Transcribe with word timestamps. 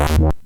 What? 0.00 0.40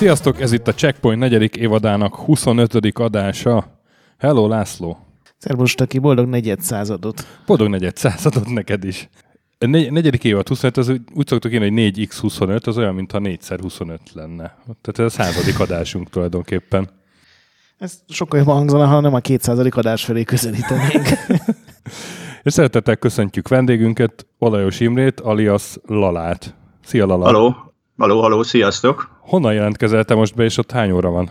Sziasztok, 0.00 0.40
ez 0.40 0.52
itt 0.52 0.68
a 0.68 0.74
Checkpoint 0.74 1.20
negyedik 1.20 1.56
évadának 1.56 2.14
25. 2.14 2.74
adása. 2.94 3.80
Hello, 4.18 4.48
László! 4.48 4.98
Szervus, 5.38 5.74
aki 5.74 5.98
boldog 5.98 6.26
negyed 6.26 6.60
századot. 6.60 7.26
Boldog 7.46 7.68
negyed 7.68 7.96
századot 7.96 8.48
neked 8.48 8.84
is. 8.84 9.08
A 9.58 9.66
negy- 9.66 9.90
negyedik 9.90 10.24
évad 10.24 10.48
25, 10.48 10.76
az 10.76 10.88
úgy 10.88 11.00
úgy 11.14 11.26
szoktuk 11.26 11.52
írni, 11.52 11.68
hogy 11.68 11.92
4x25, 11.94 12.66
az 12.66 12.78
olyan, 12.78 12.94
mintha 12.94 13.18
4x25 13.22 13.98
lenne. 14.12 14.56
Tehát 14.64 14.98
ez 14.98 15.04
a 15.04 15.08
századik 15.08 15.60
adásunk 15.60 16.10
tulajdonképpen. 16.10 16.88
Ez 17.78 17.98
sokkal 18.08 18.38
jobban 18.38 18.56
hangzana, 18.56 18.86
ha 18.86 19.00
nem 19.00 19.14
a 19.14 19.20
200. 19.20 19.58
adás 19.58 20.04
felé 20.04 20.22
közelítenénk. 20.22 21.08
És 22.42 22.52
szeretettel 22.52 22.96
köszöntjük 22.96 23.48
vendégünket, 23.48 24.26
Olajos 24.38 24.80
Imrét, 24.80 25.20
alias 25.20 25.76
Lalát. 25.86 26.54
Szia, 26.84 27.06
Lala! 27.06 27.24
Haló, 27.24 27.69
haló, 28.00 28.20
haló, 28.20 28.42
sziasztok! 28.42 29.08
Honnan 29.20 29.54
jelentkezel 29.54 30.04
te 30.04 30.14
most 30.14 30.34
be, 30.34 30.44
és 30.44 30.58
ott 30.58 30.70
hány 30.70 30.90
óra 30.90 31.10
van? 31.10 31.30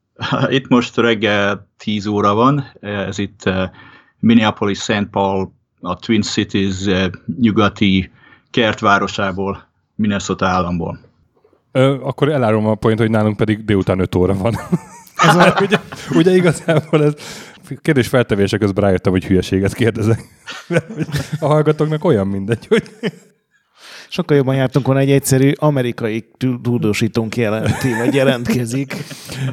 Itt 0.56 0.68
most 0.68 0.96
reggel 0.96 1.68
10 1.76 2.06
óra 2.06 2.34
van, 2.34 2.72
ez 2.80 3.18
itt 3.18 3.44
eh, 3.44 3.70
Minneapolis, 4.18 4.78
St. 4.78 5.06
Paul, 5.10 5.52
a 5.80 5.96
Twin 5.96 6.22
Cities 6.22 6.86
eh, 6.86 7.06
nyugati 7.40 8.10
kertvárosából, 8.50 9.68
Minnesota 9.94 10.46
államból. 10.46 10.98
Ö, 11.72 11.96
akkor 12.02 12.28
elárulom 12.28 12.66
a 12.66 12.74
point, 12.74 12.98
hogy 12.98 13.10
nálunk 13.10 13.36
pedig 13.36 13.64
délután 13.64 14.00
5 14.00 14.14
óra 14.14 14.34
van. 14.34 14.54
Ez 15.26 15.36
a... 15.36 15.54
ugye, 15.64 15.78
ugye 16.14 16.34
igazából 16.34 17.04
ez 17.04 17.14
kérdés 17.82 18.08
feltevése 18.08 18.58
közben 18.58 18.84
rájöttem, 18.84 19.12
hogy 19.12 19.24
hülyeséget 19.24 19.74
kérdezek. 19.74 20.24
A 21.40 21.46
hallgatóknak 21.46 22.04
olyan 22.04 22.26
mindegy, 22.26 22.66
hogy 22.66 22.82
Sokkal 24.08 24.36
jobban 24.36 24.54
jártunk 24.54 24.86
volna 24.86 25.00
egy 25.00 25.10
egyszerű 25.10 25.52
amerikai 25.56 26.28
tud- 26.36 26.62
tudósítónk 26.62 27.36
jelenti, 27.36 27.94
vagy 27.98 28.14
jelentkezik. 28.14 28.94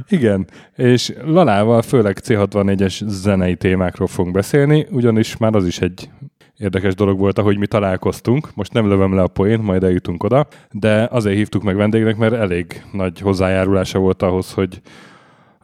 igen. 0.09 0.47
És 0.75 1.13
Lalával 1.25 1.81
főleg 1.81 2.17
C64-es 2.23 3.01
zenei 3.05 3.55
témákról 3.55 4.07
fogunk 4.07 4.35
beszélni, 4.35 4.87
ugyanis 4.91 5.37
már 5.37 5.55
az 5.55 5.65
is 5.65 5.79
egy 5.79 6.09
érdekes 6.57 6.95
dolog 6.95 7.19
volt, 7.19 7.37
ahogy 7.37 7.57
mi 7.57 7.67
találkoztunk. 7.67 8.55
Most 8.55 8.73
nem 8.73 8.87
lövöm 8.87 9.15
le 9.15 9.21
a 9.21 9.27
poént, 9.27 9.63
majd 9.63 9.83
eljutunk 9.83 10.23
oda, 10.23 10.47
de 10.71 11.07
azért 11.11 11.35
hívtuk 11.35 11.63
meg 11.63 11.75
vendégnek, 11.75 12.17
mert 12.17 12.33
elég 12.33 12.83
nagy 12.91 13.19
hozzájárulása 13.19 13.99
volt 13.99 14.21
ahhoz, 14.21 14.53
hogy 14.53 14.81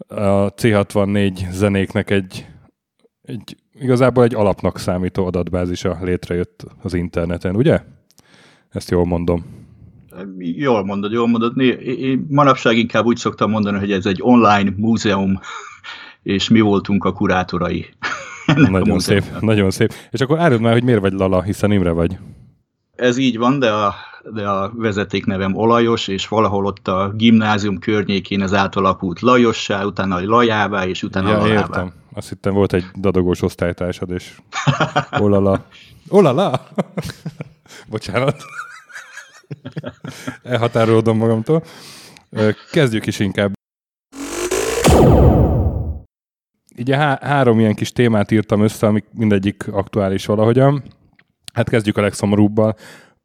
a 0.08 0.54
C64 0.54 1.52
zenéknek 1.52 2.10
egy, 2.10 2.48
egy 3.22 3.56
igazából 3.80 4.24
egy 4.24 4.36
alapnak 4.36 4.80
számító 4.80 5.26
adatbázisa 5.26 5.98
létrejött 6.02 6.66
az 6.82 6.94
interneten, 6.94 7.56
ugye? 7.56 7.80
Ezt 8.72 8.92
jól 8.92 9.06
mondom. 9.06 9.46
Jól 10.38 10.86
mondod, 10.86 11.12
jól 11.12 11.28
mondod. 11.28 11.60
Én 11.60 12.26
manapság 12.30 12.78
inkább 12.78 13.06
úgy 13.06 13.18
szoktam 13.18 13.50
mondani, 13.50 13.80
hogy 13.80 13.92
ez 13.92 14.06
egy 14.06 14.20
online 14.22 14.74
múzeum, 14.78 15.40
és 16.24 16.50
mi 16.50 16.60
voltunk 16.60 17.04
a 17.06 17.14
kurátorai. 17.14 17.86
a 18.46 18.70
Nagyon 18.70 19.00
szép, 19.00 19.24
nagyon 19.40 19.72
szép. 19.72 19.94
És 20.12 20.20
akkor 20.22 20.40
áruld 20.40 20.62
már, 20.62 20.74
hogy 20.74 20.84
miért 20.84 21.00
vagy 21.02 21.14
Lala, 21.14 21.42
hiszen 21.42 21.72
Imre 21.72 21.92
vagy. 21.92 22.18
Ez 22.96 23.18
így 23.18 23.38
van, 23.38 23.60
de 23.60 23.72
a, 23.72 23.94
de 24.34 24.48
a 24.50 24.72
vezetéknevem 24.76 25.56
Olajos, 25.56 26.08
és 26.08 26.28
valahol 26.28 26.66
ott 26.66 26.88
a 26.88 27.12
gimnázium 27.16 27.80
környékén 27.80 28.42
ez 28.42 28.54
átalakult 28.54 29.20
Lajossá, 29.20 29.84
utána 29.84 30.20
Lajává, 30.26 30.86
és 30.88 31.04
utána 31.04 31.30
Ja, 31.30 31.38
Lalává. 31.38 31.54
értem. 31.54 31.92
Azt 32.14 32.30
hittem 32.30 32.54
volt 32.54 32.74
egy 32.74 32.86
dadogós 32.96 33.42
osztálytársad, 33.42 34.12
és 34.12 34.38
olala. 35.20 35.66
Olala! 36.10 36.68
Bocsánat. 37.90 38.44
Elhatárolódom 40.44 41.18
magamtól. 41.18 41.64
Kezdjük 42.72 43.06
is 43.06 43.20
inkább. 43.20 43.54
Így 46.78 46.92
há- 46.92 47.24
három 47.24 47.60
ilyen 47.60 47.76
kis 47.76 47.92
témát 47.92 48.32
írtam 48.32 48.62
össze, 48.62 48.88
amik 48.88 49.06
mindegyik 49.14 49.68
aktuális 49.68 50.26
valahogyan. 50.26 50.84
Hát 51.54 51.70
kezdjük 51.70 51.98
a 51.98 52.02
legszomorúbbal. 52.02 52.76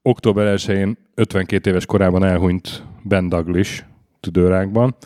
Október 0.02 0.58
1-én 0.58 0.98
52 1.14 1.70
éves 1.70 1.86
korában 1.86 2.24
elhunyt 2.24 2.82
Ben 3.02 3.28
Douglas 3.28 3.84
tüdőrákban. 4.20 4.96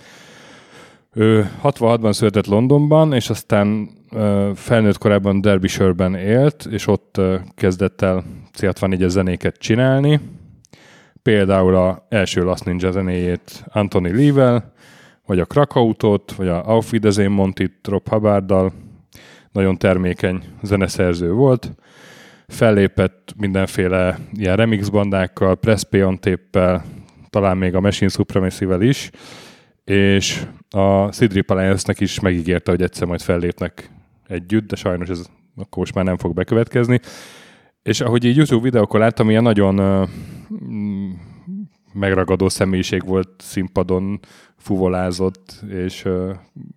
Ő 1.12 1.50
66-ban 1.62 2.12
született 2.12 2.46
Londonban, 2.46 3.12
és 3.12 3.30
aztán 3.30 3.88
ö, 4.10 4.50
felnőtt 4.54 4.98
korában 4.98 5.40
Derbyshire-ben 5.40 6.14
élt, 6.14 6.66
és 6.70 6.86
ott 6.86 7.16
ö, 7.18 7.36
kezdett 7.54 8.02
el 8.02 8.24
C64-es 8.58 9.08
zenéket 9.08 9.56
csinálni. 9.56 10.20
Például 11.22 11.74
a 11.74 12.06
első 12.08 12.44
Last 12.44 12.64
Ninja 12.64 12.90
zenéjét 12.90 13.64
Anthony 13.66 14.14
Lee-vel, 14.14 14.72
vagy 15.26 15.38
a 15.38 15.44
Krakautot, 15.44 16.32
vagy 16.32 16.48
a 16.48 16.68
Auf 16.68 16.92
Wiedersehen 16.92 17.32
Montit 17.32 17.86
Rob 17.88 18.08
Hubbard-dal. 18.08 18.72
Nagyon 19.52 19.78
termékeny 19.78 20.42
zeneszerző 20.62 21.32
volt. 21.32 21.72
Fellépett 22.48 23.34
mindenféle 23.36 24.18
ilyen 24.32 24.56
remix 24.56 24.88
bandákkal, 24.88 25.56
Press 25.56 25.84
Play 25.84 26.02
on 26.02 26.18
tape 26.20 26.84
talán 27.30 27.56
még 27.56 27.74
a 27.74 27.80
Machine 27.80 28.10
Supremacy-vel 28.10 28.82
is, 28.82 29.10
és 29.84 30.46
a 30.70 31.12
Sidrip 31.12 31.50
Alliance-nek 31.50 32.00
is 32.00 32.20
megígérte, 32.20 32.70
hogy 32.70 32.82
egyszer 32.82 33.06
majd 33.06 33.20
fellépnek 33.20 33.90
együtt, 34.26 34.68
de 34.68 34.76
sajnos 34.76 35.08
ez 35.08 35.26
akkor 35.56 35.78
most 35.78 35.94
már 35.94 36.04
nem 36.04 36.16
fog 36.16 36.34
bekövetkezni. 36.34 37.00
És 37.82 38.00
ahogy 38.00 38.24
így 38.24 38.36
YouTube 38.36 38.62
videókon 38.62 39.00
láttam, 39.00 39.30
ilyen 39.30 39.42
nagyon 39.42 40.08
megragadó 41.92 42.48
személyiség 42.48 43.06
volt 43.06 43.28
színpadon, 43.38 44.20
fuvolázott, 44.56 45.60
és 45.68 46.04
uh, 46.04 46.30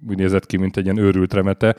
úgy 0.09 0.17
nézett 0.17 0.45
ki, 0.45 0.57
mint 0.57 0.77
egy 0.77 0.83
ilyen 0.83 0.97
őrült 0.97 1.33
remete. 1.33 1.75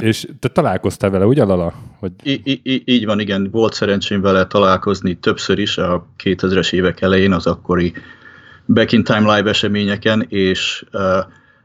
és 0.00 0.28
te 0.38 0.48
találkoztál 0.48 1.10
vele, 1.10 1.26
ugye 1.26 1.44
Lala? 1.44 1.74
Hogy... 1.98 2.12
I- 2.22 2.60
i- 2.62 2.82
így 2.84 3.04
van, 3.04 3.20
igen, 3.20 3.48
volt 3.50 3.74
szerencsém 3.74 4.20
vele 4.20 4.46
találkozni 4.46 5.14
többször 5.14 5.58
is 5.58 5.78
a 5.78 6.06
2000-es 6.24 6.72
évek 6.72 7.00
elején, 7.00 7.32
az 7.32 7.46
akkori 7.46 7.92
Back 8.66 8.92
in 8.92 9.04
Time 9.04 9.36
live 9.36 9.48
eseményeken, 9.48 10.26
és 10.28 10.84
uh, 10.92 11.00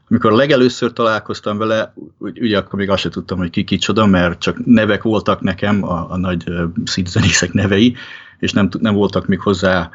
amikor 0.08 0.32
legelőször 0.32 0.92
találkoztam 0.92 1.58
vele, 1.58 1.94
ugye 2.18 2.58
akkor 2.58 2.78
még 2.78 2.90
azt 2.90 3.00
sem 3.00 3.10
tudtam, 3.10 3.38
hogy 3.38 3.50
ki 3.50 3.64
kicsoda, 3.64 4.06
mert 4.06 4.38
csak 4.40 4.64
nevek 4.64 5.02
voltak 5.02 5.40
nekem, 5.40 5.84
a, 5.84 6.10
a 6.10 6.16
nagy 6.16 6.44
uh, 6.46 6.62
színzenészek 6.84 7.52
nevei, 7.52 7.96
és 8.38 8.52
nem, 8.52 8.68
nem 8.78 8.94
voltak 8.94 9.26
még 9.26 9.40
hozzá 9.40 9.80
a 9.80 9.90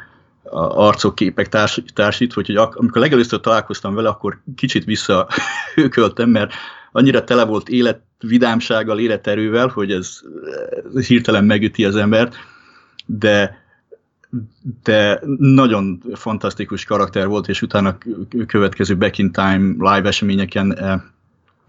arcok, 0.52 1.14
képek 1.14 1.48
társ, 1.48 1.82
társítva, 1.94 2.40
úgyhogy 2.40 2.56
ak- 2.56 2.76
amikor 2.76 3.00
legelőször 3.00 3.40
találkoztam 3.40 3.94
vele, 3.94 4.08
akkor 4.08 4.40
kicsit 4.56 4.84
visszahőköltem, 4.84 6.30
mert 6.30 6.52
annyira 6.92 7.24
tele 7.24 7.44
volt 7.44 7.68
élet, 7.68 8.00
vidámsággal, 8.20 8.98
életerővel, 8.98 9.66
hogy 9.66 9.92
ez, 9.92 10.20
ez 10.94 11.06
hirtelen 11.06 11.44
megüti 11.44 11.84
az 11.84 11.96
embert, 11.96 12.36
de 13.06 13.60
de 14.82 15.20
nagyon 15.38 16.02
fantasztikus 16.12 16.84
karakter 16.84 17.26
volt, 17.26 17.48
és 17.48 17.62
utána 17.62 17.98
következő 18.46 18.96
Back 18.96 19.18
in 19.18 19.32
Time 19.32 19.74
live 19.78 20.08
eseményeken 20.08 20.78
eh, 20.78 21.00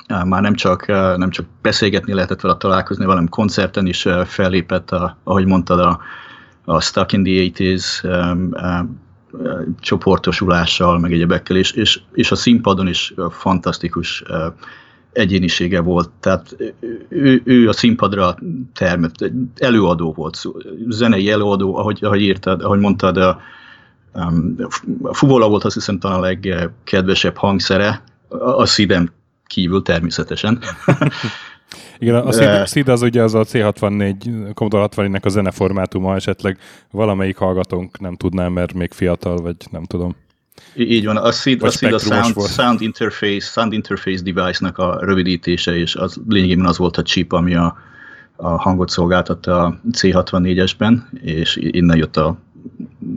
eh, 0.07 0.23
már 0.23 0.41
nem 0.41 0.53
csak, 0.53 0.87
eh, 0.87 1.17
nem 1.17 1.29
csak 1.29 1.45
beszélgetni 1.61 2.13
lehetett 2.13 2.41
vele 2.41 2.55
találkozni, 2.55 3.05
hanem 3.05 3.27
koncerten 3.27 3.85
is 3.85 4.07
fellépett, 4.25 4.91
a, 4.91 5.17
ahogy 5.23 5.45
mondtad, 5.45 5.79
a, 5.79 5.99
a 6.65 6.81
Stuck 6.81 7.11
in 7.11 7.23
the 7.23 7.31
80s 7.31 8.03
um, 8.03 8.53
um, 8.63 9.01
csoportosulással, 9.79 10.99
meg 10.99 11.13
egyebekkel, 11.13 11.57
és, 11.57 11.71
és, 11.71 12.01
és 12.13 12.31
a 12.31 12.35
színpadon 12.35 12.87
is 12.87 13.13
fantasztikus 13.29 14.23
uh, 14.29 14.53
egyénisége 15.11 15.79
volt. 15.79 16.09
Tehát 16.19 16.55
ő, 17.09 17.41
ő 17.45 17.69
a 17.69 17.73
színpadra 17.73 18.35
termett, 18.73 19.31
előadó 19.57 20.13
volt, 20.13 20.41
zenei 20.89 21.29
előadó, 21.29 21.75
ahogy, 21.75 21.99
ahogy 22.01 22.21
írtad, 22.21 22.61
ahogy 22.61 22.79
mondtad, 22.79 23.17
a, 23.17 23.41
um, 24.13 24.55
a 25.01 25.13
fuvola 25.13 25.49
volt 25.49 25.63
azt 25.63 25.73
hiszem 25.73 25.99
talán 25.99 26.19
a 26.19 26.21
legkedvesebb 26.21 27.37
hangszere, 27.37 28.03
a, 28.27 28.35
a 28.35 28.65
szívem 28.65 29.09
kívül 29.45 29.81
természetesen. 29.81 30.59
Igen, 31.97 32.15
a 32.15 32.31
SID, 32.31 32.67
SID 32.67 32.87
az 32.87 33.01
ugye 33.01 33.21
az 33.21 33.33
a 33.33 33.43
C64, 33.43 34.51
Commodore 34.53 34.87
64-nek 34.95 35.23
a 35.23 35.29
zeneformátuma, 35.29 36.15
esetleg 36.15 36.57
valamelyik 36.91 37.37
hallgatónk 37.37 37.99
nem 37.99 38.15
tudná, 38.15 38.47
mert 38.47 38.73
még 38.73 38.91
fiatal, 38.91 39.37
vagy 39.37 39.55
nem 39.71 39.83
tudom. 39.83 40.15
Így 40.75 41.05
van, 41.05 41.17
a 41.17 41.31
SID, 41.31 41.63
a, 41.63 41.69
SID 41.69 41.93
a 41.93 41.99
sound, 41.99 42.47
sound, 42.47 42.81
Interface, 42.81 43.51
Sound 43.51 43.73
Interface 43.73 44.23
Device-nak 44.23 44.77
a 44.77 44.97
rövidítése, 45.01 45.77
és 45.77 45.95
az 45.95 46.21
lényegében 46.27 46.65
az 46.65 46.77
volt 46.77 46.97
a 46.97 47.01
chip, 47.01 47.31
ami 47.31 47.55
a, 47.55 47.77
a 48.35 48.47
hangot 48.47 48.89
szolgáltatta 48.89 49.63
a 49.63 49.79
C64-esben, 49.91 50.97
és 51.21 51.55
innen 51.55 51.97
jött 51.97 52.17
a, 52.17 52.37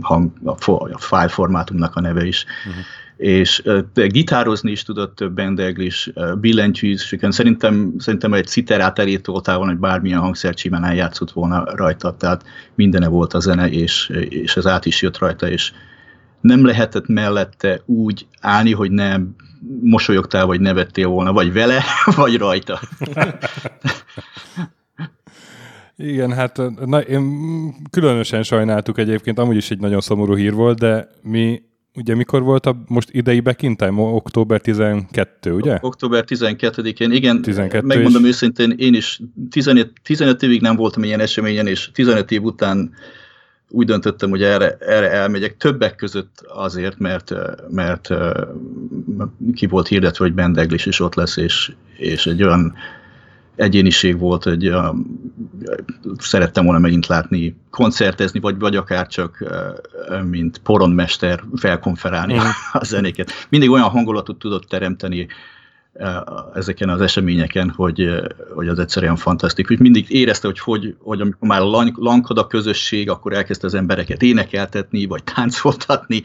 hang, 0.01 0.31
a, 0.45 0.71
a 0.93 0.99
file 0.99 1.29
formátumnak 1.29 1.97
a 1.97 2.01
neve 2.01 2.27
is. 2.27 2.45
Uh-huh 2.69 2.85
és 3.17 3.63
de 3.93 4.07
gitározni 4.07 4.71
is 4.71 4.83
tudott 4.83 5.33
Bendeglis, 5.33 6.13
billentyűzéseken. 6.41 7.31
Szerintem, 7.31 7.95
szerintem 7.99 8.33
egy 8.35 8.47
citerát 8.47 8.99
elítoltál 8.99 9.57
volna, 9.57 9.71
hogy 9.73 9.81
bármilyen 9.81 10.21
hangszercsímen 10.21 10.85
eljátszott 10.85 11.31
volna 11.31 11.77
rajta, 11.77 12.17
tehát 12.17 12.45
mindene 12.75 13.09
volt 13.09 13.35
a 13.35 13.41
zene, 13.41 13.69
és, 13.69 14.09
és 14.29 14.57
ez 14.57 14.67
át 14.67 14.87
is 14.87 15.03
jött 15.03 15.19
rajta, 15.19 15.49
és 15.49 15.73
nem 16.41 16.65
lehetett 16.65 17.07
mellette 17.07 17.83
úgy 17.85 18.27
állni, 18.41 18.73
hogy 18.73 18.91
nem 18.91 19.35
mosolyogtál, 19.81 20.47
vagy 20.47 20.61
nevettél 20.61 21.09
volna, 21.09 21.33
vagy 21.33 21.53
vele, 21.53 21.83
vagy 22.17 22.37
rajta. 22.37 22.81
Igen, 25.99 26.33
hát 26.33 26.61
na, 26.85 27.01
én 27.01 27.25
különösen 27.91 28.43
sajnáltuk 28.43 28.99
egyébként, 28.99 29.39
amúgy 29.39 29.57
is 29.57 29.71
egy 29.71 29.79
nagyon 29.79 30.01
szomorú 30.01 30.35
hír 30.35 30.53
volt, 30.53 30.79
de 30.79 31.09
mi 31.23 31.63
ugye 31.97 32.15
mikor 32.15 32.43
volt 32.43 32.67
a 32.67 32.83
most 32.87 33.09
idei 33.13 33.41
back 33.41 33.59
time? 33.59 34.01
Október 34.01 34.61
12, 34.61 35.53
ugye? 35.53 35.79
Október 35.81 36.25
12-én, 36.29 37.13
igen. 37.13 37.43
12 37.43 37.87
megmondom 37.87 38.23
és... 38.23 38.29
őszintén, 38.29 38.75
én 38.77 38.95
is 38.95 39.21
15, 39.51 39.93
15 40.03 40.43
évig 40.43 40.61
nem 40.61 40.77
voltam 40.77 41.03
ilyen 41.03 41.21
eseményen, 41.21 41.67
és 41.67 41.91
15 41.93 42.31
év 42.31 42.43
után 42.43 42.95
úgy 43.71 43.87
döntöttem, 43.87 44.31
hogy 44.31 44.43
erre, 44.43 44.77
erre 44.81 45.11
elmegyek, 45.11 45.57
többek 45.57 45.95
között 45.95 46.45
azért, 46.49 46.99
mert, 46.99 47.33
mert 47.71 48.09
ki 49.55 49.67
volt 49.67 49.89
hirdetve, 49.89 50.25
hogy 50.25 50.35
Bendeglis 50.35 50.87
is 50.87 51.01
ott 51.01 51.15
lesz, 51.15 51.37
és, 51.37 51.73
és 51.97 52.27
egy 52.27 52.43
olyan 52.43 52.75
egyéniség 53.57 54.19
volt, 54.19 54.45
hogy 54.45 54.73
szerettem 56.19 56.65
volna 56.65 56.81
megint 56.81 57.07
látni 57.07 57.57
koncertezni, 57.71 58.41
vagy, 58.41 58.59
vagy 58.59 58.77
akár 58.77 59.07
csak 59.07 59.45
mint 60.31 60.59
poronmester 60.59 61.43
felkonferálni 61.57 62.35
mm. 62.35 62.39
a 62.73 62.85
zenéket. 62.85 63.31
Mindig 63.49 63.71
olyan 63.71 63.89
hangulatot 63.89 64.39
tudott 64.39 64.65
teremteni 64.65 65.27
ezeken 66.55 66.89
az 66.89 67.01
eseményeken, 67.01 67.71
hogy, 67.71 68.09
hogy 68.55 68.69
az 68.69 68.79
egyszerűen 68.79 69.17
fantasztikus. 69.17 69.77
Mindig 69.77 70.11
érezte, 70.11 70.47
hogy, 70.47 70.59
hogy, 70.59 70.97
hogy 70.99 71.21
amikor 71.21 71.49
már 71.49 71.61
lankad 71.97 72.39
a 72.39 72.47
közösség, 72.47 73.11
akkor 73.11 73.33
elkezdte 73.33 73.67
az 73.67 73.75
embereket 73.75 74.23
énekeltetni, 74.23 75.07
vagy 75.07 75.25
táncoltatni, 75.25 76.23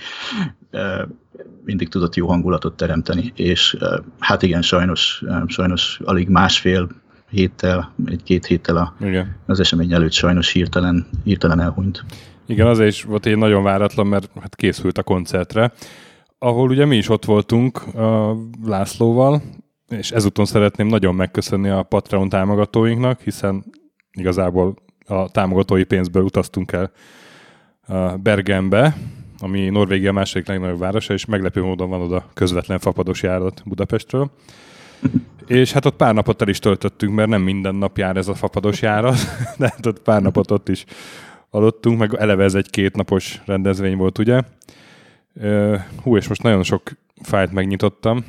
mindig 1.65 1.89
tudott 1.89 2.15
jó 2.15 2.27
hangulatot 2.27 2.77
teremteni, 2.77 3.31
és 3.35 3.77
hát 4.19 4.41
igen, 4.41 4.61
sajnos, 4.61 5.23
sajnos 5.47 5.99
alig 6.03 6.29
másfél 6.29 6.89
héttel, 7.31 7.93
egy-két 8.05 8.45
héttel 8.45 8.77
a, 8.77 8.93
Igen. 8.99 9.35
az 9.45 9.59
esemény 9.59 9.93
előtt 9.93 10.11
sajnos 10.11 10.51
hirtelen, 10.51 11.07
hirtelen 11.23 11.59
elhunyt. 11.59 12.03
Igen, 12.45 12.67
azért 12.67 12.89
is 12.89 13.03
volt 13.03 13.25
egy 13.25 13.37
nagyon 13.37 13.63
váratlan, 13.63 14.07
mert 14.07 14.29
hát 14.41 14.55
készült 14.55 14.97
a 14.97 15.03
koncertre, 15.03 15.71
ahol 16.37 16.69
ugye 16.69 16.85
mi 16.85 16.95
is 16.95 17.09
ott 17.09 17.25
voltunk 17.25 17.95
a 17.95 18.37
Lászlóval, 18.63 19.41
és 19.89 20.11
ezúton 20.11 20.45
szeretném 20.45 20.87
nagyon 20.87 21.15
megköszönni 21.15 21.69
a 21.69 21.83
Patreon 21.83 22.29
támogatóinknak, 22.29 23.21
hiszen 23.21 23.63
igazából 24.11 24.75
a 25.05 25.29
támogatói 25.29 25.83
pénzből 25.83 26.23
utaztunk 26.23 26.71
el 26.71 26.91
Bergenbe, 28.17 28.97
ami 29.39 29.69
Norvégia 29.69 30.11
második 30.11 30.47
legnagyobb 30.47 30.79
városa, 30.79 31.13
és 31.13 31.25
meglepő 31.25 31.61
módon 31.61 31.89
van 31.89 32.01
oda 32.01 32.25
közvetlen 32.33 32.79
fapados 32.79 33.23
járat 33.23 33.61
Budapestről. 33.65 34.31
És 35.47 35.71
hát 35.71 35.85
ott 35.85 35.95
pár 35.95 36.13
napot 36.13 36.41
el 36.41 36.47
is 36.47 36.59
töltöttünk, 36.59 37.13
mert 37.13 37.29
nem 37.29 37.41
minden 37.41 37.75
nap 37.75 37.97
jár 37.97 38.17
ez 38.17 38.27
a 38.27 38.33
fapados 38.33 38.81
járat, 38.81 39.17
de 39.59 39.67
hát 39.69 39.85
ott 39.85 40.01
pár 40.01 40.21
napot 40.21 40.51
ott 40.51 40.69
is 40.69 40.85
aludtunk, 41.49 41.99
meg 41.99 42.13
eleve 42.13 42.43
ez 42.43 42.55
egy 42.55 42.69
kétnapos 42.69 43.41
rendezvény 43.45 43.97
volt, 43.97 44.17
ugye? 44.17 44.41
Hú, 46.03 46.17
és 46.17 46.27
most 46.27 46.43
nagyon 46.43 46.63
sok 46.63 46.81
fájt 47.21 47.51
megnyitottam. 47.51 48.25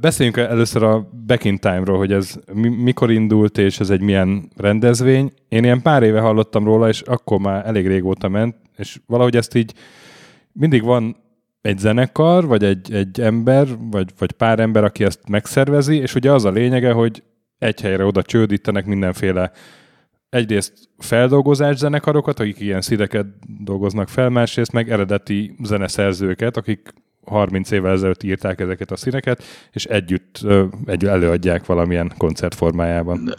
Beszéljünk 0.00 0.36
először 0.36 0.82
a 0.82 1.08
Back 1.26 1.44
in 1.44 1.58
Time-ról, 1.58 1.98
hogy 1.98 2.12
ez 2.12 2.34
mikor 2.54 3.10
indult, 3.10 3.58
és 3.58 3.80
ez 3.80 3.90
egy 3.90 4.00
milyen 4.00 4.50
rendezvény. 4.56 5.32
Én 5.48 5.64
ilyen 5.64 5.82
pár 5.82 6.02
éve 6.02 6.20
hallottam 6.20 6.64
róla, 6.64 6.88
és 6.88 7.00
akkor 7.00 7.38
már 7.38 7.66
elég 7.66 7.86
régóta 7.86 8.28
ment, 8.28 8.56
és 8.76 9.00
valahogy 9.06 9.36
ezt 9.36 9.54
így 9.54 9.74
mindig 10.52 10.82
van 10.82 11.16
egy 11.66 11.78
zenekar, 11.78 12.46
vagy 12.46 12.64
egy, 12.64 12.92
egy 12.92 13.20
ember, 13.20 13.66
vagy, 13.90 14.10
vagy 14.18 14.32
pár 14.32 14.58
ember, 14.58 14.84
aki 14.84 15.04
ezt 15.04 15.28
megszervezi, 15.28 15.96
és 15.96 16.14
ugye 16.14 16.32
az 16.32 16.44
a 16.44 16.50
lényege, 16.50 16.92
hogy 16.92 17.22
egy 17.58 17.80
helyre 17.80 18.04
oda 18.04 18.22
csődítenek 18.22 18.86
mindenféle 18.86 19.52
egyrészt 20.28 20.72
feldolgozás 20.98 21.76
zenekarokat, 21.76 22.40
akik 22.40 22.60
ilyen 22.60 22.80
szideket 22.80 23.26
dolgoznak 23.64 24.08
fel, 24.08 24.28
másrészt 24.28 24.72
meg 24.72 24.90
eredeti 24.90 25.56
zeneszerzőket, 25.62 26.56
akik 26.56 26.92
30 27.24 27.70
évvel 27.70 27.92
ezelőtt 27.92 28.22
írták 28.22 28.60
ezeket 28.60 28.90
a 28.90 28.96
színeket, 28.96 29.42
és 29.72 29.84
együtt 29.84 30.40
egy 30.84 31.04
előadják 31.04 31.66
valamilyen 31.66 32.12
koncertformájában. 32.16 33.34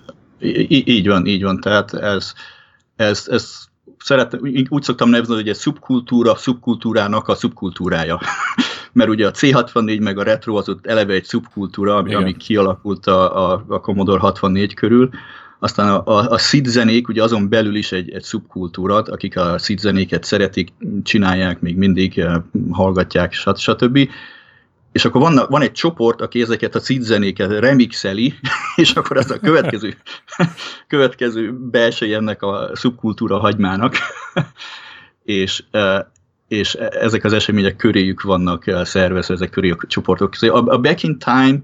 Így 0.67 1.07
van, 1.07 1.25
így 1.25 1.43
van. 1.43 1.59
Tehát 1.59 1.93
ez, 1.93 2.33
ez, 2.95 3.27
ez 3.29 3.66
szeret, 4.07 4.37
úgy 4.69 4.83
szoktam 4.83 5.09
nevezni, 5.09 5.35
hogy 5.35 5.49
egy 5.49 5.55
szubkultúra 5.55 6.35
szubkultúrának 6.35 7.27
a 7.27 7.35
szubkultúrája. 7.35 8.19
Mert 8.93 9.09
ugye 9.09 9.27
a 9.27 9.31
C64 9.31 10.01
meg 10.01 10.17
a 10.17 10.23
retro 10.23 10.55
az 10.55 10.69
ott 10.69 10.85
eleve 10.85 11.13
egy 11.13 11.23
szubkultúra, 11.23 11.95
ami, 11.95 12.13
ami 12.13 12.37
kialakult 12.37 13.05
a, 13.05 13.51
a, 13.51 13.63
a 13.67 13.79
Commodore 13.79 14.19
64 14.19 14.73
körül. 14.73 15.09
Aztán 15.59 15.87
a, 15.87 16.03
a, 16.05 16.29
a 16.29 16.37
SID 16.37 16.65
zenék, 16.65 17.07
ugye 17.07 17.23
azon 17.23 17.49
belül 17.49 17.75
is 17.75 17.91
egy, 17.91 18.11
egy 18.11 18.23
szubkultúra, 18.23 18.95
akik 18.95 19.37
a 19.37 19.57
SID 19.57 19.79
zenéket 19.79 20.23
szeretik, 20.23 20.73
csinálják, 21.03 21.59
még 21.59 21.77
mindig 21.77 22.19
eh, 22.19 22.35
hallgatják, 22.71 23.33
stb 23.33 24.09
és 24.97 25.05
akkor 25.05 25.21
van, 25.21 25.45
van 25.49 25.61
egy 25.61 25.71
csoport, 25.71 26.21
aki 26.21 26.41
ezeket 26.41 26.75
a 26.75 26.79
zenéket 26.79 27.51
remixeli, 27.51 28.33
és 28.75 28.91
akkor 28.91 29.17
ez 29.17 29.31
a 29.31 29.39
következő, 29.39 29.97
következő 30.87 31.53
belső 31.53 32.15
ennek 32.15 32.41
a 32.41 32.69
szubkultúra 32.73 33.39
hagymának, 33.39 33.95
és, 35.23 35.63
e, 35.71 36.11
és 36.47 36.73
ezek 36.75 37.23
az 37.23 37.33
események 37.33 37.75
köréjük 37.75 38.21
vannak 38.21 38.63
szervezve, 38.83 39.33
ezek 39.33 39.49
köré 39.49 39.69
a 39.69 39.77
csoportok. 39.87 40.33
A, 40.41 40.67
a 40.67 40.79
Back 40.79 41.03
in 41.03 41.19
Time 41.19 41.61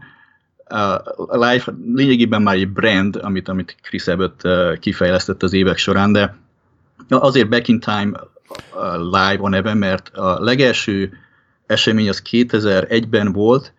a 1.28 1.48
Life 1.48 1.74
lényegében 1.94 2.42
már 2.42 2.56
egy 2.56 2.70
brand, 2.70 3.20
amit, 3.22 3.48
amit 3.48 3.76
Chris 3.82 4.08
Abbott 4.08 4.44
e, 4.44 4.78
kifejlesztett 4.80 5.44
az 5.44 5.54
évek 5.54 5.78
során, 5.78 6.12
de 6.12 6.36
azért 7.10 7.50
Back 7.50 7.68
in 7.68 7.80
Time 7.80 8.12
live 8.98 9.40
a 9.40 9.50
neve, 9.50 9.74
mert 9.74 10.10
a 10.10 10.44
legelső 10.44 11.18
esemény 11.66 12.10
az 12.10 12.22
2001-ben 12.32 13.32
volt, 13.32 13.74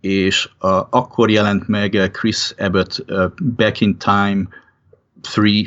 és 0.00 0.48
a, 0.58 0.86
akkor 0.90 1.30
jelent 1.30 1.68
meg 1.68 2.10
Chris 2.12 2.54
Abbott 2.58 3.04
uh, 3.08 3.24
Back 3.56 3.80
in 3.80 3.96
Time 3.98 4.48
3 5.34 5.62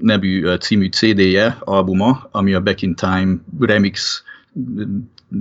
nevű 0.00 0.44
uh, 0.44 0.56
című 0.56 0.88
CD-je, 0.88 1.56
albuma, 1.60 2.28
ami 2.30 2.54
a 2.54 2.60
Back 2.60 2.82
in 2.82 2.94
Time 2.94 3.36
remix 3.60 4.22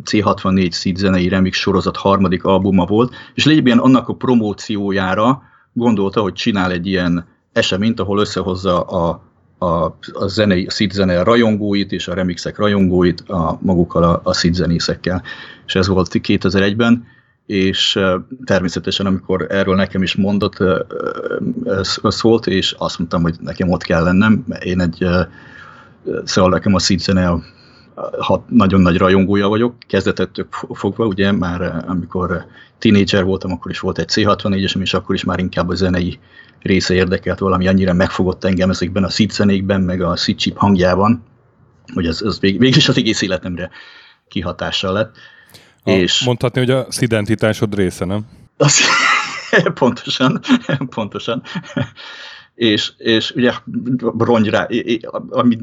C64 0.06 0.72
Seed 0.74 0.96
zenei 0.96 1.28
remix 1.28 1.58
sorozat 1.58 1.98
harmadik 1.98 2.44
albuma 2.44 2.86
volt, 2.86 3.16
és 3.34 3.46
lényegében 3.46 3.78
annak 3.78 4.08
a 4.08 4.16
promóciójára 4.16 5.44
gondolta, 5.74 6.22
hogy 6.22 6.34
csinál 6.34 6.72
egy 6.72 6.88
ilyen 6.88 7.28
eseményt, 7.52 8.00
ahol 8.00 8.20
összehozza 8.20 8.82
a 8.82 9.27
a, 9.58 9.86
a, 10.14 10.28
zenei, 10.28 10.66
a 10.66 10.72
szid 10.72 10.92
zene 10.92 11.24
rajongóit 11.24 11.92
és 11.92 12.08
a 12.08 12.14
remixek 12.14 12.58
rajongóit 12.58 13.22
a, 13.22 13.60
magukkal 13.62 14.04
a, 14.04 14.22
a 14.24 14.34
szid 14.34 14.54
zenészekkel. 14.54 15.24
És 15.66 15.76
ez 15.76 15.88
volt 15.88 16.10
2001-ben, 16.12 17.06
és 17.46 18.00
természetesen, 18.46 19.06
amikor 19.06 19.46
erről 19.50 19.76
nekem 19.76 20.04
is 20.04 20.16
mondott, 20.16 20.58
szólt, 22.08 22.48
és 22.48 22.76
azt 22.78 22.98
mondtam, 23.00 23.22
hogy 23.22 23.36
nekem 23.40 23.70
ott 23.70 23.84
kell 23.84 24.04
lennem, 24.04 24.44
mert 24.48 24.64
én 24.64 24.82
egy, 24.82 25.06
szóval 26.24 26.52
nekem 26.52 26.74
a 26.74 26.80
szid 26.80 27.00
zene 27.00 27.34
nagyon 28.48 28.82
nagy 28.82 28.98
rajongója 28.98 29.48
vagyok, 29.48 29.76
kezdetettől 29.88 30.48
fogva, 30.74 31.06
ugye 31.06 31.32
már 31.32 31.84
amikor 31.88 32.46
tínédzser 32.80 33.24
voltam, 33.24 33.52
akkor 33.52 33.72
is 33.72 33.80
volt 33.80 34.00
egy 34.00 34.10
C64-esem, 34.14 34.82
és 34.82 34.94
akkor 34.94 35.16
is 35.16 35.24
már 35.24 35.40
inkább 35.40 35.70
a 35.70 35.76
zenei 35.76 36.20
része 36.62 36.94
érdekelt 36.94 37.40
valami, 37.40 37.68
annyira 37.68 37.94
megfogott 37.94 38.44
engem 38.44 38.70
ezekben 38.70 39.04
a 39.04 39.10
szítszenékben, 39.10 39.82
meg 39.82 40.02
a 40.02 40.16
szítsip 40.16 40.58
hangjában, 40.58 41.24
hogy 41.94 42.06
ez, 42.06 42.22
ez 42.22 42.40
vég, 42.40 42.60
végül 42.60 42.78
is 42.78 42.90
az 42.90 42.98
egész 42.98 43.22
életemre 43.22 43.70
kihatással 44.28 44.94
lett. 44.94 45.16
A, 45.84 45.90
és 45.90 46.24
mondhatni, 46.26 46.60
hogy 46.60 46.70
a 46.70 46.88
identitásod 47.00 47.76
része, 47.76 48.06
nem? 48.06 48.28
Az, 48.58 48.80
pontosan, 49.80 50.42
pontosan. 50.90 51.44
És, 52.58 52.92
és 52.98 53.32
ugye 53.32 53.52
rongyra, 54.18 54.68
ami 55.30 55.58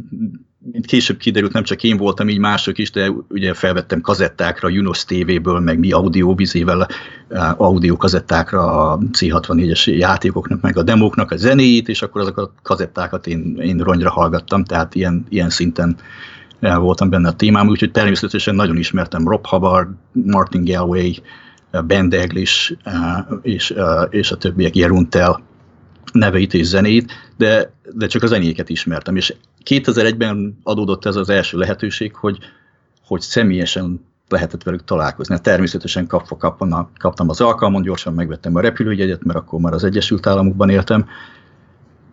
mint 0.72 0.86
később 0.86 1.16
kiderült, 1.16 1.52
nem 1.52 1.62
csak 1.62 1.82
én 1.82 1.96
voltam, 1.96 2.28
így 2.28 2.38
mások 2.38 2.78
is, 2.78 2.90
de 2.90 3.10
ugye 3.28 3.54
felvettem 3.54 4.00
kazettákra, 4.00 4.68
Junos 4.68 5.04
TV-ből, 5.04 5.60
meg 5.60 5.78
mi 5.78 5.92
audióvizével 5.92 6.88
audio 7.56 7.96
kazettákra 7.96 8.90
a 8.90 8.98
C64-es 8.98 9.96
játékoknak, 9.96 10.60
meg 10.60 10.76
a 10.76 10.82
demóknak 10.82 11.30
a 11.30 11.36
zenéit, 11.36 11.88
és 11.88 12.02
akkor 12.02 12.20
azokat 12.20 12.44
a 12.44 12.60
kazettákat 12.62 13.26
én, 13.26 13.56
én 13.62 13.78
rongyra 13.78 14.10
hallgattam, 14.10 14.64
tehát 14.64 14.94
ilyen, 14.94 15.26
ilyen 15.28 15.50
szinten 15.50 15.96
voltam 16.60 17.10
benne 17.10 17.28
a 17.28 17.36
témám, 17.36 17.68
úgyhogy 17.68 17.90
természetesen 17.90 18.54
nagyon 18.54 18.76
ismertem 18.76 19.28
Rob 19.28 19.46
Hubbard, 19.46 19.88
Martin 20.12 20.64
Galway, 20.64 21.12
Ben 21.86 22.08
Daglish 22.08 22.72
és, 23.42 23.74
és 24.10 24.30
a 24.30 24.36
többiek, 24.36 24.76
Jeruntel 24.76 25.52
neveit 26.14 26.54
és 26.54 26.66
zenét, 26.66 27.12
de, 27.36 27.72
de 27.92 28.06
csak 28.06 28.22
a 28.22 28.26
zenéket 28.26 28.68
ismertem, 28.68 29.16
és 29.16 29.34
2001-ben 29.64 30.58
adódott 30.62 31.04
ez 31.04 31.16
az 31.16 31.28
első 31.28 31.58
lehetőség, 31.58 32.14
hogy, 32.14 32.38
hogy 33.06 33.20
személyesen 33.20 34.00
lehetett 34.28 34.62
velük 34.62 34.84
találkozni. 34.84 35.34
Hát 35.34 35.42
természetesen 35.42 36.06
kapva 36.06 36.36
kapva 36.36 36.90
kaptam 36.98 37.28
az 37.28 37.40
alkalmon, 37.40 37.82
gyorsan 37.82 38.14
megvettem 38.14 38.56
a 38.56 38.60
repülőjegyet, 38.60 39.24
mert 39.24 39.38
akkor 39.38 39.60
már 39.60 39.72
az 39.72 39.84
Egyesült 39.84 40.26
Államokban 40.26 40.68
éltem, 40.68 41.06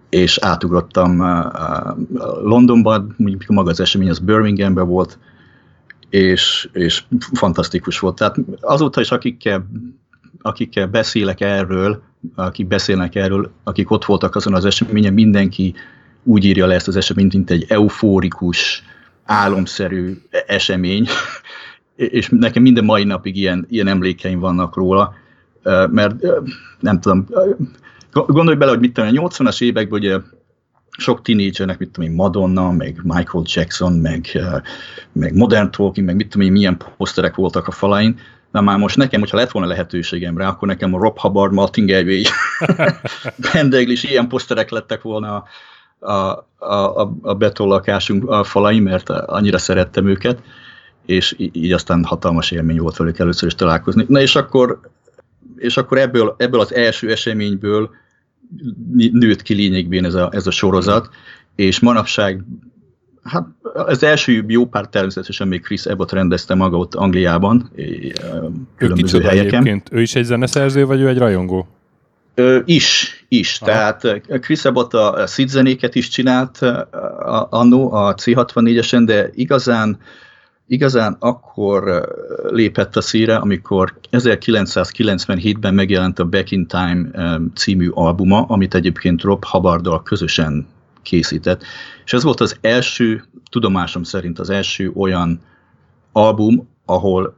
és 0.10 0.38
átugrottam 0.38 1.22
Londonban, 2.44 3.14
mondjuk 3.18 3.46
maga 3.48 3.70
az 3.70 3.80
esemény 3.80 4.10
az 4.10 4.20
Birminghamben 4.20 4.88
volt, 4.88 5.20
és, 6.10 6.70
és 6.74 7.04
fantasztikus 7.34 8.00
volt. 8.00 8.16
Tehát 8.16 8.38
azóta 8.62 9.02
is 9.02 9.12
akikkel, 9.12 9.68
akikkel 10.42 10.88
beszélek 10.88 11.42
erről, 11.42 12.04
akik 12.36 12.68
beszélnek 12.68 13.16
erről, 13.16 13.52
akik 13.64 13.92
ott 13.92 14.06
voltak 14.06 14.36
azon 14.36 14.54
az 14.54 14.66
eseményen, 14.66 15.14
mindenki 15.14 15.74
úgy 16.24 16.46
írja 16.46 16.66
le 16.66 16.74
ezt 16.74 16.88
az 16.88 16.96
eseményt, 16.96 17.34
mint 17.34 17.50
egy 17.50 17.66
eufórikus, 17.68 18.84
álomszerű 19.26 20.18
esemény, 20.48 21.08
és 21.96 22.30
nekem 22.30 22.62
minden 22.62 22.86
mai 22.86 23.04
napig 23.04 23.38
ilyen, 23.38 23.66
ilyen 23.70 23.88
emlékeim 23.88 24.40
vannak 24.40 24.76
róla, 24.76 25.14
mert 25.90 26.16
nem 26.80 27.00
tudom, 27.00 27.26
gondolj 28.12 28.58
bele, 28.58 28.72
hogy 28.72 28.80
mit 28.80 28.94
tudom, 28.94 29.18
a 29.18 29.28
80-as 29.28 29.62
években 29.62 30.00
ugye 30.00 30.18
sok 30.98 31.22
tínédzsernek, 31.22 31.80
mit 31.80 31.90
tudom 31.90 32.10
én, 32.10 32.16
Madonna, 32.16 32.72
meg 32.72 33.00
Michael 33.04 33.44
Jackson, 33.48 33.94
meg, 33.94 34.26
meg 35.12 35.36
Modern 35.36 35.72
Talking, 35.72 36.06
meg 36.06 36.16
mit 36.16 36.30
tudom 36.30 36.48
én, 36.48 36.54
milyen 36.54 36.78
poszterek 36.98 37.36
voltak 37.36 37.68
a 37.68 37.72
falain, 37.72 38.20
Na 38.52 38.62
már 38.62 38.78
most 38.78 38.98
nekem, 38.98 39.20
hogyha 39.20 39.38
lett 39.38 39.52
volna 39.52 39.68
lehetőségem 39.68 40.38
rá, 40.38 40.48
akkor 40.48 40.68
nekem 40.68 40.94
a 40.94 40.98
Rob 40.98 41.20
Hubbard, 41.20 41.54
Martin 41.54 41.86
Gervey, 41.86 42.26
Bendegl 43.54 43.92
is 43.98 44.04
ilyen 44.04 44.28
poszterek 44.28 44.70
lettek 44.70 45.02
volna 45.02 45.44
a, 46.00 46.08
a, 46.12 46.48
a, 47.02 47.14
a 47.22 47.34
betollakásunk 47.34 48.30
a 48.30 48.44
falai, 48.44 48.80
mert 48.80 49.10
annyira 49.10 49.58
szerettem 49.58 50.08
őket, 50.08 50.42
és 51.06 51.36
így 51.38 51.72
aztán 51.72 52.04
hatalmas 52.04 52.52
élmény 52.52 52.80
volt 52.80 52.98
velük 52.98 53.20
először 53.20 53.48
is 53.48 53.56
találkozni. 53.56 54.06
Na 54.08 54.22
és 54.22 54.36
akkor, 54.36 54.80
és 55.56 55.78
akkor 55.78 55.98
ebből, 55.98 56.36
ebből 56.38 56.60
az 56.60 56.74
első 56.74 57.12
eseményből 57.12 57.90
nőtt 59.12 59.42
ki 59.42 59.54
lényegben 59.54 60.06
ez 60.06 60.14
a, 60.14 60.30
ez 60.32 60.48
a 60.48 60.52
sorozat, 60.52 61.10
és 61.56 61.80
manapság 61.80 62.44
Hát 63.24 63.48
az 63.74 64.04
első 64.04 64.44
jó 64.48 64.66
pár 64.66 64.88
természetesen 64.88 65.48
még 65.48 65.62
Chris 65.62 65.86
Abbott 65.86 66.12
rendezte 66.12 66.56
maga 66.56 66.78
ott 66.78 66.96
Angliában, 66.96 67.72
különböző 68.78 69.20
ő 69.20 69.22
helyeken. 69.22 69.48
Egyébként? 69.48 69.90
Ő 69.92 70.02
is 70.02 70.16
egy 70.16 70.24
zeneszerző, 70.24 70.86
vagy 70.86 71.02
ő 71.02 71.08
egy 71.08 71.18
rajongó? 71.18 71.68
Ö, 72.36 72.60
is, 72.66 73.26
is. 73.28 73.62
Aha. 73.62 73.72
Tehát 73.72 74.22
Chris 74.42 74.66
Abbott 74.66 74.94
a 74.94 75.28
Sid 75.28 75.48
zenéket 75.48 75.96
is 75.96 76.08
csinált 76.08 76.60
annó 77.50 77.92
a 77.92 78.14
C64-esen, 78.16 79.02
de 79.06 79.30
igazán 79.34 80.00
igazán 80.68 81.16
akkor 81.20 82.08
lépett 82.50 82.96
a 82.96 83.02
szíre, 83.02 83.36
amikor 83.36 83.94
1997-ben 84.12 85.74
megjelent 85.74 86.20
a 86.20 86.26
Back 86.26 86.52
in 86.52 86.68
Time 86.68 87.10
című 87.56 87.90
albuma, 87.90 88.42
amit 88.42 88.76
egyébként 88.76 89.22
Rob 89.22 89.46
Hubbardal 89.46 90.04
közösen 90.04 90.68
készített. 91.02 91.64
És 92.06 92.14
ez 92.14 92.24
volt 92.24 92.40
az 92.40 92.58
első, 92.62 93.24
tudomásom 93.50 94.04
szerint 94.04 94.40
az 94.40 94.50
első 94.50 94.92
olyan 94.96 95.42
album, 96.12 96.68
ahol 96.86 97.36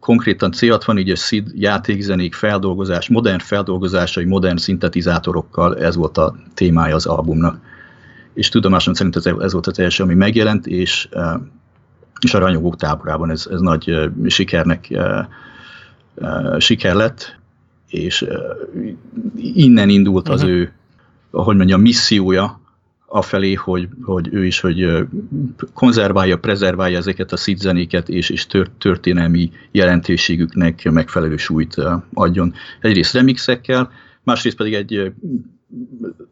konkrétan 0.00 0.52
C64-es 0.56 1.26
SID 1.26 1.50
játékzenék 1.54 2.34
feldolgozás, 2.34 3.08
modern 3.08 3.38
feldolgozásai, 3.38 4.24
modern 4.24 4.56
szintetizátorokkal, 4.56 5.78
ez 5.78 5.96
volt 5.96 6.18
a 6.18 6.34
témája 6.54 6.94
az 6.94 7.06
albumnak. 7.06 7.60
És 8.34 8.48
tudomásom 8.48 8.94
szerint 8.94 9.16
ez, 9.16 9.26
ez 9.26 9.52
volt 9.52 9.66
az 9.66 9.78
első, 9.78 10.02
ami 10.02 10.14
megjelent, 10.14 10.66
és, 10.66 11.08
eh, 11.10 11.34
és 12.20 12.34
a 12.34 12.38
ranyogók 12.38 12.76
táborában 12.76 13.30
ez, 13.30 13.48
ez 13.50 13.60
nagy 13.60 13.90
eh, 13.90 14.10
sikernek 14.26 14.90
eh, 14.90 15.26
siker 16.58 16.94
lett, 16.94 17.36
és 17.88 18.26
innen 19.36 19.88
indult 19.88 20.28
az 20.28 20.42
uh-huh. 20.42 20.56
ő, 20.56 20.72
hogy 21.30 21.56
mondjam, 21.56 21.80
missziója, 21.80 22.60
afelé, 23.08 23.54
hogy, 23.54 23.88
hogy 24.02 24.28
ő 24.32 24.46
is 24.46 24.60
hogy 24.60 25.06
konzerválja, 25.74 26.38
prezerválja 26.38 26.98
ezeket 26.98 27.32
a 27.32 27.36
szidzenéket, 27.36 28.08
és, 28.08 28.30
és 28.30 28.46
történelmi 28.78 29.50
jelentőségüknek 29.70 30.90
megfelelő 30.90 31.36
súlyt 31.36 31.76
adjon. 32.14 32.54
Egyrészt 32.80 33.12
remixekkel, 33.12 33.90
másrészt 34.22 34.56
pedig 34.56 34.74
egy 34.74 35.12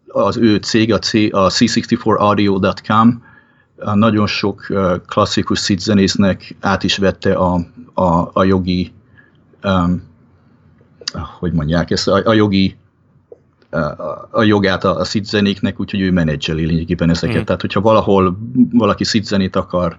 az 0.06 0.36
ő 0.36 0.56
cég, 0.56 0.92
a, 0.92 0.98
C, 0.98 1.14
a 1.14 1.48
C64audio.com 1.50 3.24
nagyon 3.94 4.26
sok 4.26 4.66
klasszikus 5.06 5.58
szidzenésznek 5.58 6.56
át 6.60 6.82
is 6.82 6.96
vette 6.96 7.34
a, 7.34 7.66
a, 7.94 8.30
a 8.32 8.44
jogi 8.44 8.92
um, 9.62 10.02
hogy 11.38 11.52
mondják 11.52 11.90
ezt, 11.90 12.08
a, 12.08 12.22
a 12.24 12.32
jogi 12.32 12.76
a 14.30 14.42
jogát 14.42 14.84
a, 14.84 15.00
a 15.00 15.04
zenéknek, 15.04 15.80
úgyhogy 15.80 16.00
ő 16.00 16.10
menedzseli 16.10 16.66
lényegében 16.66 17.10
ezeket. 17.10 17.40
Mm. 17.40 17.44
Tehát, 17.44 17.60
hogyha 17.60 17.80
valahol 17.80 18.38
valaki 18.72 19.04
zenét 19.04 19.56
akar 19.56 19.98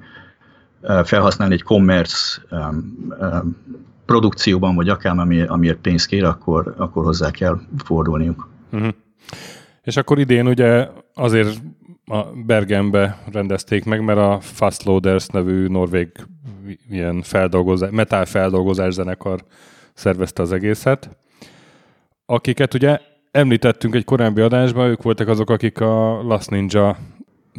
felhasználni 1.04 1.54
egy 1.54 1.64
commerce 1.64 2.42
um, 2.52 3.08
um, 3.22 3.58
produkcióban, 4.06 4.76
vagy 4.76 4.90
akár 4.90 5.18
amiért, 5.18 5.50
amiért 5.50 5.78
pénzt 5.78 6.06
kér, 6.06 6.24
akkor, 6.24 6.74
akkor 6.78 7.04
hozzá 7.04 7.32
kell 7.32 7.60
fordulniuk. 7.84 8.50
Mm. 8.76 8.88
És 9.82 9.98
akkor 9.98 10.20
idén 10.20 10.48
ugye 10.48 10.88
azért 11.14 11.62
a 12.06 12.24
Bergenbe 12.46 13.20
rendezték 13.32 13.86
meg, 13.86 14.04
mert 14.04 14.20
a 14.20 14.40
Fast 14.42 14.84
Loaders 14.84 15.28
nevű 15.28 15.68
norvég 15.68 16.12
ilyen 16.90 17.22
feldolgozás, 17.22 17.90
metal 17.92 18.26
feldolgozás 18.26 18.94
zenekar 18.94 19.44
szervezte 19.94 20.42
az 20.42 20.52
egészet, 20.52 21.18
akiket 22.26 22.74
ugye 22.74 23.00
említettünk 23.38 23.96
egy 23.96 24.04
korábbi 24.04 24.42
adásban, 24.42 24.90
ők 24.90 25.02
voltak 25.02 25.28
azok, 25.28 25.50
akik 25.50 25.82
a 25.82 26.22
Last 26.22 26.50
Ninja 26.50 26.98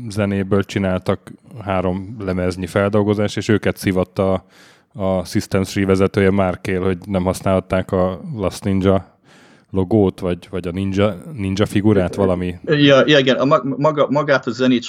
zenéből 0.08 0.64
csináltak 0.64 1.32
három 1.64 2.16
lemeznyi 2.18 2.66
feldolgozás, 2.66 3.37
és 3.37 3.49
őket 3.49 3.76
szivatta 3.76 4.44
a 4.94 5.25
Systems 5.25 5.75
3 5.75 5.88
vezetője 5.88 6.30
Márkél, 6.30 6.82
hogy 6.82 6.99
nem 7.06 7.25
használhatták 7.25 7.92
a 7.92 8.20
Last 8.37 8.64
Ninja 8.64 9.16
logót, 9.70 10.20
vagy, 10.20 10.49
vagy 10.50 10.68
a 10.68 10.70
ninja, 10.70 11.23
ninja 11.37 11.66
figurát, 11.66 12.14
valami. 12.14 12.54
Ja, 12.64 13.02
ja 13.06 13.18
igen, 13.18 13.37
a 13.37 13.62
maga, 13.76 14.06
magát 14.11 14.47
a 14.47 14.50
zenét, 14.50 14.85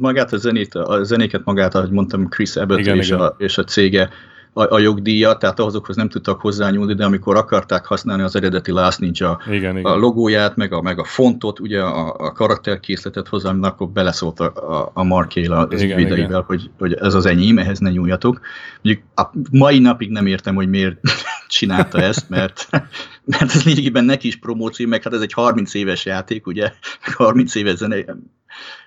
magát 0.00 0.32
a 0.32 0.36
zenét, 0.36 0.74
a 0.74 1.04
zenéket 1.04 1.44
magát, 1.44 1.74
ahogy 1.74 1.90
mondtam, 1.90 2.28
Chris 2.28 2.56
Abbott 2.56 2.78
igen, 2.78 2.96
és, 2.96 3.06
igen. 3.06 3.20
A, 3.20 3.34
és 3.38 3.58
a 3.58 3.64
cége 3.64 4.08
a, 4.58 4.74
a 4.74 4.78
jogdíjat, 4.78 5.38
tehát 5.38 5.60
azokhoz 5.60 5.96
nem 5.96 6.08
tudtak 6.08 6.40
hozzányúlni, 6.40 6.94
de 6.94 7.04
amikor 7.04 7.36
akarták 7.36 7.84
használni 7.84 8.22
az 8.22 8.36
eredeti 8.36 8.70
Last 8.70 9.00
Ninja 9.00 9.38
igen, 9.46 9.78
igen. 9.78 9.92
a 9.92 9.96
logóját, 9.96 10.56
meg 10.56 10.72
a, 10.72 10.82
meg 10.82 10.98
a 10.98 11.04
fontot, 11.04 11.60
ugye 11.60 11.82
a, 11.82 12.14
a 12.18 12.32
karakterkészletet 12.32 13.28
hozzá, 13.28 13.54
akkor 13.60 13.88
beleszólt 13.88 14.40
a, 14.40 14.44
a, 14.44 14.90
a 14.94 15.02
Markél 15.02 15.52
az 15.52 15.82
igen, 15.82 15.98
ügyvédeivel, 15.98 16.44
hogy, 16.46 16.70
hogy 16.78 16.94
ez 16.94 17.14
az 17.14 17.26
enyém, 17.26 17.58
ehhez 17.58 17.78
ne 17.78 17.90
nyúljatok. 17.90 18.40
Mondjuk 18.82 19.06
a 19.14 19.22
mai 19.50 19.78
napig 19.78 20.10
nem 20.10 20.26
értem, 20.26 20.54
hogy 20.54 20.68
miért 20.68 21.00
csinálta 21.48 22.00
ezt, 22.00 22.28
mert, 22.28 22.68
mert 23.38 23.54
ez 23.54 23.64
lényegében 23.64 24.04
neki 24.04 24.26
is 24.26 24.36
promóció, 24.36 24.88
meg 24.88 25.02
hát 25.02 25.12
ez 25.12 25.20
egy 25.20 25.32
30 25.32 25.74
éves 25.74 26.04
játék, 26.04 26.46
ugye, 26.46 26.72
30 27.16 27.54
éves 27.54 27.76
zene, 27.76 28.04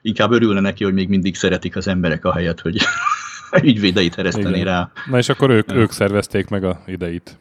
inkább 0.01 0.31
örülne 0.31 0.59
neki, 0.59 0.83
hogy 0.83 0.93
még 0.93 1.09
mindig 1.09 1.35
szeretik 1.35 1.75
az 1.75 1.87
emberek 1.87 2.25
a 2.25 2.33
helyet, 2.33 2.59
hogy 2.59 2.77
ügyvédeit 3.63 4.17
ereszteni 4.17 4.63
rá. 4.63 4.91
Na 5.09 5.17
és 5.17 5.29
akkor 5.29 5.49
ők, 5.49 5.73
ők 5.73 5.91
szervezték 5.91 6.49
meg 6.49 6.63
a 6.63 6.83
ideit. 6.87 7.37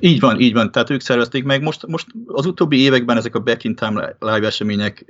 Így 0.00 0.20
van, 0.20 0.40
így 0.40 0.52
van. 0.52 0.70
Tehát 0.70 0.90
ők 0.90 1.00
szervezték 1.00 1.44
meg. 1.44 1.62
Most, 1.62 1.86
most 1.86 2.06
az 2.26 2.46
utóbbi 2.46 2.80
években 2.80 3.16
ezek 3.16 3.34
a 3.34 3.40
Back 3.40 3.64
in 3.64 3.74
Time 3.74 4.16
live 4.18 4.46
események 4.46 5.04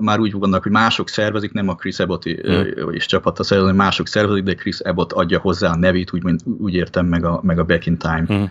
már 0.00 0.20
úgy 0.20 0.32
vannak, 0.32 0.62
hogy 0.62 0.72
mások 0.72 1.08
szervezik, 1.08 1.52
nem 1.52 1.68
a 1.68 1.74
Chris 1.74 1.98
Abbott 1.98 2.22
hmm. 2.22 2.90
és 2.90 3.06
csapata 3.06 3.42
szervezik, 3.42 3.74
mások 3.74 4.06
szervezik, 4.06 4.42
de 4.42 4.54
Chris 4.54 4.80
Abbott 4.80 5.12
adja 5.12 5.38
hozzá 5.38 5.70
a 5.70 5.76
nevét, 5.76 6.12
úgy, 6.12 6.22
úgy 6.58 6.74
értem 6.74 7.06
meg 7.06 7.24
a, 7.24 7.40
meg 7.42 7.58
a 7.58 7.64
Back 7.64 7.86
in 7.86 7.96
Time 7.96 8.24
hmm. 8.26 8.50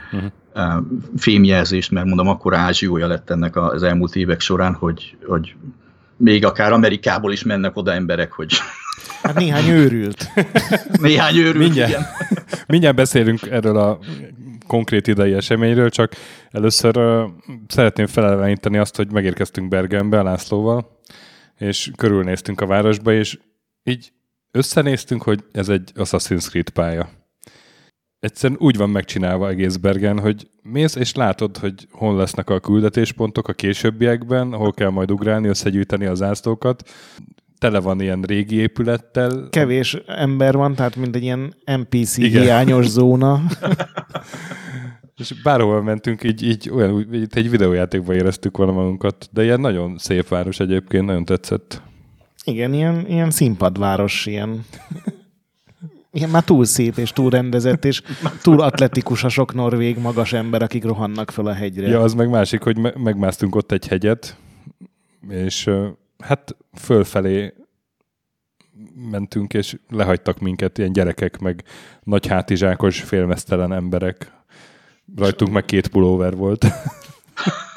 hmm. 0.54 1.02
fémjelzést, 1.18 1.92
mert 1.92 2.06
mondom, 2.06 2.28
akkor 2.28 2.56
ázsiója 2.56 3.08
lett 3.08 3.30
ennek 3.30 3.56
az 3.56 3.84
elmúlt 3.84 4.16
évek 4.16 4.40
során, 4.40 4.74
hogy, 4.74 5.18
hogy 5.25 5.56
még 6.17 6.46
akár 6.46 6.72
Amerikából 6.72 7.32
is 7.32 7.43
mennek 7.43 7.77
oda 7.77 7.93
emberek, 7.93 8.32
hogy... 8.32 8.53
Hát 9.22 9.36
néhány 9.36 9.70
őrült. 9.70 10.27
néhány 11.01 11.38
őrült, 11.38 11.58
mindjárt, 11.58 11.89
igen. 11.89 12.05
mindjárt 12.67 12.96
beszélünk 12.96 13.41
erről 13.41 13.77
a 13.77 14.00
konkrét 14.67 15.08
idei 15.08 15.34
eseményről, 15.34 15.89
csak 15.89 16.13
először 16.51 16.98
uh, 16.98 17.29
szeretném 17.67 18.08
feleleveníteni 18.08 18.77
azt, 18.77 18.96
hogy 18.96 19.12
megérkeztünk 19.12 19.67
Bergenbe 19.67 20.20
a 20.20 20.24
Lászlóval, 20.24 21.00
és 21.58 21.91
körülnéztünk 21.96 22.62
a 22.62 22.65
városba, 22.65 23.13
és 23.13 23.38
így 23.84 24.12
összenéztünk, 24.51 25.24
hogy 25.24 25.43
ez 25.51 25.70
egy 25.70 25.91
Assassin's 25.96 26.48
Creed 26.50 26.70
pálya. 26.70 27.10
Egyszerűen 28.24 28.60
úgy 28.62 28.77
van 28.77 28.89
megcsinálva 28.89 29.50
egész 29.50 29.75
Bergen, 29.75 30.20
hogy 30.20 30.48
mész 30.62 30.96
és 30.96 31.15
látod, 31.15 31.58
hogy 31.58 31.88
hol 31.92 32.15
lesznek 32.15 32.50
a 32.50 32.60
küldetéspontok 32.60 33.48
a 33.48 33.53
későbbiekben, 33.53 34.53
hol 34.53 34.72
kell 34.72 34.89
majd 34.89 35.12
ugrálni, 35.12 35.48
összegyűjteni 35.48 36.06
az 36.06 36.18
zászlókat. 36.18 36.89
Tele 37.58 37.80
van 37.80 38.01
ilyen 38.01 38.22
régi 38.22 38.56
épülettel. 38.56 39.48
Kevés 39.50 39.94
ember 40.06 40.56
van, 40.56 40.75
tehát 40.75 40.96
mint 40.96 41.15
egy 41.15 41.24
ilyen 41.24 41.53
NPC 41.65 42.18
Igen. 42.18 42.42
hiányos 42.42 42.88
zóna. 42.98 43.42
és 45.18 45.42
bárhol 45.44 45.82
mentünk, 45.82 46.24
így, 46.24 46.44
így 46.44 46.70
olyan, 46.70 47.13
így 47.13 47.27
egy 47.30 47.50
videójátékban 47.50 48.15
éreztük 48.15 48.58
volna 48.58 48.72
magunkat, 48.72 49.30
de 49.32 49.44
ilyen 49.44 49.60
nagyon 49.60 49.98
szép 49.98 50.27
város 50.27 50.60
egyébként, 50.60 51.06
nagyon 51.06 51.25
tetszett. 51.25 51.82
Igen, 52.44 52.74
ilyen, 52.74 53.06
ilyen 53.08 53.32
színpadváros, 53.32 54.25
ilyen 54.25 54.65
igen, 56.13 56.29
már 56.29 56.43
túl 56.43 56.65
szép 56.65 56.98
és 56.98 57.12
túl 57.12 57.29
rendezett, 57.29 57.86
és 57.86 58.01
túl 58.41 58.62
atletikus 58.62 59.24
a 59.24 59.29
sok 59.29 59.53
norvég 59.53 59.98
magas 59.98 60.34
ember, 60.34 60.62
akik 60.62 60.84
rohannak 60.84 61.32
fel 61.32 61.46
a 61.46 61.53
hegyre. 61.53 61.88
Ja, 61.88 62.01
az 62.01 62.13
meg 62.13 62.29
másik, 62.29 62.62
hogy 62.62 62.77
me- 62.77 62.98
megmásztunk 62.98 63.55
ott 63.55 63.72
egy 63.72 63.88
hegyet, 63.88 64.38
és 65.29 65.70
hát 66.20 66.55
fölfelé 66.74 67.53
mentünk, 69.10 69.53
és 69.53 69.77
lehagytak 69.89 70.39
minket 70.39 70.77
ilyen 70.77 70.93
gyerekek, 70.93 71.39
meg 71.39 71.63
nagy 72.03 72.27
hátizsákos, 72.27 73.01
félmeztelen 73.01 73.74
emberek. 73.74 74.32
Rajtunk 75.15 75.51
meg 75.51 75.65
két 75.65 75.88
pulóver 75.88 76.36
volt. 76.36 76.65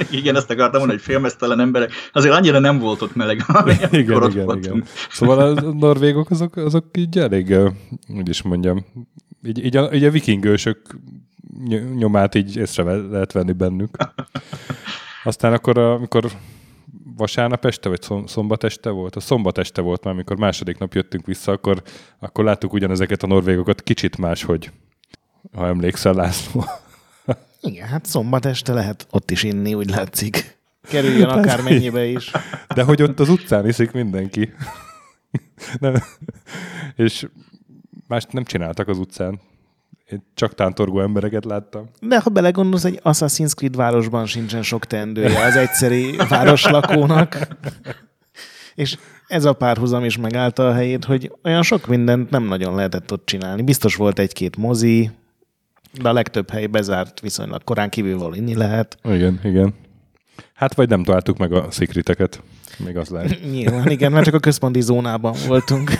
Igen, 0.10 0.36
ezt 0.36 0.50
akartam 0.50 0.78
mondani, 0.78 0.98
hogy 0.98 1.08
filmesztelen 1.12 1.60
emberek. 1.60 1.92
Azért 2.12 2.34
annyira 2.34 2.58
nem 2.58 2.78
volt 2.78 3.02
ott 3.02 3.14
meleg, 3.14 3.44
igen, 3.66 3.88
igen, 3.92 4.56
igen. 4.56 4.84
Szóval 5.10 5.38
a 5.38 5.60
norvégok 5.60 6.30
azok, 6.30 6.56
azok 6.56 6.84
így 6.98 7.18
elég, 7.18 7.54
úgy 8.08 8.28
is 8.28 8.42
mondjam, 8.42 8.86
így, 9.42 9.64
így, 9.64 9.76
a, 9.76 9.92
így 9.92 10.04
a 10.04 10.10
vikingősök 10.10 10.78
nyomát 11.96 12.34
így 12.34 12.56
észre 12.56 12.82
lehet 12.82 13.32
venni 13.32 13.52
bennük. 13.52 13.96
Aztán 15.24 15.52
akkor, 15.52 15.78
amikor 15.78 16.30
vasárnap 17.16 17.64
este, 17.64 17.88
vagy 17.88 18.06
szombat 18.26 18.64
este 18.64 18.90
volt? 18.90 19.16
A 19.16 19.20
szombat 19.20 19.58
este 19.58 19.80
volt 19.80 20.04
már, 20.04 20.14
amikor 20.14 20.36
második 20.36 20.78
nap 20.78 20.94
jöttünk 20.94 21.26
vissza, 21.26 21.52
akkor, 21.52 21.82
akkor 22.18 22.44
láttuk 22.44 22.72
ugyanezeket 22.72 23.22
a 23.22 23.26
norvégokat 23.26 23.82
kicsit 23.82 24.18
máshogy, 24.18 24.70
ha 25.52 25.66
emlékszel, 25.66 26.14
László. 26.14 26.64
Igen, 27.60 27.88
hát 27.88 28.06
szombat 28.06 28.46
este 28.46 28.72
lehet 28.72 29.06
ott 29.10 29.30
is 29.30 29.42
inni, 29.42 29.74
úgy 29.74 29.90
látszik. 29.90 30.58
Kerüljön 30.82 31.28
akár 31.28 31.62
mennyibe 31.62 32.04
is. 32.04 32.30
De 32.74 32.82
hogy 32.82 33.02
ott 33.02 33.20
az 33.20 33.28
utcán 33.28 33.66
iszik 33.66 33.92
mindenki. 33.92 34.52
nem. 35.78 35.94
És 36.96 37.28
mást 38.06 38.32
nem 38.32 38.44
csináltak 38.44 38.88
az 38.88 38.98
utcán. 38.98 39.40
Én 40.10 40.22
csak 40.34 40.54
tántorgó 40.54 41.00
embereket 41.00 41.44
láttam. 41.44 41.90
De 42.00 42.20
ha 42.20 42.30
belegondolsz, 42.30 42.84
egy 42.84 43.00
Assassin's 43.04 43.54
Creed 43.54 43.76
városban 43.76 44.26
sincsen 44.26 44.62
sok 44.62 44.86
teendője 44.86 45.44
az 45.44 45.56
egyszeri 45.56 46.16
városlakónak. 46.28 47.48
És 48.74 48.98
ez 49.26 49.44
a 49.44 49.52
párhuzam 49.52 50.04
is 50.04 50.16
megállta 50.16 50.68
a 50.68 50.72
helyét, 50.72 51.04
hogy 51.04 51.32
olyan 51.42 51.62
sok 51.62 51.86
mindent 51.86 52.30
nem 52.30 52.44
nagyon 52.44 52.74
lehetett 52.74 53.12
ott 53.12 53.26
csinálni. 53.26 53.62
Biztos 53.62 53.96
volt 53.96 54.18
egy-két 54.18 54.56
mozi, 54.56 55.10
de 55.92 56.08
a 56.08 56.12
legtöbb 56.12 56.50
hely 56.50 56.66
bezárt 56.66 57.20
viszonylag 57.20 57.64
korán 57.64 57.88
kívül 57.88 58.34
inni 58.34 58.54
lehet. 58.54 58.98
Igen, 59.04 59.40
igen. 59.44 59.74
Hát 60.54 60.74
vagy 60.74 60.88
nem 60.88 61.02
találtuk 61.02 61.38
meg 61.38 61.52
a 61.52 61.70
szikriteket. 61.70 62.42
Még 62.84 62.96
az 62.96 63.08
lehet. 63.08 63.40
Nyilván, 63.52 63.90
igen, 63.90 64.12
mert 64.12 64.24
csak 64.24 64.34
a 64.34 64.38
központi 64.38 64.80
zónában 64.80 65.34
voltunk. 65.46 65.90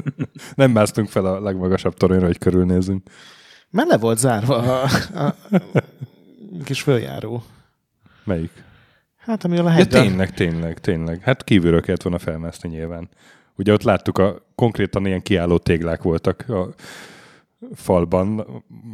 nem 0.54 0.70
másztunk 0.70 1.08
fel 1.08 1.24
a 1.24 1.40
legmagasabb 1.40 1.94
toronyra, 1.94 2.26
hogy 2.26 2.38
körülnézünk. 2.38 3.02
Mert 3.70 3.88
le 3.88 3.96
volt 3.96 4.18
zárva 4.18 4.56
a, 4.56 4.88
a 5.14 5.34
kis 6.64 6.82
följáró. 6.82 7.42
Melyik? 8.24 8.50
Hát, 9.16 9.44
ami 9.44 9.58
a 9.58 9.68
hegyen. 9.68 10.02
Ja, 10.02 10.08
tényleg, 10.08 10.34
tényleg, 10.34 10.80
tényleg. 10.80 11.20
Hát 11.22 11.44
kívülről 11.44 11.80
kellett 11.80 12.02
volna 12.02 12.18
felmászni 12.18 12.68
nyilván. 12.68 13.08
Ugye 13.56 13.72
ott 13.72 13.82
láttuk, 13.82 14.18
a 14.18 14.46
konkrétan 14.54 15.06
ilyen 15.06 15.22
kiálló 15.22 15.58
téglák 15.58 16.02
voltak 16.02 16.44
a 16.48 16.68
falban, 17.74 18.46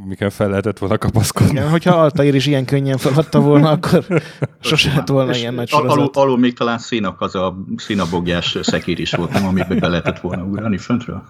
miken 0.04 0.30
fel 0.30 0.48
lehetett 0.48 0.78
volna 0.78 0.98
kapaszkodni. 0.98 1.50
Igen, 1.50 1.70
hogyha 1.70 1.94
Altair 1.94 2.34
is 2.34 2.46
ilyen 2.46 2.64
könnyen 2.64 2.98
feladta 2.98 3.40
volna, 3.40 3.70
akkor 3.70 4.22
sose 4.60 4.92
lett 4.94 5.08
volna 5.08 5.36
ilyen 5.36 5.54
nagy 5.54 5.68
sorozat. 5.68 5.96
Alul, 5.96 6.10
alul 6.12 6.38
még 6.38 6.54
talán 6.54 6.78
színak 6.78 7.20
az 7.20 7.34
a 7.34 7.56
színabogjás 7.76 8.58
szekír 8.62 8.98
is 8.98 9.12
volt, 9.12 9.32
nem, 9.32 9.46
amiben 9.46 9.78
be 9.78 9.88
lehetett 9.88 10.20
volna 10.20 10.42
ugrani 10.42 10.78
föntről. 10.78 11.22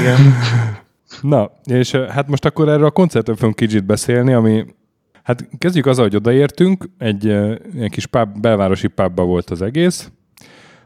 Igen. 0.00 0.34
Na, 1.20 1.50
és 1.64 1.90
hát 1.90 2.28
most 2.28 2.44
akkor 2.44 2.68
erről 2.68 2.86
a 2.86 2.90
koncertről 2.90 3.36
fogunk 3.36 3.56
kicsit 3.56 3.84
beszélni, 3.84 4.32
ami 4.32 4.64
Hát 5.26 5.48
kezdjük 5.58 5.86
azzal, 5.86 6.04
hogy 6.04 6.16
odaértünk, 6.16 6.88
egy 6.98 7.24
ilyen 7.24 7.88
kis 7.88 8.06
pub, 8.06 8.40
belvárosi 8.40 8.88
pubba 8.88 9.24
volt 9.24 9.50
az 9.50 9.62
egész 9.62 10.10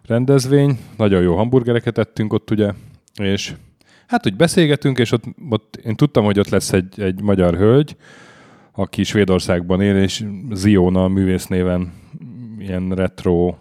rendezvény, 0.06 0.78
nagyon 0.96 1.22
jó 1.22 1.36
hamburgereket 1.36 1.98
ettünk 1.98 2.32
ott 2.32 2.50
ugye, 2.50 2.72
és 3.14 3.54
Hát, 4.10 4.22
hogy 4.22 4.36
beszélgetünk, 4.36 4.98
és 4.98 5.12
ott, 5.12 5.24
ott 5.50 5.80
én 5.84 5.96
tudtam, 5.96 6.24
hogy 6.24 6.38
ott 6.38 6.48
lesz 6.48 6.72
egy, 6.72 7.00
egy 7.00 7.22
magyar 7.22 7.56
hölgy, 7.56 7.96
aki 8.72 9.02
Svédországban 9.02 9.80
él, 9.80 9.96
és 9.96 10.24
Ziona 10.52 11.08
művésznéven 11.08 11.92
ilyen 12.58 12.92
retro 12.94 13.54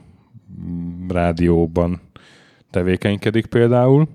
rádióban 1.07 2.01
tevékenykedik 2.69 3.45
például. 3.45 4.07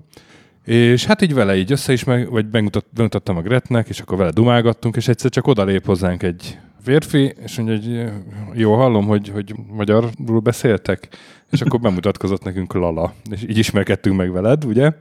És 0.63 1.05
hát 1.05 1.21
így 1.21 1.33
vele 1.33 1.55
így 1.55 1.71
össze 1.71 1.93
is, 1.93 2.03
meg, 2.03 2.29
vagy 2.29 2.45
bemutat, 2.45 2.85
bemutattam 2.93 3.37
a 3.37 3.41
Gretnek, 3.41 3.89
és 3.89 3.99
akkor 3.99 4.17
vele 4.17 4.31
dumálgattunk, 4.31 4.95
és 4.95 5.07
egyszer 5.07 5.31
csak 5.31 5.47
odalép 5.47 5.85
hozzánk 5.85 6.23
egy 6.23 6.57
férfi, 6.81 7.33
és 7.43 7.57
mondja, 7.57 7.75
hogy 7.75 8.11
jó, 8.59 8.73
hallom, 8.73 9.05
hogy, 9.05 9.29
hogy 9.29 9.55
magyarul 9.67 10.39
beszéltek, 10.43 11.17
és 11.51 11.61
akkor 11.61 11.79
bemutatkozott 11.89 12.43
nekünk 12.43 12.73
Lala, 12.73 13.13
és 13.31 13.43
így 13.43 13.57
ismerkedtünk 13.57 14.17
meg 14.17 14.31
veled, 14.31 14.65
ugye? 14.65 14.91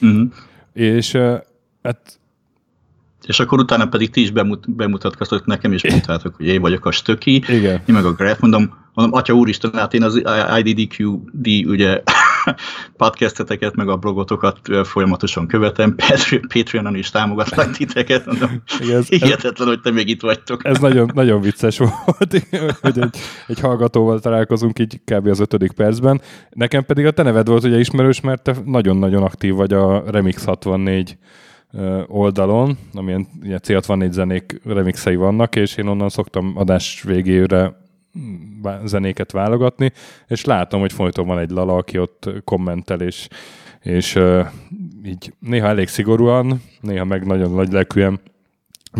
Uh-huh. 0.00 0.32
És 0.74 1.12
hát 1.82 2.18
és 3.26 3.40
akkor 3.40 3.58
utána 3.58 3.86
pedig 3.86 4.10
ti 4.10 4.20
is 4.20 4.30
bemut, 4.30 4.74
bemutatkoztok 4.74 5.46
nekem, 5.46 5.72
és 5.72 5.90
mondtátok, 5.90 6.34
hogy 6.34 6.46
én 6.46 6.60
vagyok 6.60 6.86
a 6.86 6.90
Stöki, 6.90 7.42
Igen. 7.48 7.82
én 7.86 7.94
meg 7.94 8.04
a 8.04 8.12
Graf, 8.12 8.40
mondom, 8.40 8.74
mondom, 8.94 9.18
atya 9.18 9.32
úristen, 9.34 9.72
hát 9.72 9.94
én 9.94 10.02
az 10.02 10.22
IDDQD 10.62 11.46
ugye 11.66 12.02
podcasteteket, 12.96 13.74
meg 13.74 13.88
a 13.88 13.96
blogotokat 13.96 14.58
folyamatosan 14.84 15.46
követem, 15.46 15.94
Patreonon 16.52 16.96
is 16.96 17.10
támogatnak 17.10 17.70
titeket, 17.70 18.26
mondom, 18.26 18.62
ez, 18.90 19.08
hihetetlen, 19.08 19.68
hogy 19.68 19.80
te 19.80 19.90
még 19.90 20.08
itt 20.08 20.20
vagytok. 20.20 20.64
Ez 20.64 20.78
nagyon, 20.78 21.10
nagyon 21.14 21.40
vicces 21.40 21.78
volt, 21.78 22.46
hogy 22.80 22.98
egy, 22.98 23.16
egy 23.46 23.60
hallgatóval 23.60 24.20
találkozunk 24.20 24.78
így 24.78 25.00
kb. 25.04 25.26
az 25.26 25.40
ötödik 25.40 25.72
percben. 25.72 26.20
Nekem 26.50 26.84
pedig 26.84 27.06
a 27.06 27.10
te 27.10 27.22
neved 27.22 27.48
volt 27.48 27.64
ugye 27.64 27.78
ismerős, 27.78 28.20
mert 28.20 28.42
te 28.42 28.56
nagyon-nagyon 28.64 29.22
aktív 29.22 29.54
vagy 29.54 29.72
a 29.72 30.10
Remix 30.10 30.44
64 30.44 31.16
oldalon, 32.06 32.78
amilyen 32.92 33.26
ilyen 33.42 33.60
C64 33.66 34.10
zenék 34.10 34.60
remixei 34.64 35.16
vannak, 35.16 35.56
és 35.56 35.76
én 35.76 35.86
onnan 35.86 36.08
szoktam 36.08 36.52
adás 36.56 37.02
végére 37.02 37.83
zenéket 38.84 39.32
válogatni, 39.32 39.92
és 40.26 40.44
látom, 40.44 40.80
hogy 40.80 40.92
folyton 40.92 41.26
van 41.26 41.38
egy 41.38 41.50
lala, 41.50 41.76
aki 41.76 41.98
ott 41.98 42.30
kommentel, 42.44 43.00
és, 43.00 43.28
és 43.80 44.14
uh, 44.14 44.46
így 45.04 45.32
néha 45.38 45.66
elég 45.66 45.88
szigorúan, 45.88 46.62
néha 46.80 47.04
meg 47.04 47.26
nagyon 47.26 47.50
nagy 47.50 47.72
lelkűen 47.72 48.20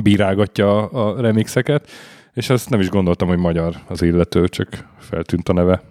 bírálgatja 0.03 0.87
a 0.87 1.21
remixeket, 1.21 1.91
és 2.33 2.51
azt 2.51 2.71
nem 2.71 2.81
is 2.81 2.89
gondoltam, 2.89 3.29
hogy 3.29 3.39
magyar 3.39 3.77
az 3.87 4.03
illető, 4.03 4.49
csak 4.49 4.89
feltűnt 4.99 5.49
a 5.49 5.53
neve. 5.53 5.83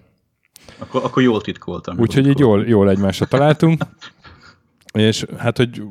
Akkor, 0.78 1.04
akkor 1.04 1.24
jól 1.24 1.42
titkoltam. 1.42 2.00
Úgyhogy 2.00 2.28
így 2.28 2.40
jól, 2.40 2.68
jól 2.68 2.90
egymásra 2.90 3.26
találtunk. 3.26 3.84
És 4.94 5.26
hát, 5.38 5.58
hogy 5.58 5.82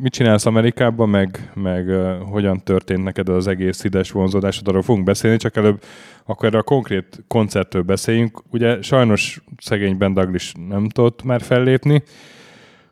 mit 0.00 0.12
csinálsz 0.12 0.46
Amerikában, 0.46 1.08
meg, 1.08 1.50
meg 1.54 1.88
uh, 1.88 2.30
hogyan 2.30 2.62
történt 2.62 3.04
neked 3.04 3.28
az 3.28 3.46
egész 3.46 3.84
ides 3.84 4.10
vonzódásod, 4.10 4.68
arról 4.68 4.82
fogunk 4.82 5.04
beszélni, 5.04 5.36
csak 5.36 5.56
előbb 5.56 5.82
akkor 6.26 6.48
erre 6.48 6.58
a 6.58 6.62
konkrét 6.62 7.24
koncertről 7.28 7.82
beszéljünk. 7.82 8.42
Ugye 8.50 8.82
sajnos 8.82 9.42
szegény 9.58 9.96
Ben 9.96 10.14
Douglas 10.14 10.52
nem 10.68 10.88
tudott 10.88 11.22
már 11.22 11.40
fellépni, 11.40 12.02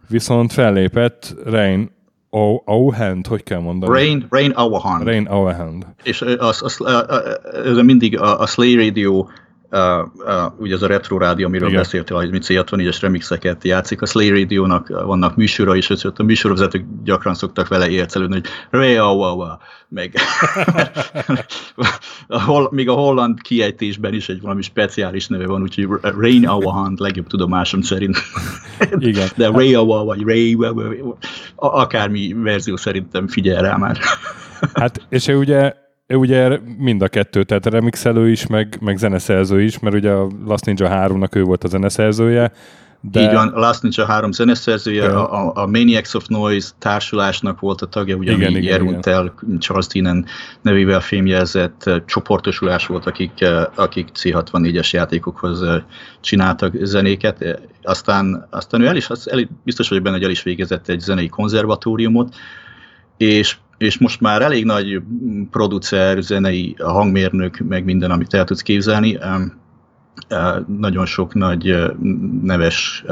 viszont 0.09 0.53
fellépett 0.53 1.35
Rain 1.45 1.91
Auhand, 2.65 3.27
hogy 3.27 3.43
kell 3.43 3.61
mondani? 3.61 3.93
Rain, 3.93 4.27
Rain 4.31 4.51
Auhand. 4.51 5.05
Rain 5.05 5.27
Auhand. 5.27 5.87
És 6.03 6.23
az, 6.23 6.63
az, 6.63 6.63
az, 6.63 6.81
az, 7.65 7.77
mindig 7.83 8.19
a, 8.19 8.41
a 8.41 8.47
Slay 8.47 8.75
Radio 8.75 9.27
uh, 9.73 10.53
ugye 10.59 10.75
az 10.75 10.83
a 10.83 10.87
retro 10.87 11.19
rádió, 11.19 11.47
amiről 11.47 11.69
Igen. 11.69 11.81
beszéltél, 11.81 12.17
hogy 12.17 12.31
mit 12.31 12.47
64-es 12.49 12.99
remixeket 13.01 13.65
játszik, 13.65 14.03
a 14.03 14.07
Slay 14.07 14.29
Radio-nak 14.29 14.89
vannak 14.89 15.37
műsora 15.37 15.77
is, 15.77 15.91
és 15.91 16.05
a 16.17 16.23
műsorvezetők 16.23 16.85
gyakran 17.05 17.35
szoktak 17.35 17.69
vele 17.69 17.89
ércelődni, 17.89 18.35
hogy 18.35 18.47
Rea, 18.71 19.15
wa, 19.15 19.35
wa, 19.35 19.59
meg 19.89 20.15
a 22.27 22.43
hol, 22.43 22.69
még 22.71 22.89
a 22.89 22.93
holland 22.93 23.41
kiejtésben 23.41 24.15
is 24.15 24.29
egy 24.29 24.41
valami 24.41 24.63
speciális 24.63 25.27
neve 25.27 25.47
van, 25.47 25.63
úgyhogy 25.63 25.89
Rain 26.01 26.47
Hand 26.47 26.99
legjobb 26.99 27.27
tudomásom 27.27 27.83
szerint. 27.83 28.17
Igen. 28.99 29.29
De 29.37 29.49
Rea, 29.49 29.83
wa, 29.83 30.05
vagy 30.05 30.23
Ray, 30.23 30.57
akármi 31.57 32.33
verzió 32.33 32.77
szerintem 32.77 33.29
figyel 33.29 33.63
rá 33.63 33.77
már. 33.77 33.99
hát, 34.75 35.07
és 35.09 35.27
ugye 35.27 35.82
ugye 36.09 36.59
mind 36.79 37.03
a 37.03 37.09
kettő, 37.09 37.43
tehát 37.43 37.67
remixelő 37.67 38.31
is, 38.31 38.47
meg, 38.47 38.79
meg 38.81 38.97
zeneszerző 38.97 39.63
is, 39.63 39.79
mert 39.79 39.95
ugye 39.95 40.11
a 40.11 40.29
Last 40.47 40.65
Ninja 40.65 40.89
3-nak 40.91 41.37
ő 41.37 41.43
volt 41.43 41.65
a 41.65 41.69
zeneszerzője. 41.69 42.53
De... 43.11 43.23
Így 43.23 43.33
van, 43.33 43.49
a 43.49 43.59
Last 43.59 43.83
Ninja 43.83 44.07
3 44.07 44.33
zeneszerzője, 44.33 45.03
ja. 45.03 45.29
a, 45.31 45.63
a 45.63 45.67
Maniacs 45.67 46.15
of 46.15 46.27
Noise 46.27 46.71
társulásnak 46.79 47.61
volt 47.61 47.81
a 47.81 47.87
tagja, 47.87 48.17
ugye 48.17 48.33
igen, 48.33 48.51
igen, 48.51 48.63
Jerunt 48.63 49.07
el, 49.07 49.35
Charles 49.59 49.87
Deanen 49.87 50.27
nevével 50.61 51.01
fémjelzett 51.01 51.91
csoportosulás 52.07 52.87
volt, 52.87 53.07
akik, 53.07 53.33
akik 53.75 54.09
C64-es 54.19 54.91
játékokhoz 54.91 55.65
csináltak 56.21 56.75
zenéket. 56.81 57.61
Aztán, 57.83 58.47
aztán 58.51 58.81
ő 58.81 58.87
el 58.87 58.97
is, 58.97 59.09
el, 59.25 59.49
biztos 59.65 59.89
vagyok 59.89 60.05
benne, 60.05 60.17
hogy 60.17 60.25
el 60.25 60.31
is 60.31 60.43
végezett 60.43 60.89
egy 60.89 61.01
zenei 61.01 61.29
konzervatóriumot, 61.29 62.35
és 63.17 63.57
és 63.83 63.99
most 63.99 64.21
már 64.21 64.43
elég 64.43 64.65
nagy 64.65 65.03
producer, 65.51 66.23
zenei 66.23 66.75
hangmérnök, 66.79 67.59
meg 67.69 67.85
minden, 67.85 68.11
amit 68.11 68.35
el 68.35 68.45
tudsz 68.45 68.63
képzelni. 68.63 69.19
Nagyon 70.67 71.07
sok 71.07 71.35
nagy 71.35 71.77
neves 72.43 73.05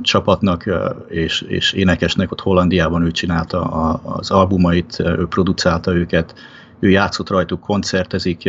csapatnak 0.00 0.70
és, 1.08 1.40
és 1.40 1.72
énekesnek 1.72 2.32
ott 2.32 2.40
Hollandiában 2.40 3.02
ő 3.02 3.10
csinálta 3.10 3.62
az 3.94 4.30
albumait, 4.30 5.00
ő 5.00 5.26
producálta 5.26 5.94
őket, 5.94 6.34
ő 6.80 6.88
játszott 6.90 7.28
rajtuk, 7.28 7.60
koncertezik 7.60 8.42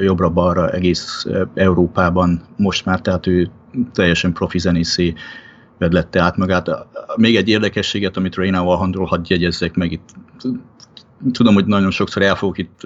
jobbra-balra 0.00 0.70
egész 0.70 1.26
Európában 1.54 2.42
most 2.56 2.84
már, 2.84 3.00
tehát 3.00 3.26
ő 3.26 3.50
teljesen 3.92 4.32
profi 4.32 4.58
zenészé 4.58 5.14
vedlette 5.84 6.20
át 6.20 6.36
magát. 6.36 6.70
Még 7.16 7.36
egy 7.36 7.48
érdekességet, 7.48 8.16
amit 8.16 8.34
Reina 8.34 8.62
Walhandról 8.62 9.06
hadd 9.06 9.24
jegyezzek 9.26 9.74
meg 9.74 9.92
itt. 9.92 10.08
Tudom, 11.32 11.54
hogy 11.54 11.66
nagyon 11.66 11.90
sokszor 11.90 12.22
el 12.22 12.34
fogok 12.34 12.58
itt 12.58 12.80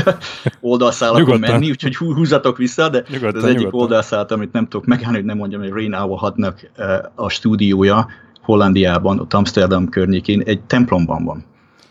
oldalszálakon 0.60 1.38
menni, 1.38 1.70
úgyhogy 1.70 1.96
húzatok 1.96 2.56
vissza, 2.56 2.88
de 2.88 3.04
nyugodtan, 3.08 3.42
az 3.42 3.44
egyik 3.44 3.56
nyugodtan. 3.56 3.80
oldalszálat, 3.80 4.30
amit 4.30 4.52
nem 4.52 4.68
tudok 4.68 4.86
megállni, 4.86 5.16
hogy 5.16 5.24
nem 5.24 5.36
mondjam, 5.36 5.60
hogy 5.60 5.70
Reina 5.70 6.04
Walhadnak 6.04 6.70
eh, 6.76 6.98
a 7.14 7.28
stúdiója 7.28 8.08
Hollandiában, 8.42 9.20
ott 9.20 9.34
Amsterdam 9.34 9.88
környékén 9.88 10.42
egy 10.44 10.60
templomban 10.60 11.24
van. 11.24 11.44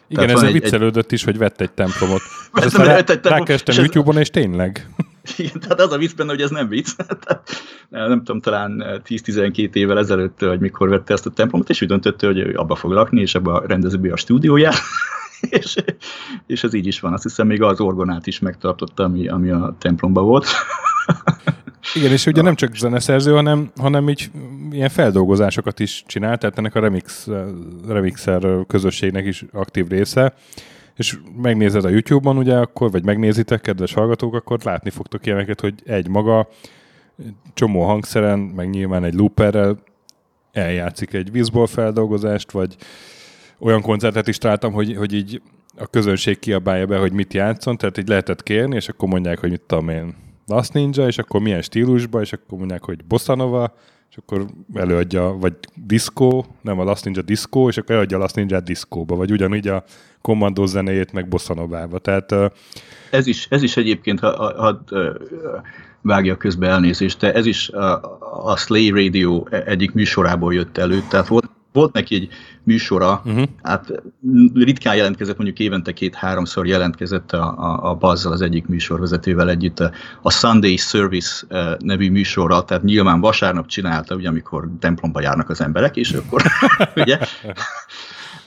Igen, 0.08 0.30
ez 0.30 0.52
viccelődött 0.52 1.06
egy... 1.06 1.14
is, 1.14 1.24
hogy 1.24 1.38
vett 1.38 1.62
egy 1.62 1.72
templomot. 1.72 2.22
Aztán 2.52 2.86
rá, 2.86 3.04
rákerestem 3.24 3.76
YouTube-on, 3.76 4.18
és 4.18 4.30
tényleg. 4.30 4.90
Igen, 5.38 5.60
tehát 5.60 5.80
az 5.80 5.92
a 5.92 5.98
vicc 5.98 6.16
benne, 6.16 6.30
hogy 6.30 6.42
ez 6.42 6.50
nem 6.50 6.68
vicc. 6.68 6.90
nem 7.90 8.18
tudom, 8.18 8.42
talán 8.42 9.02
10-12 9.06 9.76
évvel 9.76 9.98
ezelőtt, 9.98 10.40
hogy 10.40 10.60
mikor 10.60 10.90
vette 10.90 11.14
ezt 11.14 11.26
a 11.26 11.30
templomot, 11.30 11.70
és 11.70 11.82
úgy 11.82 11.88
döntötte, 11.88 12.28
hogy 12.28 12.38
ő 12.38 12.56
abba 12.56 12.76
fog 12.76 12.92
lakni, 12.92 13.22
és 13.22 13.36
abba 13.36 13.64
rendezi 13.68 13.98
be 13.98 14.12
a 14.12 14.18
stúdióját. 14.18 14.76
és, 15.60 15.76
és 16.48 16.64
ez 16.64 16.74
így 16.74 16.88
is 16.88 17.00
van. 17.00 17.14
Azt 17.14 17.24
hiszem, 17.24 17.48
még 17.48 17.62
az 17.62 17.80
orgonát 17.80 18.28
is 18.28 18.40
megtartotta, 18.40 19.04
ami, 19.04 19.28
ami 19.28 19.50
a 19.50 19.76
templomban 19.80 20.26
volt. 20.26 20.46
Igen, 21.94 22.12
és 22.12 22.26
ugye 22.26 22.42
nem 22.42 22.56
csak 22.56 22.76
zeneszerző, 22.76 23.32
hanem, 23.32 23.72
hanem 23.76 24.10
így 24.10 24.32
ilyen 24.72 24.90
feldolgozásokat 24.90 25.80
is 25.80 26.04
csinál, 26.08 26.38
tehát 26.38 26.58
ennek 26.58 26.76
a 26.76 26.80
remix, 26.80 27.28
remixer 27.88 28.48
közösségnek 28.68 29.26
is 29.26 29.46
aktív 29.52 29.88
része 29.88 30.34
és 31.00 31.18
megnézed 31.42 31.86
a 31.86 31.90
YouTube-on, 31.90 32.38
ugye, 32.38 32.58
akkor, 32.58 32.92
vagy 32.92 33.04
megnézitek, 33.04 33.62
kedves 33.62 33.94
hallgatók, 33.94 34.34
akkor 34.34 34.60
látni 34.64 34.90
fogtok 34.90 35.26
ilyeneket, 35.26 35.62
hogy 35.62 35.74
egy 35.86 36.08
maga 36.08 36.48
csomó 37.54 37.84
hangszeren, 37.84 38.40
meg 38.40 38.70
nyilván 38.70 39.04
egy 39.04 39.14
looperrel 39.14 39.80
eljátszik 40.52 41.14
egy 41.14 41.32
vízból 41.32 41.68
feldolgozást, 41.68 42.52
vagy 42.52 42.76
olyan 43.60 43.82
koncertet 43.82 44.28
is 44.28 44.38
találtam, 44.38 44.74
hogy, 44.74 44.96
hogy 44.96 45.14
így 45.14 45.42
a 45.78 45.88
közönség 45.88 46.40
kiabálja 46.40 46.86
be, 46.86 46.98
hogy 46.98 47.14
mit 47.14 47.34
játszon, 47.34 47.78
tehát 47.78 47.98
így 47.98 48.08
lehetett 48.08 48.44
kérni, 48.44 48.76
és 48.76 48.90
akkor 48.90 49.10
mondják, 49.10 49.40
hogy 49.40 49.50
mit 49.50 49.62
tudom 49.62 49.90
én, 49.90 50.16
Last 50.48 50.74
Ninja, 50.74 51.08
és 51.08 51.18
akkor 51.18 51.42
milyen 51.42 51.62
stílusba, 51.62 52.22
és 52.22 52.34
akkor 52.34 52.58
mondják, 52.58 52.86
hogy 52.86 53.06
Bossa 53.06 53.36
Nova, 53.36 53.74
és 54.10 54.18
akkor 54.18 54.46
előadja, 54.74 55.38
vagy 55.40 55.54
disco, 55.76 56.44
nem 56.62 56.80
a 56.80 56.84
Last 56.84 57.06
Ninja 57.06 57.22
disco, 57.22 57.68
és 57.68 57.78
akkor 57.78 57.92
előadja 57.92 58.18
a 58.18 58.20
Last 58.20 58.36
Ninja 58.36 58.60
diszkóba, 58.60 59.16
vagy 59.16 59.32
ugyanúgy 59.32 59.68
a 59.68 59.84
kommandó 60.22 60.66
zenéjét 60.66 61.12
meg 61.12 61.28
bosszanobába. 61.28 62.00
Tehát, 62.00 62.36
ez, 63.12 63.28
is, 63.28 63.48
ez 63.50 63.64
is 63.64 63.78
egyébként, 63.78 64.20
ha, 64.20 64.32
ha, 64.36 64.82
ha 64.88 65.04
vágja 66.02 66.38
közbe 66.38 66.68
elnézést, 66.68 67.20
de 67.20 67.34
ez 67.34 67.46
is 67.46 67.70
a, 67.70 68.02
a 68.44 68.58
Slay 68.58 68.90
Radio 68.90 69.44
egyik 69.50 69.92
műsorából 69.92 70.54
jött 70.54 70.78
elő, 70.78 71.04
tehát 71.10 71.28
volt, 71.28 71.50
volt 71.80 71.94
neki 71.94 72.16
egy 72.16 72.28
műsora, 72.64 73.22
uh-huh. 73.26 73.44
hát 73.64 73.92
ritkán 74.54 74.96
jelentkezett, 74.96 75.38
mondjuk 75.38 75.60
évente 75.60 75.92
két-háromszor 75.94 76.68
jelentkezett 76.68 77.32
a, 77.32 77.58
a, 77.58 77.90
a 77.90 77.96
Bazzal, 77.96 78.32
az 78.32 78.42
egyik 78.42 78.68
műsorvezetővel 78.68 79.50
együtt 79.50 79.80
a 80.22 80.32
Sunday 80.32 80.78
Service 80.78 81.46
nevű 81.80 82.12
műsorra, 82.12 82.64
tehát 82.64 82.84
nyilván 82.84 83.20
vasárnap 83.20 83.68
csinálta, 83.68 84.16
ugye 84.16 84.28
amikor 84.28 84.70
templomba 84.80 85.22
járnak 85.22 85.50
az 85.50 85.62
emberek, 85.62 85.96
és 85.96 86.12
akkor 86.12 86.42
ugye 86.96 87.20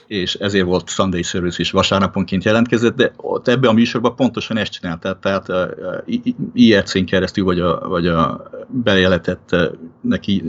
és 0.07 0.33
ezért 0.33 0.65
volt 0.65 0.89
Sunday 0.89 1.21
Service 1.21 1.61
is 1.61 1.71
vasárnaponként 1.71 2.43
jelentkezett, 2.43 2.95
de 2.95 3.11
ott 3.15 3.47
ebbe 3.47 3.67
a 3.67 3.73
műsorban 3.73 4.15
pontosan 4.15 4.57
ezt 4.57 4.71
csinálta, 4.71 5.19
tehát 5.19 5.47
IRC-n 6.53 7.03
keresztül, 7.03 7.43
vagy 7.43 7.59
a, 7.59 7.87
vagy 7.87 8.07
a 8.07 8.49
bejeletett 8.67 9.55
neki 10.01 10.43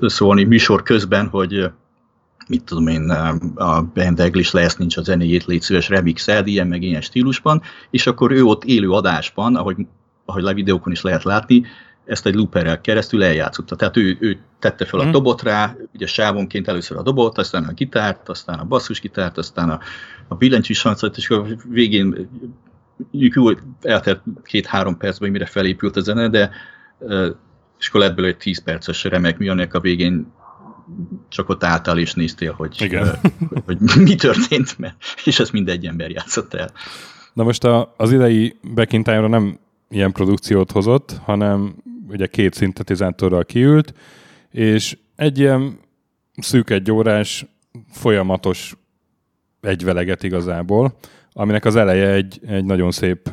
szólni 0.00 0.44
műsor 0.44 0.82
közben, 0.82 1.28
hogy 1.28 1.70
mit 2.48 2.64
tudom 2.64 2.86
én, 2.86 3.10
a 3.54 3.82
Ben 3.82 4.14
Daglish 4.14 4.54
lesz, 4.54 4.76
nincs 4.76 4.96
a 4.96 5.02
zenéjét, 5.02 5.44
légy 5.44 5.62
szíves 5.62 5.88
remixeld, 5.88 6.46
ilyen 6.46 6.66
meg 6.66 6.82
ilyen 6.82 7.00
stílusban, 7.00 7.62
és 7.90 8.06
akkor 8.06 8.32
ő 8.32 8.42
ott 8.42 8.64
élő 8.64 8.90
adásban, 8.90 9.56
ahogy, 9.56 9.76
ahogy 10.24 10.42
le 10.42 10.54
videókon 10.54 10.92
is 10.92 11.02
lehet 11.02 11.22
látni, 11.22 11.64
ezt 12.04 12.26
egy 12.26 12.34
looperrel 12.34 12.80
keresztül 12.80 13.24
eljátszotta. 13.24 13.76
Tehát 13.76 13.96
ő, 13.96 14.16
ő 14.20 14.38
tette 14.58 14.84
fel 14.84 15.00
a 15.00 15.02
mhm. 15.02 15.12
dobot 15.12 15.42
rá, 15.42 15.76
ugye 15.94 16.06
sávonként 16.06 16.68
először 16.68 16.96
a 16.96 17.02
dobot, 17.02 17.38
aztán 17.38 17.64
a 17.64 17.72
gitárt, 17.72 18.28
aztán 18.28 18.58
a 18.58 18.64
basszusgitárt, 18.64 19.38
aztán 19.38 19.70
a, 19.70 19.80
a 20.28 20.34
billentyűs 20.34 20.86
és 21.14 21.30
akkor 21.30 21.56
végén 21.68 22.28
jó, 23.10 23.44
eltelt 23.82 24.22
két-három 24.42 24.96
percben, 24.96 25.30
mire 25.30 25.46
felépült 25.46 25.96
a 25.96 26.00
zene, 26.00 26.28
de 26.28 26.50
és 27.84 27.90
akkor 27.90 28.00
lett 28.00 28.14
belőle 28.14 28.32
egy 28.32 28.38
10 28.38 28.62
perces 28.62 29.04
remek 29.04 29.38
mi, 29.38 29.48
a 29.48 29.80
végén 29.80 30.32
csak 31.28 31.48
ott 31.48 31.64
álltál 31.64 31.98
és 31.98 32.14
néztél, 32.14 32.52
hogy, 32.52 32.82
Igen. 32.82 33.18
hogy 33.66 33.78
mi 33.98 34.14
történt, 34.14 34.78
mert, 34.78 34.96
és 35.24 35.40
ezt 35.40 35.52
mindegy 35.52 35.86
ember 35.86 36.10
játszott 36.10 36.54
el. 36.54 36.70
Na 37.32 37.42
most 37.42 37.64
a, 37.64 37.94
az 37.96 38.12
idei 38.12 38.56
Back 38.74 38.92
in 38.92 39.02
Time-ra 39.02 39.28
nem 39.28 39.58
ilyen 39.88 40.12
produkciót 40.12 40.70
hozott, 40.70 41.16
hanem 41.22 41.74
ugye 42.08 42.26
két 42.26 42.54
szintetizátorral 42.54 43.44
kiült, 43.44 43.94
és 44.50 44.98
egy 45.16 45.38
ilyen 45.38 45.78
szűk 46.36 46.70
egy 46.70 46.90
órás 46.90 47.46
folyamatos 47.90 48.76
egyveleget 49.60 50.22
igazából, 50.22 50.96
aminek 51.32 51.64
az 51.64 51.76
eleje 51.76 52.10
egy, 52.10 52.40
egy 52.46 52.64
nagyon 52.64 52.90
szép 52.90 53.30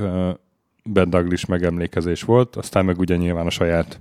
Ben 0.83 1.09
Douglas 1.09 1.45
megemlékezés 1.45 2.23
volt, 2.23 2.55
aztán 2.55 2.85
meg 2.85 2.99
ugye 2.99 3.15
nyilván 3.15 3.45
a 3.45 3.49
saját 3.49 3.99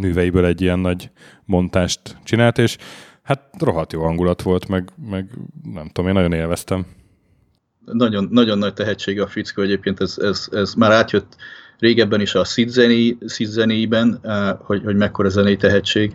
műveiből 0.00 0.44
egy 0.44 0.60
ilyen 0.60 0.78
nagy 0.78 1.10
montást 1.44 2.16
csinált, 2.24 2.58
és 2.58 2.76
hát 3.22 3.42
rohadt 3.58 3.92
jó 3.92 4.02
hangulat 4.02 4.42
volt, 4.42 4.68
meg, 4.68 4.88
meg 5.10 5.30
nem 5.72 5.86
tudom, 5.86 6.08
én 6.08 6.14
nagyon 6.14 6.32
élveztem. 6.32 6.86
Nagyon, 7.84 8.28
nagyon 8.30 8.58
nagy 8.58 8.74
tehetség 8.74 9.20
a 9.20 9.26
fickó 9.26 9.62
egyébként, 9.62 10.00
ez, 10.00 10.14
ez, 10.18 10.48
ez 10.50 10.74
már 10.74 10.92
átjött 10.92 11.36
régebben 11.78 12.20
is 12.20 12.34
a 12.34 12.44
Sid, 12.44 12.68
zené, 12.68 13.16
Sid 13.26 13.46
zenéiben, 13.46 14.18
eh, 14.22 14.50
hogy, 14.58 14.84
hogy 14.84 14.96
mekkora 14.96 15.28
zenei 15.28 15.56
tehetség. 15.56 16.14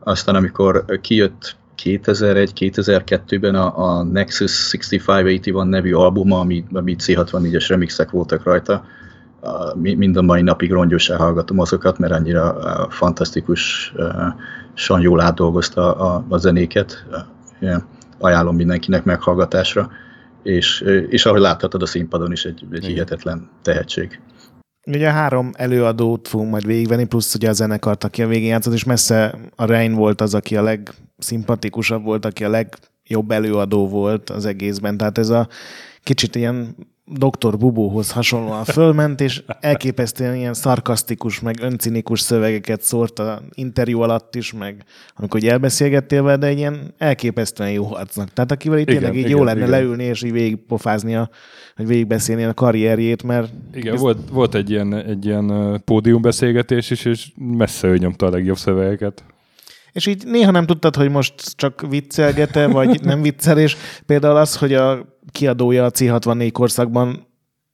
aztán 0.00 0.34
amikor 0.34 0.84
kijött 1.00 1.56
2001-2002-ben 1.82 3.54
a, 3.54 3.78
a 3.78 4.02
Nexus 4.02 4.70
6581 4.70 5.68
nevű 5.68 5.92
albuma, 5.92 6.38
ami, 6.38 6.64
ami 6.72 6.96
C64-es 6.98 7.64
remixek 7.68 8.10
voltak 8.10 8.42
rajta, 8.42 8.84
a, 9.40 9.76
mind 9.76 10.16
a 10.16 10.22
mai 10.22 10.42
napig 10.42 10.70
rongyosá 10.70 11.16
hallgatom 11.16 11.58
azokat, 11.58 11.98
mert 11.98 12.12
annyira 12.12 12.56
fantasztikus, 12.90 13.92
uh, 13.96 15.02
jól 15.02 15.20
átdolgozta 15.20 15.94
a, 15.94 16.24
a 16.28 16.36
zenéket. 16.36 17.06
Ajánlom 18.18 18.56
mindenkinek 18.56 19.04
meghallgatásra, 19.04 19.90
és, 20.42 20.80
és 21.08 21.26
ahogy 21.26 21.40
láthatod 21.40 21.82
a 21.82 21.86
színpadon 21.86 22.32
is 22.32 22.44
egy, 22.44 22.64
egy 22.70 22.84
hihetetlen 22.84 23.50
tehetség. 23.62 24.20
Ugye 24.86 25.10
három 25.10 25.50
előadót 25.52 26.28
fogunk 26.28 26.50
majd 26.50 26.66
végigvenni, 26.66 27.04
plusz 27.04 27.34
ugye 27.34 27.48
a 27.48 27.52
zenekart, 27.52 28.04
aki 28.04 28.22
a 28.22 28.26
végén 28.26 28.48
játszott, 28.48 28.72
és 28.74 28.84
messze 28.84 29.38
a 29.56 29.64
Rein 29.64 29.94
volt 29.94 30.20
az, 30.20 30.34
aki 30.34 30.56
a 30.56 30.62
legszimpatikusabb 30.62 32.04
volt, 32.04 32.24
aki 32.24 32.44
a 32.44 32.48
legjobb 32.48 33.30
előadó 33.30 33.88
volt 33.88 34.30
az 34.30 34.44
egészben. 34.44 34.96
Tehát 34.96 35.18
ez 35.18 35.28
a 35.28 35.48
kicsit 36.02 36.34
ilyen 36.34 36.76
Dr. 37.12 37.58
Bubóhoz 37.58 38.10
hasonlóan 38.10 38.64
fölment, 38.64 39.20
és 39.20 39.42
elképesztően 39.60 40.34
ilyen 40.34 40.54
szarkasztikus, 40.54 41.40
meg 41.40 41.56
öncinikus 41.60 42.20
szövegeket 42.20 42.82
szórt 42.82 43.18
a 43.18 43.42
interjú 43.54 44.00
alatt 44.00 44.34
is, 44.34 44.52
meg 44.52 44.84
amikor 45.16 45.44
elbeszélgettél 45.44 46.22
vele, 46.22 46.36
de 46.36 46.46
egy 46.46 46.58
ilyen 46.58 46.94
elképesztően 46.98 47.70
jó 47.70 47.94
arcnak. 47.94 48.32
Tehát 48.32 48.52
akivel 48.52 48.78
itt 48.78 48.86
tényleg 48.86 49.14
így 49.14 49.18
igen, 49.18 49.30
jó 49.30 49.44
lenne 49.44 49.58
igen. 49.58 49.70
leülni, 49.70 50.04
és 50.04 50.22
így 50.22 50.32
végigpofázni, 50.32 51.16
a, 51.16 51.30
vagy 51.76 51.86
végigbeszélni 51.86 52.44
a 52.44 52.54
karrierjét, 52.54 53.22
mert... 53.22 53.52
Igen, 53.74 53.94
ez... 53.94 54.00
volt, 54.00 54.18
volt 54.32 54.54
egy 54.54 54.70
ilyen, 54.70 54.94
egy 54.94 55.26
ilyen 55.26 55.80
pódiumbeszélgetés 55.84 56.90
is, 56.90 57.04
és 57.04 57.32
messze 57.36 57.88
ő 57.88 57.96
nyomta 57.96 58.26
a 58.26 58.30
legjobb 58.30 58.56
szövegeket. 58.56 59.24
És 59.92 60.06
így 60.06 60.26
néha 60.26 60.50
nem 60.50 60.66
tudtad, 60.66 60.96
hogy 60.96 61.10
most 61.10 61.56
csak 61.56 61.86
viccelgete, 61.88 62.66
vagy 62.66 63.02
nem 63.02 63.22
viccel, 63.22 63.58
és 63.58 63.76
például 64.06 64.36
az, 64.36 64.56
hogy 64.56 64.74
a 64.74 65.18
kiadója 65.30 65.84
a 65.84 65.90
C64 65.90 66.50
korszakban 66.52 67.28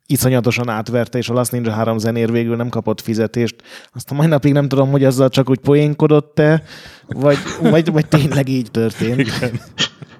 iszonyatosan 0.06 0.68
átverte, 0.68 1.18
és 1.18 1.28
a 1.28 1.32
Last 1.32 1.52
Ninja 1.52 1.72
3 1.72 1.98
zenér 1.98 2.32
végül 2.32 2.56
nem 2.56 2.68
kapott 2.68 3.00
fizetést. 3.00 3.54
Azt 3.92 4.10
a 4.10 4.14
mai 4.14 4.26
napig 4.26 4.52
nem 4.52 4.68
tudom, 4.68 4.90
hogy 4.90 5.04
azzal 5.04 5.28
csak 5.28 5.50
úgy 5.50 5.58
poénkodott-e, 5.58 6.62
vagy, 7.06 7.38
vagy, 7.60 7.92
vagy 7.92 8.08
tényleg 8.08 8.48
így 8.48 8.70
történt. 8.70 9.20
Igen. 9.20 9.60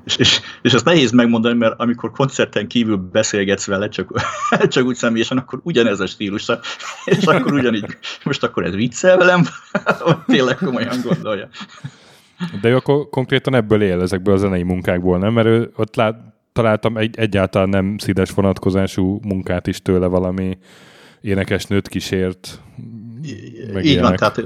És, 0.04 0.16
és, 0.16 0.40
és 0.62 0.72
azt 0.74 0.84
nehéz 0.84 1.10
megmondani, 1.10 1.58
mert 1.58 1.80
amikor 1.80 2.10
koncerten 2.10 2.66
kívül 2.66 2.96
beszélgetsz 2.96 3.66
vele, 3.66 3.88
csak, 3.88 4.20
csak 4.68 4.84
úgy 4.84 4.96
személyesen, 4.96 5.38
akkor 5.38 5.60
ugyanez 5.62 6.00
a 6.00 6.06
stílusa, 6.06 6.60
és 7.04 7.24
akkor 7.24 7.52
ugyanígy, 7.52 7.96
most 8.24 8.42
akkor 8.42 8.64
ez 8.64 8.74
viccel 8.74 9.16
velem, 9.16 9.42
vagy 10.04 10.16
tényleg 10.26 10.56
komolyan 10.56 11.00
gondolja. 11.04 11.48
De 12.60 12.68
ő 12.68 12.76
akkor 12.76 13.08
konkrétan 13.08 13.54
ebből 13.54 13.82
él, 13.82 14.00
ezekből 14.00 14.34
a 14.34 14.38
zenei 14.38 14.62
munkákból, 14.62 15.18
nem? 15.18 15.32
Mert 15.32 15.46
ő 15.46 15.70
ott 15.76 15.96
lát, 15.96 16.16
találtam 16.56 16.96
egy 16.96 17.18
egyáltalán 17.18 17.68
nem 17.68 17.98
színes 17.98 18.30
vonatkozású 18.30 19.20
munkát 19.22 19.66
is 19.66 19.82
tőle 19.82 20.06
valami 20.06 20.58
énekesnőt 21.20 21.88
kísért. 21.88 22.60
Így 23.22 23.84
ilyenek. 23.84 24.02
van, 24.02 24.16
tehát 24.16 24.42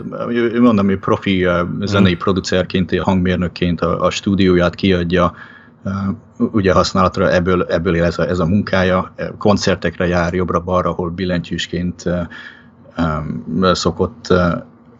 mondom, 0.60 0.86
hogy 0.86 0.98
profi 0.98 1.46
zenei 1.80 2.12
hmm. 2.12 2.20
producerként, 2.20 2.98
hangmérnökként 2.98 3.80
a, 3.80 4.04
a 4.04 4.10
stúdióját 4.10 4.74
kiadja, 4.74 5.32
ugye 6.36 6.72
használatra 6.72 7.32
ebből, 7.32 7.62
ebből 7.62 7.96
él 7.96 8.04
ez 8.04 8.18
a, 8.18 8.28
ez 8.28 8.38
a 8.38 8.46
munkája, 8.46 9.14
koncertekre 9.38 10.06
jár 10.06 10.34
jobbra-balra, 10.34 10.90
ahol 10.90 11.10
billentyűsként 11.10 12.04
szokott 13.72 14.34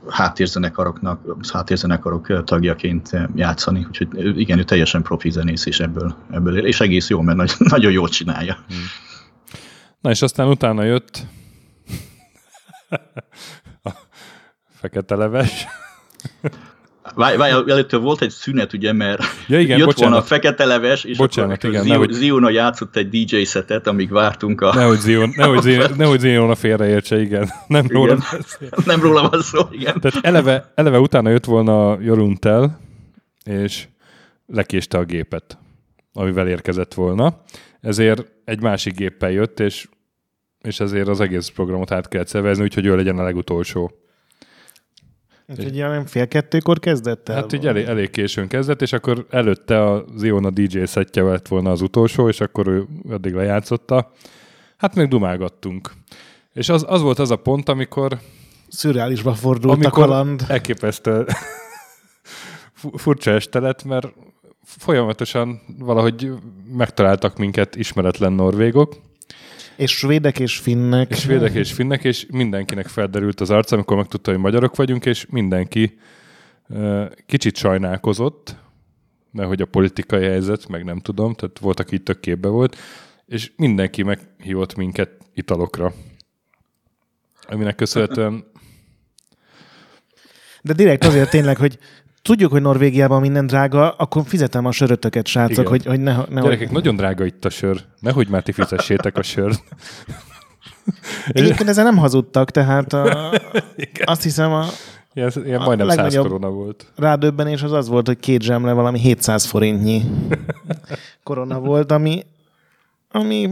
háttérzenekaroknak, 0.09 1.37
háttérzenekarok 1.53 2.45
tagjaként 2.45 3.11
játszani, 3.35 3.87
úgyhogy 3.89 4.39
igen, 4.39 4.59
ő 4.59 4.65
teljesen 4.65 5.03
profi 5.03 5.31
zenész 5.31 5.67
is 5.67 5.81
ebből, 5.81 6.17
ebből 6.31 6.57
él, 6.57 6.67
és 6.67 6.81
egész 6.81 7.09
jó, 7.09 7.21
mert 7.21 7.39
nagy, 7.39 7.53
nagyon 7.75 7.93
jól 7.93 8.09
csinálja. 8.09 8.55
Hmm. 8.69 8.77
Na 10.01 10.11
és 10.11 10.23
aztán 10.23 10.49
utána 10.49 10.83
jött 10.83 11.27
a 13.83 13.91
fekete 14.69 15.15
leves. 15.15 15.67
Várj, 17.15 17.37
várj, 17.37 17.53
előttől 17.53 18.01
volt 18.01 18.23
egy 18.23 18.31
szünet, 18.31 18.73
ugye, 18.73 18.93
mert 18.93 19.23
ja, 19.49 19.61
igen, 19.61 19.79
jött 19.79 19.87
bocsánat. 19.87 20.11
volna 20.11 20.25
a 20.25 20.27
fekete 20.27 20.65
leves, 20.65 21.05
és 21.05 21.17
bocsánat, 21.17 21.57
akkor 21.57 21.71
igen, 21.71 21.87
nehogy... 21.87 22.13
Ziona 22.13 22.51
játszott 22.51 22.97
egy 22.97 23.09
DJ 23.09 23.43
szetet, 23.43 23.87
amíg 23.87 24.11
vártunk 24.11 24.61
a... 24.61 24.75
Nehogy 24.75 24.99
Zion, 24.99 25.33
nehogy 25.37 25.63
Zion, 25.63 25.91
nehogy 25.97 26.21
Zion 26.21 26.51
a 26.51 26.55
félreértse, 26.55 27.21
igen. 27.21 27.51
Nem 27.67 27.85
igen. 27.85 27.97
róla 27.97 28.19
Nem 28.85 29.01
róla 29.01 29.29
van 29.29 29.41
szó, 29.41 29.61
igen. 29.71 30.01
Tehát 30.01 30.27
eleve, 30.27 30.73
eleve 30.75 30.99
utána 30.99 31.31
jött 31.31 31.45
volna 31.45 32.01
Joruntel, 32.01 32.81
és 33.45 33.87
lekéste 34.47 34.99
a 34.99 35.05
gépet, 35.05 35.59
amivel 36.13 36.49
érkezett 36.49 36.95
volna. 36.95 37.43
Ezért 37.81 38.27
egy 38.45 38.61
másik 38.61 38.95
géppel 38.95 39.31
jött, 39.31 39.61
és, 39.61 39.89
és 40.61 40.81
ezért 40.81 41.09
az 41.09 41.21
egész 41.21 41.49
programot 41.49 41.91
át 41.91 42.09
kellett 42.09 42.29
szervezni, 42.29 42.63
úgyhogy 42.63 42.87
ő 42.87 42.97
legyen 42.97 43.19
a 43.19 43.23
legutolsó. 43.23 44.00
Úgyhogy 45.51 45.75
ilyen 45.75 46.07
fél 46.07 46.29
kettőkor 46.29 46.79
kezdett 46.79 47.29
el? 47.29 47.37
Hát 47.37 47.53
így 47.53 47.67
elég, 47.67 47.87
elég 47.87 48.11
későn 48.11 48.49
kezdett, 48.49 48.83
és 48.83 48.93
akkor 48.93 49.27
előtte 49.31 49.85
a 49.85 50.05
Ziona 50.17 50.51
DJ 50.51 50.85
szettje 50.85 51.23
lett 51.23 51.49
volna 51.49 51.71
az 51.71 51.81
utolsó, 51.81 52.29
és 52.29 52.41
akkor 52.41 52.67
ő 52.67 52.87
addig 53.11 53.35
lejátszotta. 53.35 54.13
Hát 54.77 54.95
még 54.95 55.09
dumálgattunk. 55.09 55.91
És 56.53 56.69
az, 56.69 56.85
az 56.89 57.03
volt 57.03 57.19
az 57.19 57.31
a 57.31 57.37
pont, 57.37 57.69
amikor... 57.69 58.19
Szürreálisba 58.69 59.35
fordult 59.35 59.75
amikor 59.75 60.03
a 60.03 60.07
kaland. 60.07 60.45
elképesztő 60.49 61.27
furcsa 62.95 63.31
este 63.31 63.59
lett, 63.59 63.85
mert 63.85 64.13
folyamatosan 64.63 65.61
valahogy 65.79 66.33
megtaláltak 66.73 67.37
minket 67.37 67.77
ismeretlen 67.77 68.33
norvégok, 68.33 68.97
és 69.81 69.97
svédek 69.97 70.39
és 70.39 70.59
finnek. 70.59 71.11
És 71.11 71.19
svédek 71.19 71.55
és 71.55 71.73
finnek, 71.73 72.05
és 72.05 72.27
mindenkinek 72.31 72.87
felderült 72.87 73.41
az 73.41 73.51
arca, 73.51 73.75
amikor 73.75 73.97
megtudta, 73.97 74.31
hogy 74.31 74.41
magyarok 74.41 74.77
vagyunk, 74.77 75.07
és 75.07 75.27
mindenki 75.31 75.99
kicsit 77.27 77.57
sajnálkozott, 77.57 78.57
mert 79.33 79.49
hogy 79.49 79.61
a 79.61 79.67
politikai 79.67 80.25
helyzet, 80.25 80.69
meg 80.69 80.85
nem 80.85 80.99
tudom, 80.99 81.35
tehát 81.35 81.59
volt, 81.59 81.81
aki 81.81 81.99
tök 81.99 82.21
képbe 82.21 82.49
volt, 82.49 82.77
és 83.27 83.53
mindenki 83.57 84.03
meghívott 84.03 84.75
minket 84.75 85.11
italokra. 85.35 85.93
Aminek 87.49 87.75
köszönhetően 87.75 88.45
de 90.63 90.73
direkt 90.73 91.05
azért 91.05 91.31
tényleg, 91.31 91.57
hogy 91.57 91.79
tudjuk, 92.23 92.51
hogy 92.51 92.63
Norvégiában 92.63 93.21
minden 93.21 93.47
drága, 93.47 93.91
akkor 93.91 94.23
fizetem 94.27 94.67
a 94.67 94.73
sörötöket, 94.73 95.27
srácok, 95.27 95.59
Igen. 95.59 95.71
hogy, 95.71 95.85
hogy 95.87 96.01
ne, 96.01 96.17
ne... 96.29 96.41
Gyerekek, 96.41 96.67
hogy... 96.67 96.77
nagyon 96.77 96.97
drága 96.97 97.25
itt 97.25 97.45
a 97.45 97.51
sör. 97.51 97.81
Nehogy 98.01 98.29
már 98.29 98.43
ti 98.43 98.53
fizessétek 98.53 99.17
a 99.17 99.23
sört. 99.23 99.63
Egyébként 101.29 101.69
ezzel 101.69 101.85
nem 101.85 101.97
hazudtak, 101.97 102.51
tehát 102.51 102.93
a, 102.93 103.33
azt 104.05 104.23
hiszem 104.23 104.53
a, 104.53 104.65
Ilyen, 105.15 105.33
ilyen 105.45 105.63
majdnem 105.63 105.89
100 105.89 106.17
korona 106.17 106.51
volt. 106.51 106.93
Rádöbbenés 106.97 107.63
az 107.63 107.73
az 107.73 107.89
volt, 107.89 108.07
hogy 108.07 108.19
két 108.19 108.43
zsemle 108.43 108.73
valami 108.73 108.99
700 108.99 109.45
forintnyi 109.45 110.03
korona 111.25 111.61
volt, 111.61 111.93
ami, 111.93 112.23
ami 113.11 113.51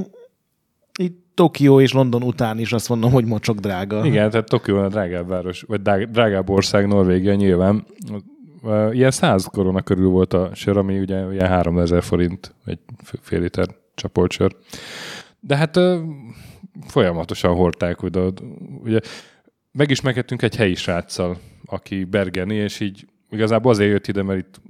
itt 0.98 1.26
Tokió 1.34 1.80
és 1.80 1.92
London 1.92 2.22
után 2.22 2.58
is 2.58 2.72
azt 2.72 2.88
mondom, 2.88 3.12
hogy 3.12 3.24
mocsok 3.24 3.58
drága. 3.58 4.04
Igen, 4.04 4.30
tehát 4.30 4.48
Tokió 4.48 4.78
a 4.78 4.88
drágább 4.88 5.28
város, 5.28 5.62
vagy 5.62 5.82
drágább 6.10 6.50
ország 6.50 6.86
Norvégia 6.86 7.34
nyilván 7.34 7.86
ilyen 8.92 9.10
100 9.10 9.44
korona 9.44 9.82
körül 9.82 10.08
volt 10.08 10.32
a 10.32 10.50
sör, 10.54 10.76
ami 10.76 10.98
ugye 10.98 11.32
ilyen 11.32 11.48
3000 11.48 12.02
forint 12.02 12.54
egy 12.64 12.78
fél 13.20 13.40
liter 13.40 13.66
csapolt. 13.94 14.36
De 15.40 15.56
hát 15.56 15.78
folyamatosan 16.86 17.54
hordták 17.54 18.02
oda. 18.02 18.32
Ugye 18.82 19.00
megismerkedtünk 19.72 20.42
egy 20.42 20.56
helyi 20.56 20.74
sráccal, 20.74 21.38
aki 21.66 22.04
Bergeni, 22.04 22.54
és 22.54 22.80
így 22.80 23.06
igazából 23.30 23.72
azért 23.72 23.90
jött 23.90 24.06
ide, 24.06 24.22
mert 24.22 24.38
itt 24.38 24.60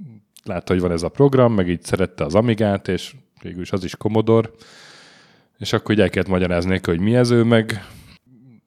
látta, 0.43 0.73
hogy 0.73 0.81
van 0.81 0.91
ez 0.91 1.03
a 1.03 1.09
program, 1.09 1.53
meg 1.53 1.69
így 1.69 1.83
szerette 1.83 2.23
az 2.23 2.35
Amigát, 2.35 2.87
és 2.87 3.15
végül 3.41 3.61
is 3.61 3.71
az 3.71 3.83
is 3.83 3.95
Commodore, 3.95 4.49
és 5.57 5.73
akkor 5.73 5.91
így 5.91 6.01
el 6.01 6.09
kellett 6.09 6.29
magyarázni 6.29 6.79
hogy 6.83 6.99
mi 6.99 7.15
ez 7.15 7.29
ő, 7.31 7.43
meg 7.43 7.85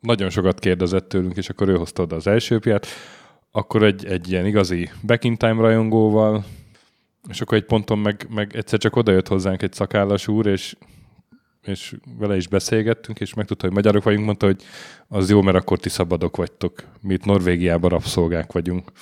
nagyon 0.00 0.30
sokat 0.30 0.58
kérdezett 0.58 1.08
tőlünk, 1.08 1.37
és 1.37 1.48
akkor 1.48 1.68
ő 1.68 1.76
hozta 1.76 2.02
oda 2.02 2.16
az 2.16 2.26
első 2.26 2.58
piát 2.58 2.87
akkor 3.52 3.82
egy, 3.82 4.04
egy 4.04 4.30
ilyen 4.30 4.46
igazi 4.46 4.90
back 5.06 5.24
in 5.24 5.36
time 5.36 5.60
rajongóval, 5.60 6.44
és 7.28 7.40
akkor 7.40 7.56
egy 7.56 7.64
ponton 7.64 7.98
meg, 7.98 8.26
meg 8.30 8.56
egyszer 8.56 8.78
csak 8.78 8.96
odajött 8.96 9.28
hozzánk 9.28 9.62
egy 9.62 9.72
szakállas 9.72 10.28
úr, 10.28 10.46
és, 10.46 10.76
és 11.62 11.96
vele 12.18 12.36
is 12.36 12.48
beszélgettünk, 12.48 13.20
és 13.20 13.34
megtudta, 13.34 13.66
hogy 13.66 13.74
magyarok 13.74 14.02
vagyunk, 14.02 14.24
mondta, 14.24 14.46
hogy 14.46 14.62
az 15.08 15.30
jó, 15.30 15.42
mert 15.42 15.56
akkor 15.56 15.78
ti 15.78 15.88
szabadok 15.88 16.36
vagytok. 16.36 16.84
Mi 17.00 17.12
itt 17.14 17.24
Norvégiában 17.24 17.90
rabszolgák 17.90 18.52
vagyunk. 18.52 18.92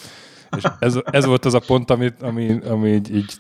És 0.56 0.62
ez, 0.78 0.98
ez 1.04 1.24
volt 1.24 1.44
az 1.44 1.54
a 1.54 1.60
pont, 1.66 1.90
ami, 1.90 2.10
ami, 2.20 2.58
ami 2.68 2.88
így, 2.88 3.14
így 3.14 3.32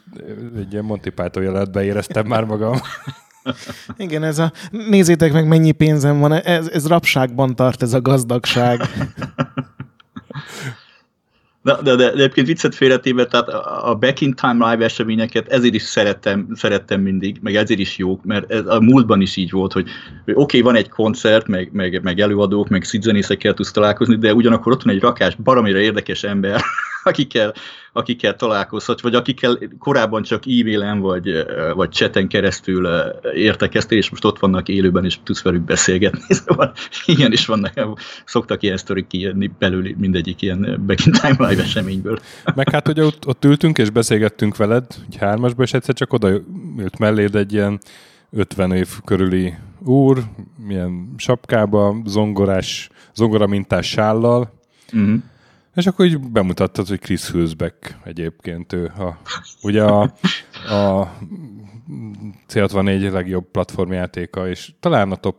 egy 0.56 0.72
ilyen 0.72 0.84
Monty 0.84 1.08
Python 1.08 1.42
jelenetben 1.42 1.84
éreztem 1.84 2.26
már 2.26 2.44
magam. 2.44 2.76
Igen, 3.96 4.22
ez 4.22 4.38
a 4.38 4.52
nézzétek 4.70 5.32
meg 5.32 5.46
mennyi 5.46 5.72
pénzem 5.72 6.18
van, 6.18 6.32
ez, 6.32 6.68
ez 6.68 6.86
rapságban 6.86 7.54
tart 7.54 7.82
ez 7.82 7.92
a 7.92 8.00
gazdagság. 8.00 8.80
De, 11.62 11.76
de, 11.82 11.94
de, 11.96 12.12
egyébként 12.12 12.46
viccet 12.46 12.74
félretéve, 12.74 13.24
tehát 13.24 13.48
a 13.82 13.96
Back 14.00 14.20
in 14.20 14.34
Time 14.34 14.70
live 14.70 14.84
eseményeket 14.84 15.48
ezért 15.48 15.74
is 15.74 15.82
szerettem, 15.82 16.48
szerettem 16.54 17.00
mindig, 17.00 17.38
meg 17.42 17.54
ezért 17.54 17.80
is 17.80 17.98
jók, 17.98 18.24
mert 18.24 18.50
ez 18.50 18.66
a 18.66 18.80
múltban 18.80 19.20
is 19.20 19.36
így 19.36 19.50
volt, 19.50 19.72
hogy 19.72 19.88
oké, 20.24 20.32
okay, 20.34 20.60
van 20.60 20.74
egy 20.74 20.88
koncert, 20.88 21.46
meg, 21.46 21.70
meg, 21.72 22.02
meg 22.02 22.20
előadók, 22.20 22.68
meg 22.68 22.84
szidzenészekkel 22.84 23.54
tudsz 23.54 23.70
találkozni, 23.70 24.16
de 24.16 24.34
ugyanakkor 24.34 24.72
ott 24.72 24.82
van 24.82 24.94
egy 24.94 25.00
rakás 25.00 25.34
baromira 25.34 25.78
érdekes 25.78 26.22
ember, 26.22 26.60
akikkel, 27.02 27.54
akikkel 27.92 28.36
találkozhat, 28.36 29.00
vagy 29.00 29.14
akikkel 29.14 29.58
korábban 29.78 30.22
csak 30.22 30.42
e-mailen 30.46 31.00
vagy, 31.00 31.46
vagy 31.74 31.88
cseten 31.88 32.28
keresztül 32.28 32.88
értekeztél, 33.34 33.98
és 33.98 34.10
most 34.10 34.24
ott 34.24 34.38
vannak 34.38 34.68
élőben, 34.68 35.04
és 35.04 35.18
tudsz 35.22 35.42
velük 35.42 35.62
beszélgetni. 35.62 36.34
Szóval 36.46 36.72
ilyen 37.06 37.32
is 37.32 37.46
vannak, 37.46 38.00
szoktak 38.24 38.62
ilyen 38.62 38.76
sztorik 38.76 39.06
kijönni 39.06 39.50
belül 39.58 39.94
mindegyik 39.98 40.42
ilyen 40.42 40.82
Back 40.86 41.06
in 41.06 41.12
Time 41.12 41.48
Live 41.48 41.62
eseményből. 41.62 42.18
Meg 42.54 42.70
hát, 42.70 42.86
hogy 42.86 43.00
ott, 43.00 43.26
ott 43.26 43.44
ültünk 43.44 43.78
és 43.78 43.90
beszélgettünk 43.90 44.56
veled, 44.56 44.84
hogy 45.04 45.16
hármasba, 45.16 45.62
és 45.62 45.72
egyszer 45.72 45.94
csak 45.94 46.12
oda 46.12 46.28
ült 46.78 46.98
melléd 46.98 47.34
egy 47.34 47.52
ilyen 47.52 47.78
50 48.30 48.72
év 48.72 48.88
körüli 49.04 49.54
úr, 49.84 50.22
milyen 50.66 51.14
sapkába, 51.16 51.96
zongorás, 52.06 52.88
zongora 53.14 53.46
mintás 53.46 53.88
sállal, 53.88 54.52
uh-huh. 54.92 55.14
És 55.74 55.86
akkor 55.86 56.06
így 56.06 56.18
bemutattad, 56.18 56.88
hogy 56.88 56.98
Chris 56.98 57.30
Hülsbeck 57.30 57.96
egyébként 58.04 58.72
ő. 58.72 58.84
A, 58.84 59.18
ugye 59.62 59.84
a, 59.84 60.02
a 60.68 61.12
C64 62.48 63.12
legjobb 63.12 63.50
platformjátéka, 63.50 64.48
és 64.48 64.72
talán 64.80 65.10
a 65.10 65.16
top 65.16 65.36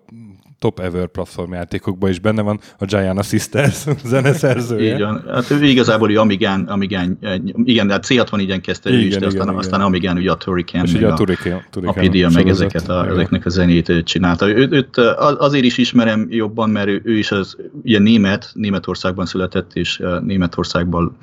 top 0.61 0.79
ever 0.79 1.07
platformjátékokban 1.07 2.09
is 2.09 2.19
benne 2.19 2.41
van 2.41 2.59
a 2.77 2.85
Gianna 2.85 3.21
Sisters 3.21 3.85
zeneszerzője. 4.11 4.93
Így 4.93 5.01
van. 5.01 5.23
Hát 5.27 5.49
ő 5.51 5.63
igazából 5.63 6.17
Amigán, 6.17 6.63
Amigán, 6.63 7.17
igen, 7.63 7.87
de 7.87 7.93
hát 7.93 8.05
C64-en 8.07 8.59
kezdte 8.61 8.89
igen, 8.89 9.01
ő 9.01 9.05
is, 9.05 9.15
de 9.15 9.25
aztán, 9.25 9.47
igen. 9.47 9.57
aztán 9.57 9.81
Amigán 9.81 10.17
ugye 10.17 10.31
a 10.31 10.35
Turrican, 10.35 10.87
meg 10.93 11.03
a, 11.03 11.13
Turrican, 11.13 11.63
Turrican 11.69 11.97
Apidia, 11.97 12.29
meg 12.29 12.47
ezeket 12.47 12.89
a, 12.89 13.07
ezeknek 13.07 13.45
a 13.45 13.49
zenét 13.49 14.03
csinálta. 14.03 14.49
Ő, 14.49 14.67
őt 14.71 14.97
azért 15.37 15.65
is 15.65 15.77
ismerem 15.77 16.27
jobban, 16.29 16.69
mert 16.69 16.87
ő, 16.87 17.01
ő 17.03 17.17
is 17.17 17.31
az, 17.31 17.57
ugye 17.83 17.99
német, 17.99 18.51
Németországban 18.53 19.25
született, 19.25 19.71
és 19.73 20.01
Németországban 20.23 21.17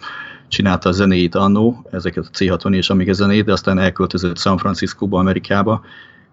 csinálta 0.49 0.89
a 0.89 0.93
zenéit 0.93 1.35
annó, 1.35 1.87
ezeket 1.91 2.25
a 2.25 2.37
C60 2.39 2.75
és 2.75 2.91
Amiga 2.91 3.13
zenét, 3.13 3.45
de 3.45 3.53
aztán 3.53 3.79
elköltözött 3.79 4.39
San 4.39 4.59
Francisco-ba, 4.59 5.19
Amerikába, 5.19 5.85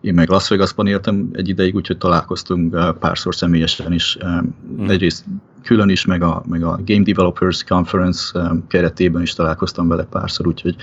én 0.06 0.14
meg 0.14 0.30
Las 0.30 0.50
Vegasban 0.50 0.88
éltem 0.88 1.30
egy 1.34 1.50
ideig, 1.50 1.76
úgyhogy 1.76 1.98
találkoztunk 1.98 2.98
párszor 3.00 3.36
személyesen 3.36 3.94
is. 3.94 4.18
Hmm. 4.20 4.90
Egyrészt 4.90 5.26
külön 5.64 5.90
is, 5.90 6.06
meg 6.06 6.22
a, 6.22 6.44
meg 6.48 6.64
a 6.64 6.80
Game 6.86 7.04
Developers 7.04 7.64
Conference 7.64 8.52
keretében 8.68 9.22
is 9.22 9.34
találkoztam 9.34 9.88
vele 9.88 10.04
párszor, 10.04 10.48
úgyhogy 10.48 10.76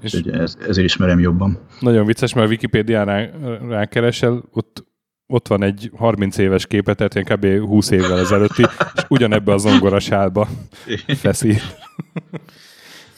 és 0.00 0.14
úgyhogy 0.14 0.32
ez, 0.32 0.56
ezért 0.68 0.86
ismerem 0.86 1.18
jobban. 1.18 1.58
Nagyon 1.80 2.06
vicces, 2.06 2.34
mert 2.34 2.46
a 2.46 2.50
Wikipédián 2.50 3.04
rá, 3.04 3.30
rákeresel, 3.68 4.42
ott 4.50 4.90
ott 5.26 5.48
van 5.48 5.62
egy 5.62 5.90
30 5.96 6.38
éves 6.38 6.66
képet, 6.66 6.96
tehát 6.96 7.14
ilyen 7.14 7.60
kb. 7.60 7.68
20 7.68 7.90
évvel 7.90 8.18
ezelőtti, 8.18 8.62
és 8.94 9.02
ugyanebbe 9.08 9.52
a 9.52 9.58
zongorasálba 9.58 10.48
feszi. 11.22 11.56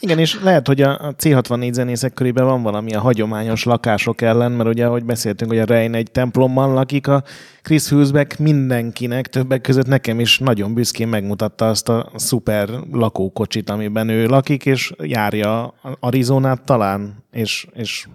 Igen, 0.05 0.19
és 0.19 0.39
lehet, 0.41 0.67
hogy 0.67 0.81
a 0.81 1.15
C64 1.17 1.71
zenészek 1.71 2.13
körében 2.13 2.45
van 2.45 2.63
valami 2.63 2.93
a 2.93 2.99
hagyományos 2.99 3.63
lakások 3.63 4.21
ellen, 4.21 4.51
mert 4.51 4.69
ugye, 4.69 4.85
ahogy 4.85 5.05
beszéltünk, 5.05 5.51
hogy 5.51 5.59
a 5.59 5.65
Rein 5.65 5.93
egy 5.93 6.11
templomban 6.11 6.73
lakik, 6.73 7.07
a 7.07 7.23
Chris 7.61 7.89
Hülsbeck 7.89 8.37
mindenkinek, 8.37 9.27
többek 9.27 9.61
között 9.61 9.85
nekem 9.85 10.19
is 10.19 10.39
nagyon 10.39 10.73
büszkén 10.73 11.07
megmutatta 11.07 11.69
azt 11.69 11.89
a 11.89 12.11
szuper 12.15 12.69
lakókocsit, 12.91 13.69
amiben 13.69 14.09
ő 14.09 14.25
lakik, 14.25 14.65
és 14.65 14.93
járja 14.97 15.73
Arizonát 15.99 16.61
talán, 16.61 17.23
és, 17.31 17.67
és 17.73 18.07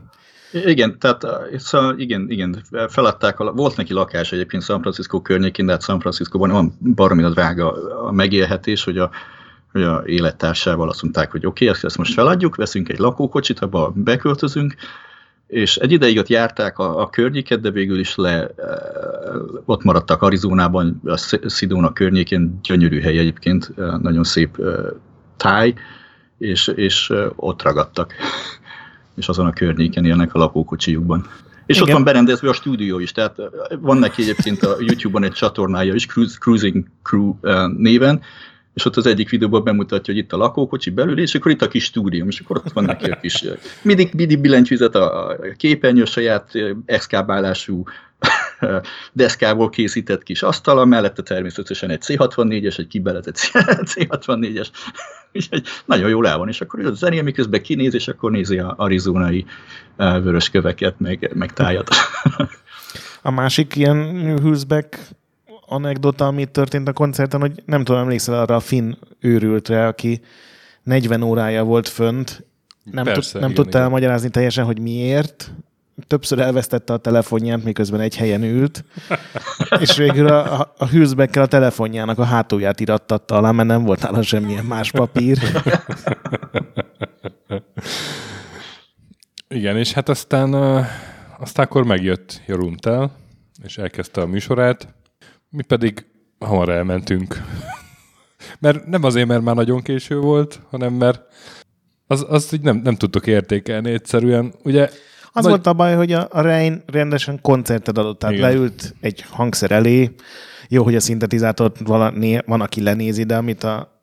igen, 0.65 0.99
tehát 0.99 1.27
szóval 1.57 1.99
igen, 1.99 2.27
igen, 2.29 2.63
feladták, 2.89 3.41
a, 3.41 3.53
volt 3.53 3.77
neki 3.77 3.93
lakás 3.93 4.33
egyébként 4.33 4.63
San 4.63 4.81
Francisco 4.81 5.21
környékén, 5.21 5.67
de 5.67 5.73
hát 5.73 5.83
San 5.83 6.01
Francisco-ban 6.01 6.51
van 6.51 6.79
baromi 6.95 7.23
drága 7.23 7.73
a 8.07 8.13
megélhetés, 8.13 8.85
hogy 8.85 8.99
a 8.99 9.11
hogy 9.73 9.83
a 9.83 10.03
élettársával 10.07 10.89
azt 10.89 11.03
mondták, 11.03 11.31
hogy 11.31 11.47
oké, 11.47 11.69
okay, 11.69 11.81
ezt 11.83 11.99
most 11.99 12.15
feladjuk, 12.15 12.57
veszünk 12.57 12.89
egy 12.89 12.99
lakókocsit, 12.99 13.61
abba 13.61 13.93
beköltözünk, 13.95 14.75
és 15.47 15.77
egy 15.77 15.93
ideig 15.93 16.19
ott 16.19 16.29
járták 16.29 16.79
a, 16.79 17.01
a 17.01 17.11
környéket, 17.11 17.61
de 17.61 17.71
végül 17.71 17.99
is 17.99 18.15
le, 18.15 18.47
e, 18.47 18.53
ott 19.65 19.83
maradtak 19.83 20.23
Arizonában, 20.23 21.01
a 21.05 21.17
Sidona 21.49 21.93
környékén, 21.93 22.59
gyönyörű 22.63 23.01
hely 23.01 23.19
egyébként, 23.19 23.73
e, 23.79 23.83
nagyon 23.97 24.25
szép 24.25 24.59
e, 24.59 24.93
táj, 25.37 25.75
és, 26.39 26.67
és 26.67 27.13
ott 27.37 27.63
ragadtak, 27.63 28.15
és 29.15 29.29
azon 29.29 29.47
a 29.47 29.53
környéken 29.53 30.05
élnek 30.05 30.35
a 30.35 30.39
lakókocsijukban. 30.39 31.27
És 31.67 31.77
Igen. 31.77 31.89
ott 31.89 31.95
van 31.95 32.05
berendezve 32.05 32.49
a 32.49 32.53
stúdió 32.53 32.99
is, 32.99 33.13
tehát 33.13 33.37
van 33.81 33.97
neki 33.97 34.23
egyébként 34.23 34.63
a 34.63 34.77
YouTube-on 34.79 35.25
egy 35.25 35.33
csatornája 35.33 35.95
is, 35.95 36.07
Cruising 36.41 36.85
Crew 37.03 37.35
néven, 37.77 38.21
és 38.81 38.87
ott 38.87 38.97
az 38.97 39.07
egyik 39.07 39.31
videóban 39.31 39.65
bemutatja, 39.65 40.15
hogy 40.15 40.23
itt 40.23 40.33
a 40.33 40.37
lakókocsi 40.37 40.91
belül, 40.91 41.19
és 41.19 41.35
akkor 41.35 41.51
itt 41.51 41.63
a 41.63 41.69
kis 41.69 41.85
stúdium, 41.85 42.29
és 42.29 42.41
akkor 42.41 42.57
ott 42.57 42.73
van 42.73 42.85
neki 42.85 43.11
a 43.11 43.21
kis 43.21 43.45
mindig, 43.83 44.11
mindig 44.15 44.41
billentyűzet 44.41 44.95
a, 44.95 45.37
képernyő, 45.57 46.05
saját 46.05 46.53
exkábálású 46.87 47.85
deszkából 49.13 49.69
készített 49.69 50.23
kis 50.23 50.43
asztala, 50.43 50.85
mellette 50.85 51.23
természetesen 51.23 51.91
egy 51.91 52.03
C64-es, 52.07 52.79
egy 52.79 52.87
kibeletett 52.87 53.37
C64-es, 53.95 54.69
és 55.33 55.47
egy 55.51 55.67
nagyon 55.85 56.09
jól 56.09 56.29
el 56.29 56.39
van, 56.39 56.49
és 56.49 56.61
akkor 56.61 56.85
a 56.85 56.93
zenél 56.93 57.23
miközben 57.23 57.63
kinéz, 57.63 57.95
és 57.95 58.09
akkor 58.09 58.31
nézi 58.31 58.59
a 58.59 58.75
arizonai 58.77 59.45
vörös 59.97 60.51
köveket, 60.51 61.01
meg, 61.01 61.31
meg 61.35 61.53
tájat. 61.53 61.89
A 63.23 63.31
másik 63.31 63.77
ilyen 63.77 64.39
Hülsbeck 64.39 64.99
anekdota, 65.71 66.27
ami 66.27 66.45
történt 66.45 66.89
a 66.89 66.93
koncerten, 66.93 67.41
hogy 67.41 67.63
nem 67.65 67.85
tudom, 67.85 68.01
emlékszel 68.01 68.41
arra 68.41 68.55
a 68.55 68.61
finn 68.61 68.95
őrültre, 69.21 69.87
aki 69.87 70.21
40 70.83 71.23
órája 71.23 71.65
volt 71.65 71.89
fönt, 71.89 72.45
nem, 72.85 73.05
Persze, 73.05 73.33
tud, 73.33 73.41
nem 73.41 73.51
igen, 73.51 73.63
tudta 73.63 73.71
igen. 73.71 73.83
elmagyarázni 73.83 74.29
teljesen, 74.29 74.65
hogy 74.65 74.81
miért, 74.81 75.53
többször 76.07 76.39
elvesztette 76.39 76.93
a 76.93 76.97
telefonját, 76.97 77.65
miközben 77.65 78.01
egy 78.01 78.17
helyen 78.17 78.43
ült, 78.43 78.85
és 79.81 79.97
végül 79.97 80.27
a, 80.27 80.61
a, 80.61 80.75
a 80.79 80.87
Hülsbeckkel 80.87 81.43
a 81.43 81.47
telefonjának 81.47 82.19
a 82.19 82.25
hátulját 82.25 82.81
irattatta 82.81 83.37
alá, 83.37 83.51
mert 83.51 83.69
nem 83.69 83.85
volt 83.85 84.03
nála 84.03 84.23
semmilyen 84.23 84.65
más 84.65 84.91
papír. 84.91 85.39
Igen, 89.49 89.77
és 89.77 89.93
hát 89.93 90.09
aztán, 90.09 90.55
aztán 91.39 91.65
akkor 91.65 91.85
megjött 91.85 92.41
Joruntel, 92.47 93.11
és 93.63 93.79
elkezdte 93.79 94.21
a 94.21 94.27
műsorát, 94.27 94.89
mi 95.51 95.63
pedig 95.63 96.07
hamar 96.39 96.69
elmentünk. 96.69 97.43
mert 98.61 98.87
nem 98.87 99.05
azért, 99.05 99.27
mert 99.27 99.43
már 99.43 99.55
nagyon 99.55 99.83
késő 99.83 100.19
volt, 100.19 100.61
hanem 100.71 100.93
mert 100.93 101.23
az, 102.07 102.27
az 102.29 102.53
így 102.53 102.61
nem, 102.61 102.77
nem 102.77 102.95
tudtok 102.95 103.27
értékelni 103.27 103.91
egyszerűen. 103.91 104.55
Ugye 104.63 104.89
az 105.33 105.43
nagy... 105.43 105.53
volt 105.53 105.67
a 105.67 105.73
baj, 105.73 105.95
hogy 105.95 106.13
a, 106.13 106.29
a 106.31 106.41
Rein 106.41 106.83
rendesen 106.87 107.39
koncertet 107.43 107.99
adott, 107.99 108.19
tehát 108.19 108.37
Igen. 108.37 108.49
leült 108.49 108.95
egy 109.01 109.25
hangszer 109.31 109.71
elé. 109.71 110.15
Jó, 110.69 110.85
hogy 110.85 110.95
a 110.95 111.01
szintetizátort 111.01 111.79
valami, 111.79 112.39
van, 112.47 112.61
aki 112.61 112.83
lenézi, 112.83 113.23
de 113.23 113.37
amit 113.37 113.65
a, 113.65 114.03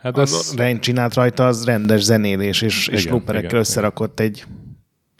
hát 0.00 0.16
az... 0.16 0.52
a 0.52 0.56
Rein 0.56 0.80
csinált 0.80 1.14
rajta, 1.14 1.46
az 1.46 1.64
rendes 1.64 2.02
zenélés, 2.02 2.62
és, 2.62 2.86
igen, 2.86 2.98
és 2.98 3.08
looperekkel 3.08 3.58
összerakott 3.58 4.20
egy, 4.20 4.44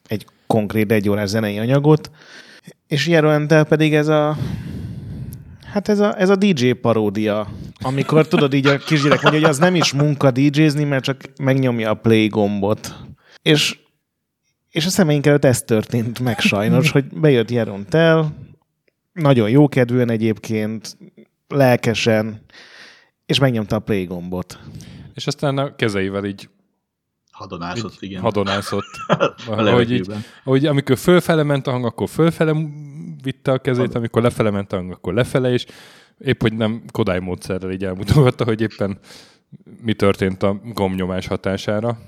egy 0.07 0.27
konkrét 0.47 0.93
egy 0.93 1.09
órás 1.09 1.29
zenei 1.29 1.59
anyagot. 1.59 2.11
És 2.87 3.07
Jeroentel 3.07 3.65
pedig 3.65 3.95
ez 3.95 4.09
a 4.09 4.37
Hát 5.73 5.89
ez 5.89 5.99
a, 5.99 6.21
ez 6.21 6.29
a 6.29 6.37
DJ 6.37 6.71
paródia, 6.71 7.49
amikor 7.81 8.29
tudod 8.29 8.55
így 8.55 8.67
a 8.67 8.79
kisgyerek 8.79 9.23
mondja, 9.23 9.41
hogy 9.41 9.51
az 9.51 9.59
nem 9.59 9.75
is 9.75 9.93
munka 9.93 10.31
DJ-zni, 10.31 10.85
mert 10.85 11.05
csak 11.05 11.21
megnyomja 11.43 11.91
a 11.91 11.95
play 11.95 12.27
gombot. 12.27 12.95
És, 13.43 13.79
és 14.71 14.87
a 14.87 14.89
szemeink 14.89 15.27
előtt 15.27 15.45
ez 15.45 15.63
történt 15.63 16.21
meg 16.21 16.41
sajnos, 16.41 16.91
hogy 16.91 17.05
bejött 17.05 17.51
Jeron 17.51 17.87
Tell, 17.89 18.27
nagyon 19.13 19.51
jókedvűen 19.51 20.11
egyébként, 20.11 20.97
lelkesen, 21.49 22.45
és 23.27 23.39
megnyomta 23.39 23.77
a 23.77 23.81
play 23.81 24.05
gombot. 24.05 24.59
És 25.15 25.27
aztán 25.27 25.59
a 25.59 25.75
kezeivel 25.75 26.25
így 26.25 26.49
Hadonászott, 27.39 27.95
így 27.95 28.11
igen. 28.11 28.23
Hadonászott. 28.23 28.85
ahogy, 29.47 29.93
így, 29.93 30.11
ahogy 30.45 30.67
amikor 30.67 30.99
fölfele 30.99 31.43
ment 31.43 31.67
a 31.67 31.71
hang, 31.71 31.85
akkor 31.85 32.09
fölfele 32.09 32.53
vitte 33.31 33.53
a 33.53 33.59
kezét, 33.59 33.95
amikor 33.95 34.23
lefele 34.23 34.51
ment 34.51 34.73
akkor 34.73 35.15
lefele, 35.15 35.53
és 35.53 35.67
épp, 36.19 36.41
hogy 36.41 36.53
nem 36.53 36.83
Kodály 36.93 37.21
módszerrel 37.21 37.71
így 37.71 37.85
elmutogatta, 37.85 38.45
hogy 38.45 38.61
éppen 38.61 38.99
mi 39.83 39.95
történt 39.95 40.43
a 40.43 40.61
gomnyomás 40.75 41.27
hatására. 41.27 41.99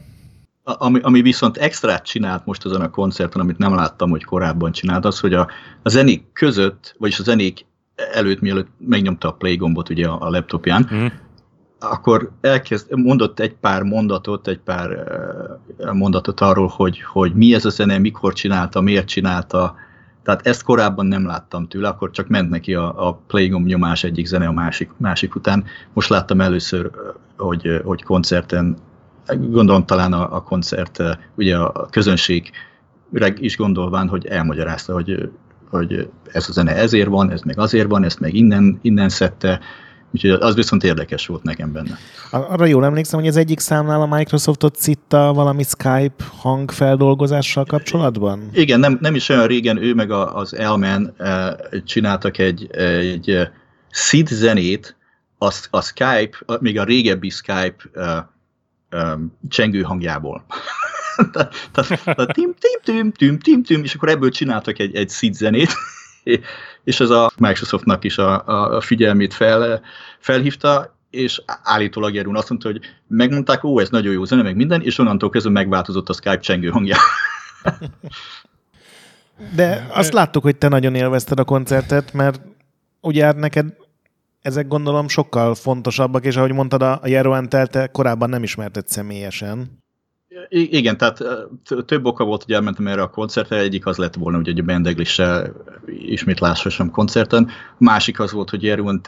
Ami, 0.62 1.00
ami 1.02 1.22
viszont 1.22 1.56
extrát 1.56 2.04
csinált 2.04 2.46
most 2.46 2.64
azon 2.64 2.80
a 2.80 2.90
koncerten, 2.90 3.40
amit 3.40 3.58
nem 3.58 3.74
láttam, 3.74 4.10
hogy 4.10 4.24
korábban 4.24 4.72
csinált, 4.72 5.04
az, 5.04 5.20
hogy 5.20 5.34
a, 5.34 5.48
a 5.82 5.88
zenék 5.88 6.32
között, 6.32 6.94
vagyis 6.98 7.18
a 7.18 7.22
zenék 7.22 7.66
előtt, 8.12 8.40
mielőtt 8.40 8.68
megnyomta 8.78 9.28
a 9.28 9.32
play 9.32 9.56
gombot 9.56 9.88
ugye 9.88 10.06
a, 10.06 10.20
a 10.20 10.30
laptopján, 10.30 10.88
mm 10.94 11.06
akkor 11.80 12.30
elkezd, 12.40 12.96
mondott 12.96 13.40
egy 13.40 13.54
pár 13.54 13.82
mondatot, 13.82 14.48
egy 14.48 14.58
pár 14.58 14.88
mondatot 15.92 16.40
arról, 16.40 16.66
hogy, 16.66 17.02
hogy 17.02 17.34
mi 17.34 17.54
ez 17.54 17.64
a 17.64 17.70
zene, 17.70 17.98
mikor 17.98 18.32
csinálta, 18.32 18.80
miért 18.80 19.06
csinálta, 19.06 19.74
tehát 20.22 20.46
ezt 20.46 20.62
korábban 20.62 21.06
nem 21.06 21.26
láttam 21.26 21.68
tőle, 21.68 21.88
akkor 21.88 22.10
csak 22.10 22.28
ment 22.28 22.50
neki 22.50 22.74
a, 22.74 23.08
a 23.08 23.20
playgom 23.26 23.64
nyomás 23.64 24.04
egyik 24.04 24.26
zene 24.26 24.46
a 24.46 24.52
másik, 24.52 24.90
másik 24.96 25.34
után. 25.34 25.64
Most 25.92 26.08
láttam 26.08 26.40
először, 26.40 26.90
hogy, 27.36 27.80
hogy 27.84 28.02
koncerten, 28.02 28.76
gondolom 29.38 29.86
talán 29.86 30.12
a, 30.12 30.36
a 30.36 30.42
koncert, 30.42 31.02
ugye 31.34 31.56
a 31.56 31.88
közönség 31.90 32.50
is 33.34 33.56
gondolván, 33.56 34.08
hogy 34.08 34.26
elmagyarázta, 34.26 34.92
hogy, 34.92 35.30
hogy 35.70 36.10
ez 36.24 36.48
a 36.48 36.52
zene 36.52 36.76
ezért 36.76 37.08
van, 37.08 37.30
ez 37.30 37.42
meg 37.42 37.58
azért 37.58 37.88
van, 37.88 38.04
ezt 38.04 38.20
meg 38.20 38.34
innen, 38.34 38.78
innen 38.82 39.08
szedte, 39.08 39.60
Úgyhogy 40.12 40.30
az 40.30 40.54
viszont 40.54 40.84
érdekes 40.84 41.26
volt 41.26 41.42
nekem 41.42 41.72
benne. 41.72 41.98
Arra 42.30 42.64
jól 42.64 42.84
emlékszem, 42.84 43.18
hogy 43.18 43.28
az 43.28 43.36
egyik 43.36 43.58
számnál 43.58 44.00
a 44.00 44.16
Microsoftot 44.16 44.76
citta 44.76 45.32
valami 45.32 45.62
Skype 45.62 46.24
hangfeldolgozással 46.36 47.64
kapcsolatban? 47.64 48.48
Igen, 48.52 48.80
nem, 48.80 48.98
nem 49.00 49.14
is 49.14 49.28
olyan 49.28 49.46
régen 49.46 49.82
ő 49.82 49.94
meg 49.94 50.10
a, 50.10 50.36
az 50.36 50.54
Elmen 50.54 51.14
e, 51.18 51.56
csináltak 51.84 52.38
egy, 52.38 52.70
egy 52.70 53.48
SID 53.90 54.26
zenét, 54.26 54.96
a, 55.38 55.54
a 55.70 55.80
Skype, 55.80 56.58
még 56.60 56.78
a 56.78 56.84
régebbi 56.84 57.28
Skype 57.30 57.76
e, 57.94 58.30
e, 58.88 59.18
csengő 59.48 59.82
hangjából. 59.82 60.44
tehát 61.72 62.32
tim, 62.32 62.54
tim, 62.58 62.80
tim, 62.82 63.12
tim, 63.12 63.38
tim, 63.38 63.62
tim, 63.62 63.84
és 63.84 63.94
akkor 63.94 64.08
ebből 64.08 64.30
csináltak 64.30 64.78
egy, 64.78 64.94
egy 64.94 65.10
SID 65.10 65.34
zenét, 65.34 65.72
és 66.84 67.00
ez 67.00 67.10
a 67.10 67.30
Microsoftnak 67.38 68.04
is 68.04 68.18
a, 68.18 68.46
a 68.76 68.80
figyelmét 68.80 69.34
fel, 69.34 69.80
felhívta, 70.18 70.98
és 71.10 71.42
állítólag 71.46 72.14
Jerun 72.14 72.36
azt 72.36 72.48
mondta, 72.48 72.68
hogy 72.68 72.80
megmondták, 73.06 73.64
ó, 73.64 73.80
ez 73.80 73.88
nagyon 73.88 74.12
jó 74.12 74.24
zene, 74.24 74.42
meg 74.42 74.56
minden, 74.56 74.82
és 74.82 74.98
onnantól 74.98 75.30
kezdve 75.30 75.50
megváltozott 75.50 76.08
a 76.08 76.12
Skype 76.12 76.38
csengő 76.38 76.68
hangja. 76.68 76.96
De 79.54 79.86
azt 79.90 80.12
láttuk, 80.12 80.42
hogy 80.42 80.56
te 80.56 80.68
nagyon 80.68 80.94
élvezted 80.94 81.38
a 81.38 81.44
koncertet, 81.44 82.12
mert 82.12 82.40
ugye 83.00 83.24
hát 83.24 83.36
neked 83.36 83.74
ezek 84.42 84.68
gondolom 84.68 85.08
sokkal 85.08 85.54
fontosabbak, 85.54 86.24
és 86.24 86.36
ahogy 86.36 86.52
mondtad, 86.52 86.82
a 86.82 87.00
Jeroen 87.04 87.48
te 87.48 87.88
korábban 87.92 88.28
nem 88.28 88.42
ismerted 88.42 88.88
személyesen. 88.88 89.82
Igen, 90.48 90.96
tehát 90.96 91.24
több 91.86 92.04
oka 92.04 92.24
volt, 92.24 92.42
hogy 92.44 92.54
elmentem 92.54 92.86
erre 92.86 93.02
a 93.02 93.10
koncertre. 93.10 93.56
Egyik 93.56 93.86
az 93.86 93.96
lett 93.96 94.14
volna, 94.14 94.36
hogy 94.36 94.58
a 94.58 94.62
Ben 94.62 94.82
Daglish-sel 94.82 95.52
ismét 95.86 96.40
lássam 96.40 96.90
koncerten. 96.90 97.48
Másik 97.78 98.20
az 98.20 98.32
volt, 98.32 98.50
hogy 98.50 98.62
Jeroen 98.62 99.00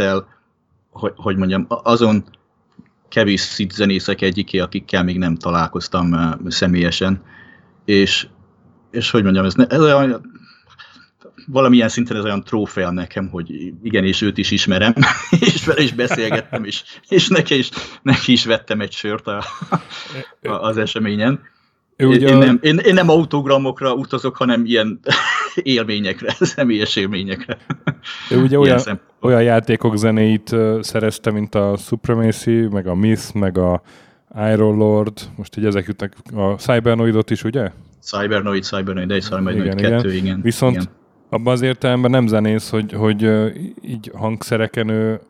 hogy, 0.90 1.12
hogy 1.16 1.36
mondjam, 1.36 1.66
azon 1.68 2.24
kevés 3.08 3.40
szit 3.40 3.72
zenészek 3.72 4.20
egyiké, 4.20 4.58
akikkel 4.58 5.04
még 5.04 5.18
nem 5.18 5.36
találkoztam 5.36 6.36
személyesen. 6.46 7.22
És, 7.84 8.26
és 8.90 9.10
hogy 9.10 9.22
mondjam, 9.22 9.44
ez, 9.44 9.54
ne, 9.54 9.66
ez 9.66 9.80
olyan, 9.80 10.31
valamilyen 11.46 11.88
szinten 11.88 12.16
ez 12.16 12.24
olyan 12.24 12.44
trófea 12.44 12.90
nekem, 12.90 13.28
hogy 13.28 13.72
igen, 13.82 14.04
és 14.04 14.20
őt 14.22 14.38
is 14.38 14.50
ismerem, 14.50 14.94
és 15.50 15.64
vele 15.64 15.82
is 15.82 15.92
beszélgettem, 15.92 16.64
és, 16.64 16.82
és 17.08 17.28
neki, 17.28 17.58
is, 17.58 17.70
neki 18.02 18.32
is 18.32 18.44
vettem 18.44 18.80
egy 18.80 18.92
sört 18.92 19.26
a, 19.26 19.44
a, 20.42 20.48
az 20.48 20.76
eseményen. 20.76 21.40
Ő 21.96 22.06
ugye 22.06 22.28
én, 22.28 22.36
nem, 22.36 22.58
én, 22.62 22.76
én 22.76 22.94
nem 22.94 23.08
autogramokra 23.08 23.94
utazok, 23.94 24.36
hanem 24.36 24.64
ilyen 24.64 25.00
élményekre, 25.54 26.34
személyes 26.54 26.96
élményekre. 26.96 27.58
Ő 28.30 28.42
ugye 28.42 28.58
olyan, 28.58 29.00
olyan 29.20 29.42
játékok 29.42 29.96
zenéit 29.96 30.56
szerezte, 30.80 31.30
mint 31.30 31.54
a 31.54 31.76
Supremacy, 31.76 32.68
meg 32.70 32.86
a 32.86 32.94
Myth, 32.94 33.34
meg 33.34 33.58
a 33.58 33.82
Iron 34.36 34.76
Lord, 34.76 35.20
most 35.36 35.56
így 35.56 35.64
ezek 35.64 35.86
jutnak, 35.86 36.12
a 36.34 36.54
Cybernoidot 36.54 37.30
is, 37.30 37.44
ugye? 37.44 37.70
Cybernoid, 38.02 38.62
Cybernoid, 38.62 39.10
egy 39.10 39.22
Cybernoid 39.22 39.56
igen, 39.56 39.76
kettő, 39.76 40.12
igen. 40.12 40.40
Viszont 40.42 40.74
igen. 40.74 40.88
Abban 41.32 41.52
az 41.52 41.60
értelemben 41.60 42.10
nem 42.10 42.26
zenész, 42.26 42.70
hogy, 42.70 42.92
hogy 42.92 43.22
így 43.82 44.10
hangszereken 44.14 44.88
ő, 44.88 45.20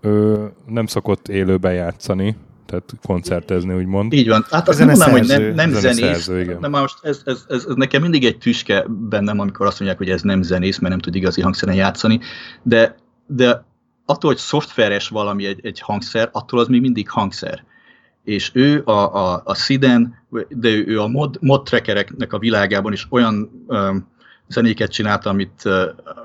ő 0.00 0.46
nem 0.66 0.86
szokott 0.86 1.28
élőben 1.28 1.74
játszani, 1.74 2.36
tehát 2.66 2.92
koncertezni, 3.02 3.74
úgymond. 3.74 4.12
Így 4.12 4.28
van. 4.28 4.46
Hát 4.50 4.68
azt 4.68 4.78
nem 4.78 4.88
mondanám, 4.88 5.12
hogy 5.12 5.26
nem, 5.26 5.54
nem 5.54 5.70
zenész. 5.70 5.98
Szerző, 5.98 6.40
igen. 6.40 6.58
Nem, 6.60 6.70
most 6.70 6.98
ez, 7.02 7.22
ez, 7.24 7.44
ez, 7.48 7.64
ez, 7.68 7.74
nekem 7.74 8.02
mindig 8.02 8.24
egy 8.24 8.38
tüske 8.38 8.84
bennem, 8.88 9.38
amikor 9.38 9.66
azt 9.66 9.78
mondják, 9.78 10.00
hogy 10.00 10.10
ez 10.10 10.22
nem 10.22 10.42
zenész, 10.42 10.78
mert 10.78 10.92
nem 10.92 11.02
tud 11.02 11.14
igazi 11.14 11.40
hangszeren 11.40 11.74
játszani, 11.74 12.20
de, 12.62 12.96
de 13.26 13.64
attól, 14.06 14.30
hogy 14.30 14.40
szoftveres 14.40 15.08
valami 15.08 15.46
egy, 15.46 15.60
egy 15.62 15.80
hangszer, 15.80 16.28
attól 16.32 16.60
az 16.60 16.68
még 16.68 16.80
mindig 16.80 17.08
hangszer. 17.08 17.64
És 18.24 18.50
ő 18.54 18.82
a, 18.84 19.14
a, 19.14 19.42
a 19.44 19.54
Siden, 19.54 20.14
de 20.48 20.68
ő 20.68 21.00
a 21.00 21.08
mod, 21.08 21.36
mod 21.40 21.62
trackereknek 21.62 22.32
a 22.32 22.38
világában 22.38 22.92
is 22.92 23.06
olyan 23.10 23.64
um, 23.66 24.08
zenéket 24.50 24.90
csinálta, 24.90 25.30
amit, 25.30 25.62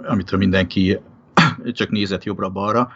amitől 0.07 0.39
mindenki 0.39 0.99
csak 1.71 1.89
nézett 1.89 2.23
jobbra-balra. 2.23 2.91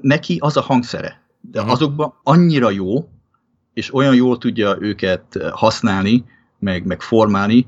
Neki 0.00 0.36
az 0.40 0.56
a 0.56 0.60
hangszere 0.60 1.22
de 1.50 1.58
uh-huh. 1.58 1.72
azokban 1.72 2.14
annyira 2.22 2.70
jó, 2.70 3.08
és 3.74 3.94
olyan 3.94 4.14
jól 4.14 4.38
tudja 4.38 4.76
őket 4.80 5.38
használni, 5.52 6.24
meg, 6.58 6.86
meg 6.86 7.00
formálni, 7.00 7.66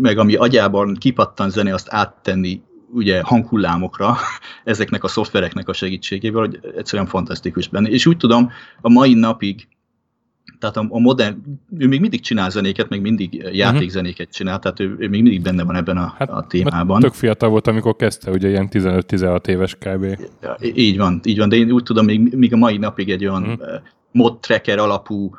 meg 0.00 0.18
ami 0.18 0.34
agyában 0.34 0.94
kipattan 0.94 1.50
zene, 1.50 1.74
azt 1.74 1.88
áttenni 1.90 2.62
ugye 2.90 3.22
hanghullámokra 3.22 4.16
ezeknek 4.64 5.04
a 5.04 5.08
szoftvereknek 5.08 5.68
a 5.68 5.72
segítségével, 5.72 6.40
hogy 6.40 6.60
egyszerűen 6.76 7.08
fantasztikus 7.08 7.68
benne. 7.68 7.88
És 7.88 8.06
úgy 8.06 8.16
tudom, 8.16 8.50
a 8.80 8.88
mai 8.88 9.14
napig, 9.14 9.68
tehát 10.70 10.90
a, 10.90 10.94
a 10.94 10.98
modern, 10.98 11.36
ő 11.78 11.88
még 11.88 12.00
mindig 12.00 12.20
csinál 12.20 12.50
zenéket, 12.50 12.88
még 12.88 13.00
mindig 13.00 13.42
mhm. 13.42 13.54
játékzenéket 13.54 14.32
csinál, 14.32 14.58
tehát 14.58 14.80
ő, 14.80 14.96
ő 14.98 15.08
még 15.08 15.22
mindig 15.22 15.42
benne 15.42 15.64
van 15.64 15.76
ebben 15.76 15.96
a, 15.96 16.14
hát, 16.18 16.30
a 16.30 16.46
témában. 16.48 17.00
Tök 17.00 17.12
fiatal 17.12 17.48
volt, 17.48 17.66
amikor 17.66 17.96
kezdte, 17.96 18.30
ugye 18.30 18.48
ilyen 18.48 18.68
15-16 18.70 19.46
éves 19.46 19.76
kb. 19.78 20.06
Így 20.74 20.96
van, 20.96 21.20
így 21.24 21.38
van, 21.38 21.48
de 21.48 21.56
én 21.56 21.70
úgy 21.70 21.82
tudom, 21.82 22.04
még, 22.04 22.34
még 22.34 22.52
a 22.52 22.56
mai 22.56 22.76
napig 22.76 23.10
egy 23.10 23.26
olyan 23.26 23.42
uh-huh. 23.42 23.68
mod 24.12 24.38
tracker 24.40 24.78
alapú 24.78 25.36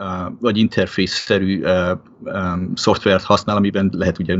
Uh, 0.00 0.32
vagy 0.40 0.58
interfész-szerű 0.58 1.62
uh, 1.62 1.98
um, 2.20 2.72
szoftvert 2.74 3.24
használ, 3.24 3.56
amiben 3.56 3.90
lehet 3.92 4.18
ugye 4.18 4.36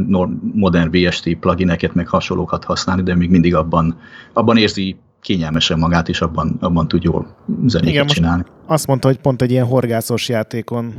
modern 0.52 0.90
VST 0.90 1.36
plugineket, 1.40 1.94
meg 1.94 2.08
hasonlókat 2.08 2.64
használni, 2.64 3.02
de 3.02 3.14
még 3.14 3.30
mindig 3.30 3.54
abban, 3.54 4.00
abban 4.32 4.56
érzi 4.56 4.96
kényelmesen 5.28 5.78
magát, 5.78 6.08
és 6.08 6.20
abban, 6.20 6.56
abban 6.60 6.88
tud 6.88 7.02
jól 7.02 7.36
zenéket 7.66 7.94
Igen, 7.94 8.06
csinálni. 8.06 8.44
Azt 8.66 8.86
mondta, 8.86 9.08
hogy 9.08 9.18
pont 9.18 9.42
egy 9.42 9.50
ilyen 9.50 9.66
horgászos 9.66 10.28
játékon 10.28 10.94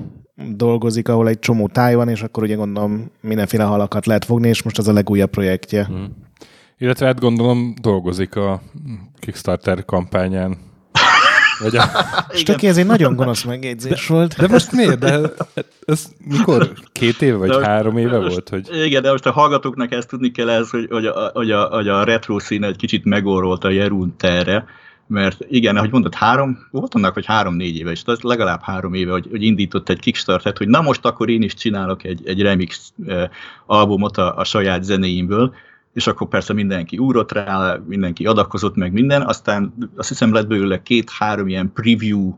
dolgozik, 0.56 1.08
ahol 1.08 1.28
egy 1.28 1.40
csomó 1.40 1.68
táj 1.68 1.96
van, 1.96 2.10
és 2.10 2.22
akkor 2.22 2.44
ugye 2.44 2.56
gondolom 2.56 3.12
mindenféle 3.22 3.64
halakat 3.64 4.06
lehet 4.06 4.26
fogni, 4.26 4.48
és 4.48 4.64
most 4.64 4.78
az 4.78 4.88
a 4.88 4.94
legújabb 4.94 5.30
projektje. 5.30 5.86
Hmm. 5.86 6.16
Illetve 6.78 7.06
hát 7.06 7.20
gondolom 7.20 7.74
dolgozik 7.82 8.36
a 8.36 8.62
Kickstarter 9.20 9.86
kampányán 9.86 10.58
vagy 11.60 11.76
a... 11.76 11.84
Stöki, 12.34 12.68
ez 12.68 12.78
egy 12.78 12.86
nagyon 12.86 13.16
gonosz 13.16 13.44
megjegyzés 13.44 14.08
de, 14.08 14.14
volt. 14.14 14.36
De 14.38 14.48
most 14.48 14.72
miért? 14.72 15.00
De 15.00 15.22
ez 15.86 16.08
mikor? 16.26 16.72
Két 16.92 17.22
éve 17.22 17.38
vagy 17.38 17.50
de 17.50 17.66
három 17.66 17.98
éve 17.98 18.20
most, 18.20 18.30
volt? 18.30 18.50
Hogy... 18.50 18.86
Igen, 18.86 19.02
de 19.02 19.12
most 19.12 19.26
a 19.26 19.32
hallgatóknak 19.32 19.92
ezt 19.92 20.08
tudni 20.08 20.32
kell 20.32 20.50
ez, 20.50 20.70
hogy, 20.70 20.88
hogy, 20.90 21.06
a, 21.06 21.32
hogy, 21.34 21.52
a, 21.52 21.64
hogy 21.64 21.88
a 21.88 22.04
retro 22.04 22.40
szín 22.40 22.64
egy 22.64 22.76
kicsit 22.76 23.06
megorrolt 23.06 23.64
a 23.64 23.70
Jerun 23.70 24.14
terre, 24.18 24.66
mert 25.08 25.46
igen, 25.50 25.78
ahogy 25.78 25.92
mondtad, 25.92 26.14
három, 26.14 26.68
volt 26.72 26.96
annak, 26.96 27.14
hogy 27.14 27.26
három-négy 27.26 27.78
éve, 27.78 27.92
és 27.92 28.02
ez 28.06 28.20
legalább 28.22 28.62
három 28.62 28.94
éve, 28.94 29.12
hogy, 29.12 29.28
hogy 29.30 29.44
indított 29.44 29.90
egy 29.90 30.00
Kickstarter-et, 30.00 30.58
hogy 30.58 30.68
na 30.68 30.82
most 30.82 31.06
akkor 31.06 31.30
én 31.30 31.42
is 31.42 31.54
csinálok 31.54 32.04
egy, 32.04 32.22
egy 32.26 32.42
remix 32.42 32.94
eh, 33.08 33.30
albumot 33.66 34.18
a, 34.18 34.38
a 34.38 34.44
saját 34.44 34.84
zenéimből, 34.84 35.54
és 35.94 36.08
akkor 36.08 36.28
persze 36.28 36.54
mindenki 36.54 36.98
úrott 36.98 37.32
rá, 37.32 37.78
mindenki 37.86 38.26
adakozott 38.26 38.76
meg 38.76 38.92
minden, 38.92 39.22
aztán 39.22 39.74
azt 39.96 40.10
hiszem 40.10 40.34
lett 40.34 40.48
belőle 40.48 40.82
két-három 40.82 41.48
ilyen 41.48 41.72
preview, 41.74 42.36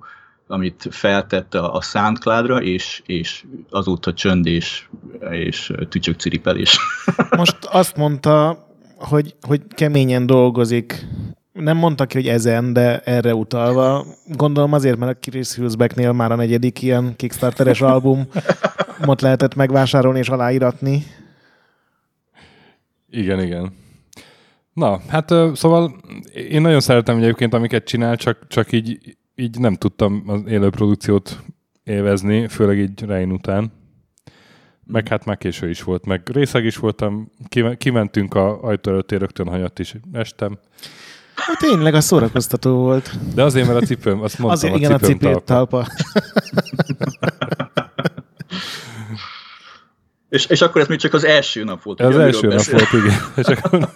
amit 0.48 0.88
feltette 0.90 1.60
a 1.60 1.82
Soundcloud-ra, 1.82 2.62
és, 2.62 3.02
és 3.06 3.46
azóta 3.70 4.14
csönd 4.14 4.46
és, 4.46 4.88
és 5.32 5.74
tücsök 5.90 6.20
ciripelés. 6.20 6.80
Most 7.38 7.58
azt 7.66 7.96
mondta, 7.96 8.66
hogy, 8.98 9.36
hogy 9.42 9.62
keményen 9.68 10.26
dolgozik. 10.26 11.08
Nem 11.54 11.78
mondta 11.78 12.06
ki, 12.06 12.18
hogy 12.18 12.28
ezen, 12.28 12.74
de 12.74 13.00
erre 13.00 13.36
utalva. 13.36 14.06
Gondolom 14.26 14.74
azért, 14.74 14.98
mert 14.98 15.12
a 15.12 15.30
Chris 15.30 15.54
Hülsbecknél 15.54 16.12
már 16.12 16.32
a 16.32 16.36
negyedik 16.36 16.82
ilyen 16.82 17.14
Kickstarteres 17.16 17.82
album 17.82 18.28
mot 19.06 19.22
lehetett 19.22 19.56
megvásárolni 19.56 20.20
és 20.20 20.30
aláíratni. 20.30 21.04
Igen, 23.12 23.42
igen. 23.42 23.74
Na, 24.74 25.00
hát 25.08 25.34
szóval 25.54 25.96
én 26.34 26.62
nagyon 26.62 26.80
szeretem 26.80 27.18
egyébként, 27.18 27.54
amiket 27.54 27.86
csinál, 27.86 28.16
csak, 28.16 28.48
csak 28.48 28.72
így, 28.72 29.18
így 29.36 29.60
nem 29.60 29.76
tudtam 29.76 30.24
az 30.28 30.42
élő 30.48 30.70
produkciót 30.70 31.44
élvezni, 31.84 32.48
főleg 32.48 32.78
így 32.78 33.02
Rein 33.02 33.32
után. 33.32 33.72
Meg 34.86 35.08
hát 35.08 35.26
már 35.26 35.38
késő 35.38 35.70
is 35.70 35.84
volt, 35.84 36.06
meg 36.06 36.30
részeg 36.34 36.66
is 36.66 36.78
voltam, 36.78 37.32
kimentünk 37.78 38.34
a 38.34 38.64
ajtó 38.64 38.92
előtt, 38.92 39.12
rögtön 39.12 39.48
hanyat 39.48 39.80
is 39.80 39.96
estem. 40.12 40.60
Tényleg, 41.60 41.94
az 41.94 42.06
szórakoztató 42.06 42.76
volt. 42.76 43.34
De 43.36 43.44
azért, 43.44 43.68
mert 43.68 43.82
a 43.82 43.86
cipőm, 43.86 44.22
azt 44.22 44.40
mondtam, 44.40 44.50
Azért 44.50 44.74
a 44.74 44.78
igen, 44.78 44.92
a 44.92 44.98
cipőm 44.98 45.20
cipőt 45.20 45.44
talpa. 45.44 45.86
talpa. 45.86 45.88
És, 50.32 50.46
és 50.46 50.62
akkor 50.62 50.82
ez 50.82 50.88
még 50.88 51.00
csak 51.00 51.14
az 51.14 51.26
első 51.26 51.64
nap 51.64 51.84
volt. 51.84 52.02
Az 52.02 52.18
első 52.18 52.48
nap 52.48 52.64
volt, 52.64 52.94
igen. 52.94 53.20
És 53.42 53.46
akkor 53.46 53.90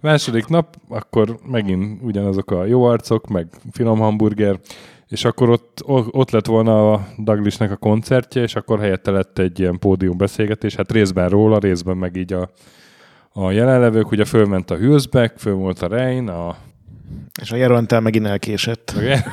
második 0.00 0.46
nap, 0.46 0.76
akkor 0.88 1.38
megint 1.46 2.02
ugyanazok 2.02 2.50
a 2.50 2.64
jó 2.64 2.84
arcok, 2.84 3.26
meg 3.26 3.46
finom 3.72 3.98
hamburger, 3.98 4.58
és 5.08 5.24
akkor 5.24 5.50
ott, 5.50 5.82
ott 6.10 6.30
lett 6.30 6.46
volna 6.46 6.92
a 6.92 7.08
Douglasnek 7.16 7.70
a 7.70 7.76
koncertje, 7.76 8.42
és 8.42 8.54
akkor 8.54 8.80
helyette 8.80 9.10
lett 9.10 9.38
egy 9.38 9.60
ilyen 9.60 9.78
pódiumbeszélgetés, 9.78 10.74
hát 10.74 10.92
részben 10.92 11.28
róla, 11.28 11.58
részben 11.58 11.96
meg 11.96 12.16
így 12.16 12.32
a, 12.32 12.50
a 13.32 13.50
jelenlevők, 13.50 14.10
ugye 14.10 14.24
fölment 14.24 14.70
a 14.70 14.76
Hülsbeck, 14.76 15.38
föl 15.38 15.54
volt 15.54 15.82
a 15.82 15.88
Rein, 15.88 16.28
a 16.28 16.56
És 17.42 17.50
a 17.50 17.56
Jerontel 17.56 18.00
megint 18.00 18.26
elkésett. 18.26 18.92
meg 18.96 19.24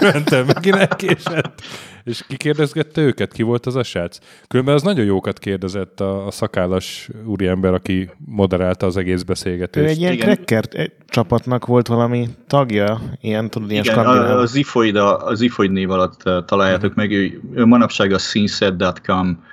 elmentem, 0.00 0.46
megint 0.46 0.76
elkésett. 0.76 1.62
És 2.04 2.24
kikérdezgette 2.28 3.00
őket, 3.00 3.32
ki 3.32 3.42
volt 3.42 3.66
az 3.66 3.76
a 3.76 3.82
srác? 3.82 4.18
Különben 4.48 4.74
az 4.74 4.82
nagyon 4.82 5.04
jókat 5.04 5.38
kérdezett 5.38 6.00
a, 6.00 6.26
a 6.26 6.30
szakállas 6.30 7.08
úriember, 7.24 7.74
aki 7.74 8.10
moderálta 8.24 8.86
az 8.86 8.96
egész 8.96 9.20
Ő 9.20 9.24
beszélgetést. 9.26 9.88
egy 9.90 10.00
ilyen 10.00 10.16
cracker 10.16 10.64
csapatnak 11.06 11.66
volt 11.66 11.86
valami 11.86 12.28
tagja, 12.46 13.00
ilyen, 13.20 13.50
tudod, 13.50 13.70
ilyen 13.70 13.82
Igen, 13.84 13.94
skandináv. 13.94 14.30
a, 14.30 14.40
az 14.40 14.54
ifoid, 14.54 14.96
a, 14.96 15.26
az 15.26 15.40
ifoid 15.40 15.70
név 15.70 15.90
alatt 15.90 16.22
találjátok 16.46 16.94
meg, 16.94 17.12
ő, 17.12 17.40
ő 17.54 17.64
manapság 17.64 18.12
a 18.12 18.18
sceneset.com 18.18 19.44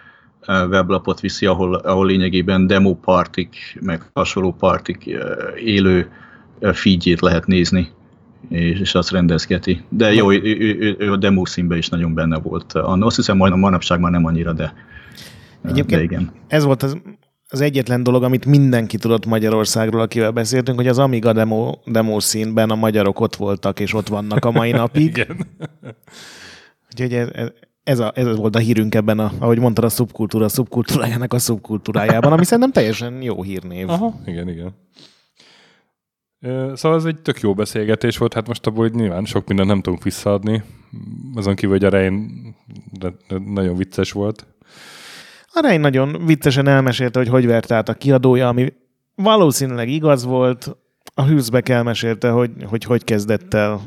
weblapot 0.48 1.20
viszi, 1.20 1.46
ahol, 1.46 1.76
ahol 1.76 2.06
lényegében 2.06 2.68
demo 2.68 2.96
partik, 2.96 3.78
meg 3.82 4.10
hasonló 4.14 4.54
partik 4.54 5.10
élő 5.64 6.12
feedjét 6.62 7.22
lehet 7.22 7.48
nézni, 7.48 7.88
és, 8.50 8.80
és 8.80 8.96
azt 8.96 9.12
rendezgeti. 9.12 9.84
De 9.90 10.14
jó, 10.14 10.32
ő, 10.32 10.42
ő, 10.44 10.78
ő, 10.80 10.96
ő 11.00 11.12
a 11.12 11.18
demo 11.18 11.46
színben 11.46 11.78
is 11.78 11.90
nagyon 11.90 12.14
benne 12.14 12.40
volt. 12.40 12.74
Azt 12.74 13.16
hiszem, 13.16 13.38
majd 13.38 13.56
manapság 13.56 14.00
már 14.00 14.12
nem 14.12 14.26
annyira, 14.26 14.54
de, 14.54 14.74
Egyébként 15.64 16.00
de 16.00 16.04
igen. 16.04 16.32
ez 16.48 16.64
volt 16.64 16.84
az, 16.84 16.98
az 17.50 17.62
egyetlen 17.62 18.04
dolog, 18.04 18.24
amit 18.24 18.46
mindenki 18.46 18.98
tudott 18.98 19.26
Magyarországról, 19.26 20.02
akivel 20.02 20.32
beszéltünk, 20.32 20.78
hogy 20.78 20.88
az 20.88 20.98
Amiga 20.98 21.34
demo, 21.34 21.74
demo 21.86 22.20
színben 22.20 22.70
a 22.70 22.76
magyarok 22.76 23.20
ott 23.20 23.36
voltak, 23.36 23.80
és 23.80 23.94
ott 23.94 24.08
vannak 24.08 24.46
a 24.46 24.52
mai 24.52 24.72
napig. 24.82 25.08
Igen. 25.08 25.48
Úgyhogy 26.92 27.14
ez, 27.14 27.30
ez, 27.34 27.48
ez, 27.84 28.00
a, 28.00 28.12
ez 28.16 28.36
volt 28.36 28.56
a 28.56 28.60
hírünk 28.60 28.96
ebben, 28.96 29.20
a, 29.20 29.32
ahogy 29.40 29.60
mondtad, 29.60 29.84
a 29.84 29.90
szubkultúra 29.90 30.50
szubkultúrájának 30.50 31.34
a 31.34 31.40
szubkultúrájában, 31.40 32.32
ami 32.32 32.44
szerintem 32.44 32.72
teljesen 32.72 33.22
jó 33.22 33.44
hírnév. 33.44 33.90
Aha, 33.90 34.20
igen, 34.26 34.50
igen. 34.50 34.74
Szóval 36.74 36.98
ez 36.98 37.06
egy 37.06 37.22
tök 37.22 37.40
jó 37.40 37.54
beszélgetés 37.54 38.18
volt, 38.18 38.34
hát 38.34 38.48
most 38.48 38.68
abból 38.68 38.88
nyilván 38.88 39.26
sok 39.26 39.48
mindent 39.48 39.70
nem 39.70 39.82
tudunk 39.82 40.04
visszaadni. 40.04 40.64
Azon 41.36 41.56
kívül, 41.56 41.76
hogy 41.76 41.86
a 41.86 41.90
Rein 41.90 42.30
nagyon 43.46 43.76
vicces 43.76 44.12
volt. 44.12 44.46
A 45.54 45.60
Rein 45.62 45.80
nagyon 45.80 46.26
viccesen 46.26 46.68
elmesélte, 46.68 47.20
hogy 47.20 47.28
hogy 47.28 47.46
vert 47.46 47.72
át 47.72 47.90
a 47.90 47.94
kiadója, 47.94 48.48
ami 48.48 48.74
valószínűleg 49.16 49.90
igaz 49.90 50.26
volt. 50.26 50.76
A 51.14 51.24
Hülsbeck 51.24 51.70
elmesélte, 51.70 52.30
hogy, 52.30 52.52
hogy 52.66 52.84
hogy 52.84 53.04
kezdett 53.04 53.54
el 53.54 53.82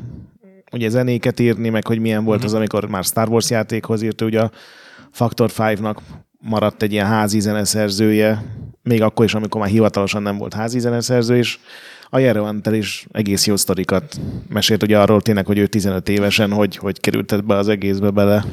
ugye 0.71 0.89
zenéket 0.89 1.39
írni, 1.39 1.69
meg 1.69 1.87
hogy 1.87 1.99
milyen 1.99 2.23
volt 2.23 2.43
az, 2.43 2.53
amikor 2.53 2.89
már 2.89 3.03
Star 3.03 3.29
Wars 3.29 3.49
játékhoz 3.49 4.01
írt, 4.01 4.21
ugye 4.21 4.41
a 4.41 4.51
Factor 5.11 5.51
5-nak 5.57 5.97
maradt 6.39 6.83
egy 6.83 6.91
ilyen 6.91 7.05
házi 7.05 7.39
zeneszerzője, 7.39 8.43
még 8.83 9.01
akkor 9.01 9.25
is, 9.25 9.33
amikor 9.33 9.61
már 9.61 9.69
hivatalosan 9.69 10.21
nem 10.21 10.37
volt 10.37 10.53
házi 10.53 10.79
zeneszerző, 10.79 11.37
és 11.37 11.59
a 12.13 12.19
Jeroantel 12.19 12.73
is 12.73 13.07
egész 13.11 13.47
jó 13.47 13.55
sztorikat 13.55 14.19
mesélt 14.49 14.83
ugye 14.83 14.99
arról 14.99 15.21
tényleg, 15.21 15.45
hogy 15.45 15.57
ő 15.57 15.67
15 15.67 16.09
évesen 16.09 16.51
hogy, 16.51 16.75
hogy 16.75 16.99
került 16.99 17.45
be 17.45 17.55
az 17.55 17.67
egészbe 17.67 18.09
bele. 18.09 18.45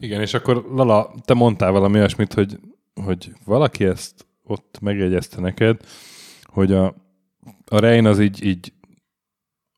Igen, 0.00 0.20
és 0.20 0.34
akkor 0.34 0.64
Lala, 0.70 1.14
te 1.24 1.34
mondtál 1.34 1.70
valami 1.72 1.98
olyasmit, 1.98 2.32
hogy, 2.32 2.58
hogy 3.04 3.32
valaki 3.44 3.84
ezt 3.84 4.26
ott 4.44 4.78
megjegyezte 4.80 5.40
neked, 5.40 5.80
hogy 6.44 6.72
a, 6.72 6.86
a 7.64 7.78
Rein 7.78 8.06
az 8.06 8.20
így, 8.20 8.44
így 8.44 8.72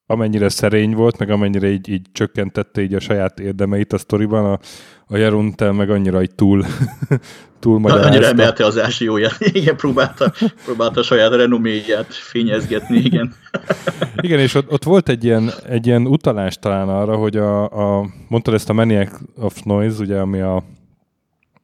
amennyire 0.06 0.48
szerény 0.48 0.94
volt, 0.94 1.18
meg 1.18 1.30
amennyire 1.30 1.68
így, 1.68 1.88
így 1.88 2.06
csökkentette 2.12 2.82
így 2.82 2.94
a 2.94 3.00
saját 3.00 3.40
érdemeit 3.40 3.92
a 3.92 3.98
sztoriban, 3.98 4.44
a, 4.44 4.58
a 5.06 5.16
Jeruntel 5.16 5.72
meg 5.72 5.90
annyira 5.90 6.22
így 6.22 6.34
túl, 6.34 6.64
túl 7.60 7.74
Annyira 7.74 7.94
magyarázta. 7.94 8.42
emelte 8.42 8.64
az 8.64 8.78
ázsióját, 8.78 9.36
igen, 9.60 9.76
próbálta, 9.76 10.32
próbálta 10.64 11.00
a 11.00 11.02
saját 11.02 11.34
renoméját 11.34 12.14
fényezgetni, 12.14 12.96
igen. 12.96 13.34
Igen, 14.16 14.38
és 14.38 14.54
ott, 14.54 14.72
ott 14.72 14.84
volt 14.84 15.08
egy 15.08 15.24
ilyen, 15.24 15.50
egy 15.68 15.86
ilyen 15.86 16.06
utalás 16.06 16.58
talán 16.58 16.88
arra, 16.88 17.16
hogy 17.16 17.36
a, 17.36 17.64
a 17.98 18.06
mondtad 18.28 18.54
ezt 18.54 18.70
a 18.70 18.72
Maniac 18.72 19.18
of 19.36 19.62
Noise, 19.62 20.00
ugye, 20.00 20.18
ami 20.18 20.40
a, 20.40 20.56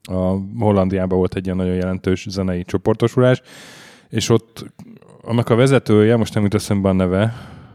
a 0.03 0.38
Hollandiában 0.59 1.18
volt 1.18 1.34
egy 1.34 1.45
ilyen 1.45 1.57
nagyon 1.57 1.74
jelentős 1.74 2.26
zenei 2.28 2.64
csoportosulás, 2.64 3.43
és 4.09 4.28
ott 4.28 4.64
annak 5.22 5.49
a 5.49 5.55
vezetője, 5.55 6.16
most 6.16 6.34
nem 6.34 6.43
jut 6.43 6.55
eszembe 6.55 6.88
a 6.88 6.93
neve, 6.93 7.34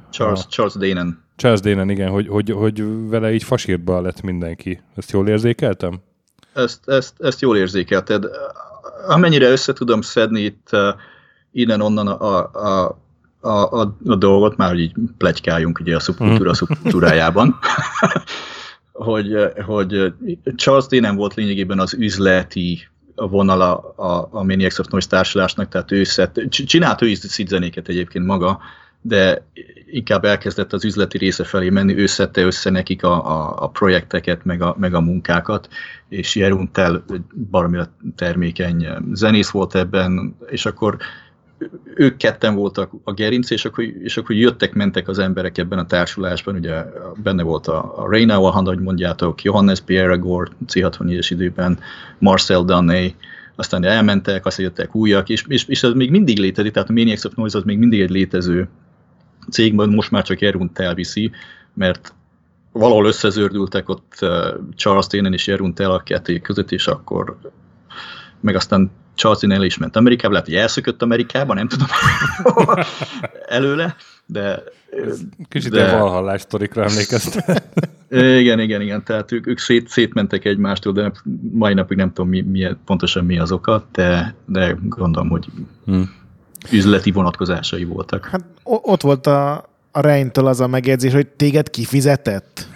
Charles, 0.09 0.47
Charles 0.47 0.73
Danen. 0.73 1.25
Charles 1.35 1.59
Denen, 1.59 1.89
igen, 1.89 2.09
hogy, 2.09 2.27
hogy, 2.27 2.49
hogy 2.49 3.09
vele 3.09 3.33
így 3.33 3.43
fasírba 3.43 4.01
lett 4.01 4.21
mindenki. 4.21 4.81
Ezt 4.95 5.11
jól 5.11 5.27
érzékeltem? 5.27 5.99
Ezt, 6.53 6.89
ezt, 6.89 7.13
ezt 7.19 7.41
jól 7.41 7.57
érzékelted. 7.57 8.25
Amennyire 9.07 9.49
össze 9.49 9.73
tudom 9.73 10.01
szedni 10.01 10.41
itt 10.41 10.69
uh, 10.71 10.87
innen-onnan 11.51 12.07
a, 12.07 12.51
a, 12.53 12.97
a, 13.41 13.81
a, 13.81 13.97
a 14.05 14.15
dolgot, 14.15 14.57
már 14.57 14.69
hogy 14.69 14.79
így 14.79 14.93
plegykáljunk 15.17 15.79
ugye 15.79 15.95
a 15.95 15.99
szubkultúra 15.99 16.53
szubkultúrájában, 16.53 17.59
hogy, 18.91 19.33
uh, 19.33 19.59
hogy 19.59 19.95
uh, 19.95 20.13
Charles 20.55 20.87
Denen 20.87 21.15
volt 21.15 21.33
lényegében 21.33 21.79
az 21.79 21.93
üzleti 21.93 22.87
vonala 23.15 23.77
a, 23.95 24.27
a 24.31 24.43
Maniacs 24.43 24.79
of 24.79 24.87
Noise 24.87 25.07
társulásnak, 25.07 25.69
tehát 25.69 25.91
ő 25.91 26.03
szett, 26.03 26.39
csinált 26.49 27.01
ő 27.01 27.07
is 27.07 27.19
zenéket 27.19 27.87
egyébként 27.87 28.25
maga, 28.25 28.59
de 29.07 29.45
inkább 29.85 30.25
elkezdett 30.25 30.73
az 30.73 30.85
üzleti 30.85 31.17
része 31.17 31.43
felé 31.43 31.69
menni, 31.69 31.97
ő 31.97 32.05
szedte 32.05 32.41
össze 32.41 32.69
nekik 32.69 33.03
a, 33.03 33.25
a, 33.25 33.63
a 33.63 33.69
projekteket, 33.69 34.45
meg 34.45 34.61
a, 34.61 34.75
meg 34.79 34.93
a 34.93 35.01
munkákat, 35.01 35.69
és 36.09 36.35
Jeruntel 36.35 37.03
baromira 37.51 37.87
termékeny 38.15 38.87
zenész 39.13 39.49
volt 39.49 39.75
ebben, 39.75 40.35
és 40.49 40.65
akkor 40.65 40.97
ők 41.95 42.17
ketten 42.17 42.55
voltak 42.55 42.91
a 43.03 43.13
gerinc, 43.13 43.49
és 43.49 43.65
akkor, 43.65 43.83
és 43.83 44.17
akkor 44.17 44.35
jöttek, 44.35 44.73
mentek 44.73 45.07
az 45.07 45.19
emberek 45.19 45.57
ebben 45.57 45.79
a 45.79 45.85
társulásban, 45.85 46.55
ugye 46.55 46.83
benne 47.23 47.43
volt 47.43 47.67
a, 47.67 48.03
a 48.03 48.09
Reina 48.09 48.39
Wahan, 48.39 48.65
ahogy 48.65 48.79
mondjátok, 48.79 49.41
Johannes 49.41 49.79
Pierre 49.79 50.15
Gore, 50.15 50.51
C64-es 50.67 51.27
időben, 51.29 51.79
Marcel 52.19 52.63
Danné, 52.63 53.15
aztán 53.55 53.83
elmentek, 53.83 54.45
aztán 54.45 54.65
jöttek 54.65 54.95
újak, 54.95 55.29
és, 55.29 55.43
és, 55.47 55.65
és 55.67 55.83
ez 55.83 55.93
még 55.93 56.11
mindig 56.11 56.39
létezik, 56.39 56.71
tehát 56.71 56.89
a 56.89 56.93
Maniacs 56.93 57.23
of 57.23 57.33
Noise 57.35 57.57
az 57.57 57.63
még 57.63 57.77
mindig 57.77 58.01
egy 58.01 58.09
létező 58.09 58.67
cégben, 59.49 59.89
most 59.89 60.11
már 60.11 60.23
csak 60.23 60.41
Jerunt 60.41 60.79
elviszi, 60.79 61.31
mert 61.73 62.13
valahol 62.71 63.05
összezördültek 63.05 63.89
ott 63.89 64.13
uh, 64.21 64.29
Charles 64.75 65.07
Tannen 65.07 65.33
és 65.33 65.47
Jerunt 65.47 65.79
el 65.79 65.91
a 65.91 65.99
kettő 65.99 66.39
között, 66.39 66.71
és 66.71 66.87
akkor 66.87 67.37
meg 68.39 68.55
aztán 68.55 68.91
Charles 69.15 69.39
Tannen 69.39 69.63
is 69.63 69.77
ment 69.77 69.95
Amerikába, 69.95 70.33
lehet, 70.33 70.47
hogy 70.47 70.57
elszökött 70.57 71.01
Amerikába, 71.01 71.53
nem 71.53 71.67
tudom 71.67 71.87
előle, 73.57 73.95
de... 74.25 74.63
Kicsit 75.49 75.71
de, 75.71 75.77
ilyen 75.77 75.99
valhallás 75.99 76.41
sztorikra 76.41 76.83
emlékeztem. 76.83 77.55
Igen, 78.09 78.59
igen, 78.59 78.81
igen, 78.81 79.03
tehát 79.03 79.31
ők, 79.31 79.47
ők 79.47 79.59
szét, 79.59 79.87
szétmentek 79.87 80.45
egymástól, 80.45 80.93
de 80.93 81.11
mai 81.51 81.73
napig 81.73 81.97
nem 81.97 82.13
tudom 82.13 82.29
mi, 82.29 82.41
mi, 82.41 82.67
pontosan 82.85 83.25
mi 83.25 83.39
az 83.39 83.51
oka, 83.51 83.87
de, 83.91 84.35
de 84.45 84.77
gondolom, 84.83 85.29
hogy 85.29 85.45
hmm. 85.85 86.15
Üzleti 86.72 87.11
vonatkozásai 87.11 87.84
voltak. 87.84 88.26
Hát 88.26 88.43
ott 88.63 89.01
volt 89.01 89.28
a, 89.28 89.53
a 89.91 90.01
Reintől 90.01 90.47
az 90.47 90.59
a 90.59 90.68
megjegyzés, 90.68 91.13
hogy 91.13 91.28
téged 91.28 91.70
kifizetett. 91.70 92.68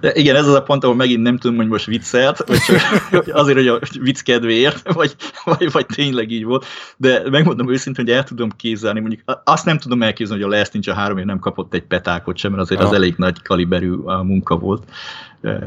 De 0.00 0.12
igen, 0.14 0.36
ez 0.36 0.46
az 0.46 0.54
a 0.54 0.62
pont, 0.62 0.84
ahol 0.84 0.96
megint 0.96 1.22
nem 1.22 1.38
tudom, 1.38 1.56
hogy 1.56 1.68
most 1.68 1.86
viccelt, 1.86 2.44
vagy 2.46 2.58
csak 3.10 3.28
azért, 3.32 3.56
hogy 3.56 3.68
a 3.68 3.78
vicc 4.00 4.20
kedvéért, 4.20 4.92
vagy, 4.92 5.16
vagy, 5.44 5.72
vagy 5.72 5.86
tényleg 5.86 6.30
így 6.30 6.44
volt, 6.44 6.66
de 6.96 7.22
megmondom 7.30 7.70
őszintén, 7.70 8.04
hogy 8.04 8.14
el 8.14 8.24
tudom 8.24 8.50
képzelni, 8.50 9.00
mondjuk 9.00 9.42
azt 9.44 9.64
nem 9.64 9.78
tudom 9.78 10.02
elképzelni, 10.02 10.42
hogy 10.42 10.52
a 10.52 10.56
Last 10.56 10.72
Ninja 10.72 10.94
3 10.94 11.24
nem 11.24 11.38
kapott 11.38 11.74
egy 11.74 11.82
petákot 11.82 12.36
sem, 12.36 12.50
mert 12.50 12.62
azért 12.62 12.80
ja. 12.80 12.86
az 12.86 12.92
elég 12.92 13.14
nagy 13.16 13.42
kaliberű 13.42 13.92
a 13.92 14.22
munka 14.22 14.56
volt, 14.56 14.82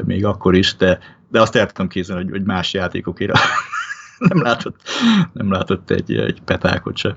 még 0.04 0.24
akkor 0.24 0.54
is, 0.54 0.76
de, 0.76 0.98
de 1.28 1.40
azt 1.40 1.56
el 1.56 1.66
tudom 1.66 1.88
képzelni, 1.88 2.22
hogy, 2.22 2.30
hogy 2.30 2.42
más 2.42 2.72
játékokért 2.72 3.38
nem 4.18 4.42
látott, 4.42 4.80
nem 5.32 5.50
látott 5.50 5.90
egy, 5.90 6.14
egy 6.14 6.40
petákot 6.44 6.96
sem. 6.96 7.16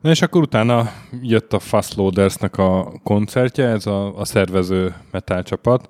Na 0.00 0.10
és 0.10 0.22
akkor 0.22 0.42
utána 0.42 0.90
jött 1.22 1.52
a 1.52 1.58
Fastloadersnek 1.58 2.58
a 2.58 2.92
koncertje, 3.02 3.66
ez 3.66 3.86
a, 3.86 4.18
a 4.18 4.24
szervező 4.24 4.94
metal 5.10 5.42
csapat, 5.42 5.88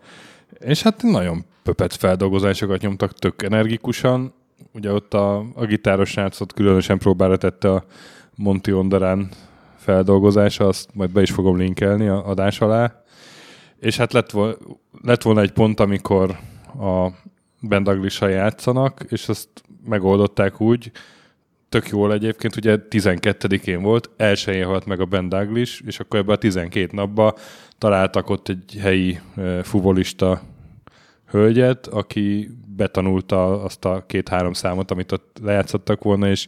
és 0.59 0.83
hát 0.83 1.03
nagyon 1.03 1.45
pöpec 1.63 1.97
feldolgozásokat 1.97 2.81
nyomtak 2.81 3.13
tök 3.13 3.43
energikusan. 3.43 4.35
Ugye 4.73 4.93
ott 4.93 5.15
a, 5.15 5.39
a 5.55 5.65
gitáros 5.67 6.17
különösen 6.55 6.99
próbára 6.99 7.37
tette 7.37 7.71
a 7.73 7.85
Monty 8.35 8.73
Onderán 8.73 9.29
feldolgozása, 9.77 10.67
azt 10.67 10.89
majd 10.95 11.11
be 11.11 11.23
is 11.23 11.31
fogom 11.31 11.57
linkelni 11.57 12.09
a 12.09 12.27
adás 12.27 12.61
alá. 12.61 13.03
És 13.79 13.97
hát 13.97 14.13
lett, 14.13 14.31
vo- 14.31 14.59
lett 15.03 15.23
volna 15.23 15.41
egy 15.41 15.53
pont, 15.53 15.81
amikor 15.81 16.39
a 16.79 17.09
Bendaglisa 17.69 18.29
játszanak, 18.29 19.05
és 19.09 19.29
azt 19.29 19.49
megoldották 19.85 20.61
úgy, 20.61 20.91
tök 21.69 21.89
jól 21.89 22.13
egyébként, 22.13 22.57
ugye 22.57 22.79
12-én 22.91 23.83
volt, 23.83 24.11
elsőjén 24.17 24.67
halt 24.67 24.87
meg 24.87 25.01
a 25.01 25.05
Ben 25.05 25.29
Douglas, 25.29 25.83
és 25.87 26.01
akkor 26.01 26.19
ebben 26.19 26.35
a 26.35 26.39
12 26.39 26.89
napban 26.93 27.35
találtak 27.79 28.31
ott 28.31 28.49
egy 28.49 28.79
helyi 28.81 29.21
fuvolista 29.63 30.43
hölgyet, 31.27 31.87
aki 31.87 32.51
betanulta 32.77 33.63
azt 33.63 33.85
a 33.85 34.05
két-három 34.07 34.53
számot, 34.53 34.91
amit 34.91 35.13
ott 35.13 35.39
lejátszottak 35.43 36.03
volna, 36.03 36.29
és 36.29 36.47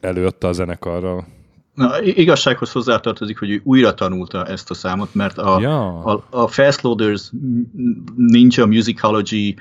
előadta 0.00 0.48
a 0.48 0.52
zenekarral. 0.52 1.26
Na, 1.74 2.02
igazsághoz 2.02 2.72
hozzátartozik, 2.72 3.38
hogy 3.38 3.50
ő 3.50 3.60
újra 3.64 3.94
tanulta 3.94 4.44
ezt 4.44 4.70
a 4.70 4.74
számot, 4.74 5.14
mert 5.14 5.38
a, 5.38 5.60
ja. 5.60 6.04
a, 6.04 6.26
a 6.30 6.46
Fast 6.46 6.80
Loaders 6.80 7.30
Ninja 8.16 8.66
Musicology 8.66 9.56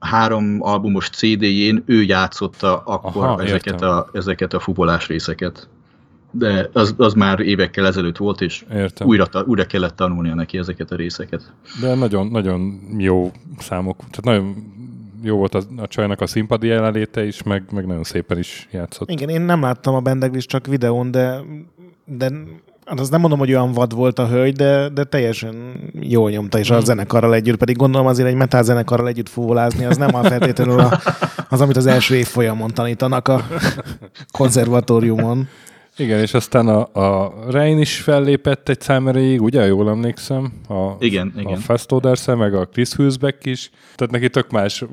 három 0.00 0.56
albumos 0.60 1.08
CD-jén 1.08 1.82
ő 1.86 2.02
játszotta 2.02 2.82
akkor 2.84 3.24
Aha, 3.24 3.42
ezeket, 3.42 3.82
a, 3.82 4.08
ezeket 4.12 4.52
a 4.52 4.60
fubolás 4.60 5.06
részeket. 5.06 5.68
De 6.30 6.70
az, 6.72 6.94
az 6.96 7.12
már 7.12 7.40
évekkel 7.40 7.86
ezelőtt 7.86 8.16
volt, 8.16 8.40
és 8.40 8.64
értem. 8.72 9.06
újra, 9.06 9.28
újra 9.46 9.64
kellett 9.64 9.96
tanulnia 9.96 10.34
neki 10.34 10.58
ezeket 10.58 10.90
a 10.90 10.96
részeket. 10.96 11.52
De 11.80 11.94
nagyon, 11.94 12.26
nagyon 12.26 12.80
jó 12.98 13.32
számok, 13.58 13.96
tehát 13.96 14.24
nagyon 14.24 14.72
jó 15.22 15.36
volt 15.36 15.54
a, 15.54 15.62
a 15.76 15.86
csajnak 15.86 16.20
a 16.20 16.26
színpadi 16.26 16.66
jelenléte 16.66 17.24
is, 17.24 17.42
meg, 17.42 17.64
meg 17.72 17.86
nagyon 17.86 18.04
szépen 18.04 18.38
is 18.38 18.68
játszott. 18.70 19.10
Igen, 19.10 19.28
én 19.28 19.40
nem 19.40 19.60
láttam 19.60 19.94
a 19.94 20.00
Bendeglis 20.00 20.46
csak 20.46 20.66
videón, 20.66 21.10
de, 21.10 21.40
de 22.04 22.30
Hát 22.90 23.00
azt 23.00 23.10
nem 23.10 23.20
mondom, 23.20 23.38
hogy 23.38 23.50
olyan 23.50 23.72
vad 23.72 23.94
volt 23.94 24.18
a 24.18 24.26
hölgy, 24.26 24.56
de, 24.56 24.88
de 24.88 25.04
teljesen 25.04 25.54
jól 26.00 26.30
nyomta, 26.30 26.58
és 26.58 26.70
a 26.70 26.74
hmm. 26.74 26.84
zenekarral 26.84 27.34
együtt, 27.34 27.56
pedig 27.56 27.76
gondolom 27.76 28.06
azért 28.06 28.28
egy 28.28 28.34
metal 28.34 28.62
zenekarral 28.62 29.08
együtt 29.08 29.28
fúvolázni, 29.28 29.84
az 29.84 29.96
nem 29.96 30.14
a 30.14 30.22
feltétlenül 30.22 30.78
a, 30.78 31.00
az, 31.48 31.60
amit 31.60 31.76
az 31.76 31.86
első 31.86 32.14
év 32.14 32.26
folyamon 32.26 32.70
tanítanak 32.70 33.28
a 33.28 33.46
konzervatóriumon. 34.38 35.48
Igen, 36.00 36.20
és 36.20 36.34
aztán 36.34 36.68
a, 36.68 36.88
a 36.92 37.34
Rein 37.50 37.78
is 37.78 38.00
fellépett 38.00 38.68
egy 38.68 38.80
szám 38.80 39.08
erejéig, 39.08 39.42
ugye? 39.42 39.66
Jól 39.66 39.88
emlékszem. 39.88 40.52
A, 40.68 40.90
igen, 40.98 41.32
a 41.36 41.40
igen. 41.40 41.58
Fastoders 41.58 42.24
meg 42.26 42.54
a 42.54 42.66
Chris 42.66 42.92
Hülsbeck 42.92 43.46
is. 43.46 43.70
Tehát 43.94 44.12
neki 44.12 44.30
tök 44.30 44.50
más 44.50 44.84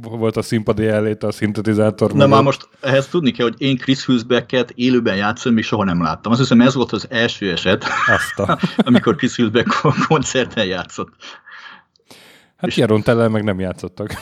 volt 0.00 0.36
a 0.36 0.42
színpadi 0.42 0.86
elléte 0.86 1.26
a 1.26 1.32
szintetizátor. 1.32 2.12
Na 2.12 2.26
már 2.26 2.42
most 2.42 2.68
ehhez 2.80 3.06
tudni 3.06 3.30
kell, 3.30 3.46
hogy 3.46 3.60
én 3.60 3.76
Chris 3.76 4.04
Hülsbecket 4.04 4.72
élőben 4.74 5.16
játszom, 5.16 5.54
még 5.54 5.64
soha 5.64 5.84
nem 5.84 6.02
láttam. 6.02 6.32
Azt 6.32 6.40
hiszem 6.40 6.60
ez 6.60 6.74
volt 6.74 6.92
az 6.92 7.06
első 7.10 7.50
eset, 7.50 7.84
Azta. 8.06 8.58
amikor 8.88 9.16
Chris 9.16 9.36
Hülsbeck 9.36 9.80
koncerten 10.08 10.66
játszott. 10.66 11.12
Hát 12.56 12.74
Jaron 12.74 13.02
Teller 13.02 13.28
meg 13.28 13.44
nem 13.44 13.60
játszottak. 13.60 14.20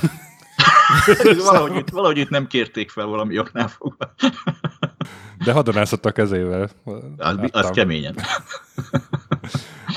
valahogy, 1.50 1.76
itt, 1.76 1.88
valahogy 1.88 2.18
itt 2.18 2.30
nem 2.30 2.46
kérték 2.46 2.90
fel 2.90 3.06
valami 3.06 3.38
oknál 3.38 3.68
fogva. 3.68 4.14
De 5.44 5.52
hadonászott 5.52 6.06
a 6.06 6.12
kezével. 6.12 6.70
Az, 7.16 7.36
az 7.50 7.70
keményen. 7.70 8.14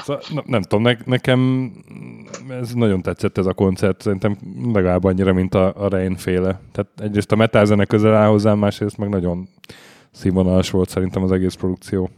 Szóval, 0.04 0.22
nem, 0.30 0.44
nem 0.48 0.62
tudom, 0.62 0.82
ne, 0.82 0.96
nekem 1.06 1.72
ez 2.50 2.74
nagyon 2.74 3.02
tetszett 3.02 3.38
ez 3.38 3.46
a 3.46 3.54
koncert, 3.54 4.02
szerintem 4.02 4.38
legalább 4.74 5.04
annyira, 5.04 5.34
mint 5.34 5.56
a, 5.56 5.74
a 5.76 5.88
Rein 5.90 6.16
féle. 6.16 6.60
Tehát 6.72 6.90
egyrészt 6.98 7.32
a 7.32 7.36
metal 7.36 7.66
zene 7.66 7.86
közel 7.86 8.16
áll 8.16 8.28
hozzám, 8.28 8.58
másrészt 8.58 8.98
meg 8.98 9.10
nagyon 9.10 9.48
színvonalas 10.12 10.70
volt 10.70 10.90
szerintem 10.90 11.24
az 11.24 11.32
egész 11.32 11.54
produkció. 11.54 12.10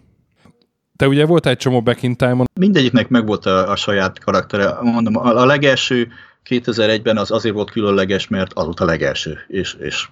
Te 0.95 1.07
ugye 1.07 1.25
volt 1.25 1.45
egy 1.45 1.57
csomó 1.57 1.81
back 1.81 2.03
in 2.03 2.15
time-on. 2.15 2.45
Mindegyiknek 2.53 3.09
meg 3.09 3.25
volt 3.25 3.45
a, 3.45 3.69
a 3.69 3.75
saját 3.75 4.19
karaktere. 4.19 4.73
Mondom, 4.81 5.17
a, 5.17 5.41
a 5.41 5.45
legelső 5.45 6.07
2001-ben 6.49 7.17
az 7.17 7.31
azért 7.31 7.55
volt 7.55 7.71
különleges, 7.71 8.27
mert 8.27 8.53
az 8.53 8.65
volt 8.65 8.79
a 8.79 8.85
legelső. 8.85 9.37
És, 9.47 9.75
és, 9.79 10.07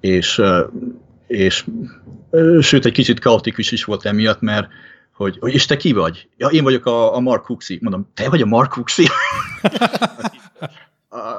és, 0.00 0.40
és, 1.26 1.64
és 2.30 2.66
sőt, 2.66 2.84
egy 2.84 2.92
kicsit 2.92 3.20
kaotikus 3.20 3.72
is 3.72 3.84
volt 3.84 4.04
emiatt, 4.04 4.40
mert 4.40 4.68
hogy, 5.12 5.36
hogy 5.40 5.54
és 5.54 5.66
te 5.66 5.76
ki 5.76 5.92
vagy? 5.92 6.28
Ja, 6.36 6.48
én 6.48 6.62
vagyok 6.62 6.86
a, 6.86 7.14
a 7.14 7.20
Mark 7.20 7.46
Huxi. 7.46 7.78
Mondom, 7.82 8.08
te 8.14 8.28
vagy 8.28 8.42
a 8.42 8.46
Mark 8.46 8.74
Huxi? 8.74 9.06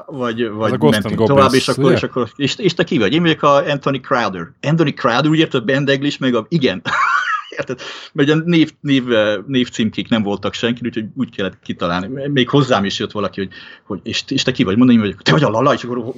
vagy, 0.06 0.48
vagy 0.48 0.80
mentünk 0.80 1.24
tovább, 1.24 1.52
és 1.52 1.68
akkor, 1.68 1.92
és, 1.92 2.02
akkor 2.02 2.30
és, 2.36 2.56
és, 2.56 2.74
te 2.74 2.84
ki 2.84 2.98
vagy? 2.98 3.12
Én 3.12 3.22
vagyok 3.22 3.42
a 3.42 3.70
Anthony 3.70 4.00
Crowder. 4.00 4.48
Anthony 4.62 4.94
Crowder, 4.94 5.30
úgy 5.30 5.38
érted, 5.38 5.64
Ben 5.64 5.84
Daglish, 5.84 6.20
meg 6.20 6.34
a, 6.34 6.46
igen. 6.48 6.82
Érted? 7.56 7.80
Mert 8.12 8.30
a 8.30 8.34
név, 8.44 8.72
név, 8.80 9.04
név 9.46 9.70
címkék 9.70 10.08
nem 10.08 10.22
voltak 10.22 10.54
senki, 10.54 10.80
úgyhogy 10.84 11.06
úgy 11.16 11.30
kellett 11.30 11.58
kitalálni. 11.62 12.28
Még 12.28 12.48
hozzám 12.48 12.84
is 12.84 12.98
jött 12.98 13.12
valaki, 13.12 13.40
hogy, 13.40 13.50
hogy 13.84 14.00
és, 14.02 14.24
és 14.28 14.42
te 14.42 14.52
ki 14.52 14.64
vagy? 14.64 14.76
Mondani, 14.76 14.98
hogy 14.98 15.16
te 15.22 15.32
vagy 15.32 15.42
a 15.42 15.48
Lala, 15.48 15.74
és 15.74 15.84
akkor 15.84 16.12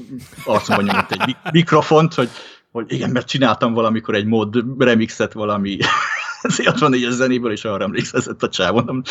arcomban 0.44 0.84
nyomott 0.84 1.10
egy 1.10 1.36
mikrofont, 1.52 2.14
hogy, 2.14 2.28
hogy 2.70 2.92
igen, 2.92 3.10
mert 3.10 3.28
csináltam 3.28 3.72
valamikor 3.72 4.14
egy 4.14 4.26
mod 4.26 4.64
remixet 4.78 5.32
valami 5.32 5.78
C64-es 6.42 7.10
zenéből, 7.10 7.52
és 7.52 7.64
arra 7.64 7.84
emlékszett 7.84 8.42
a 8.42 8.48
csávon. 8.48 9.02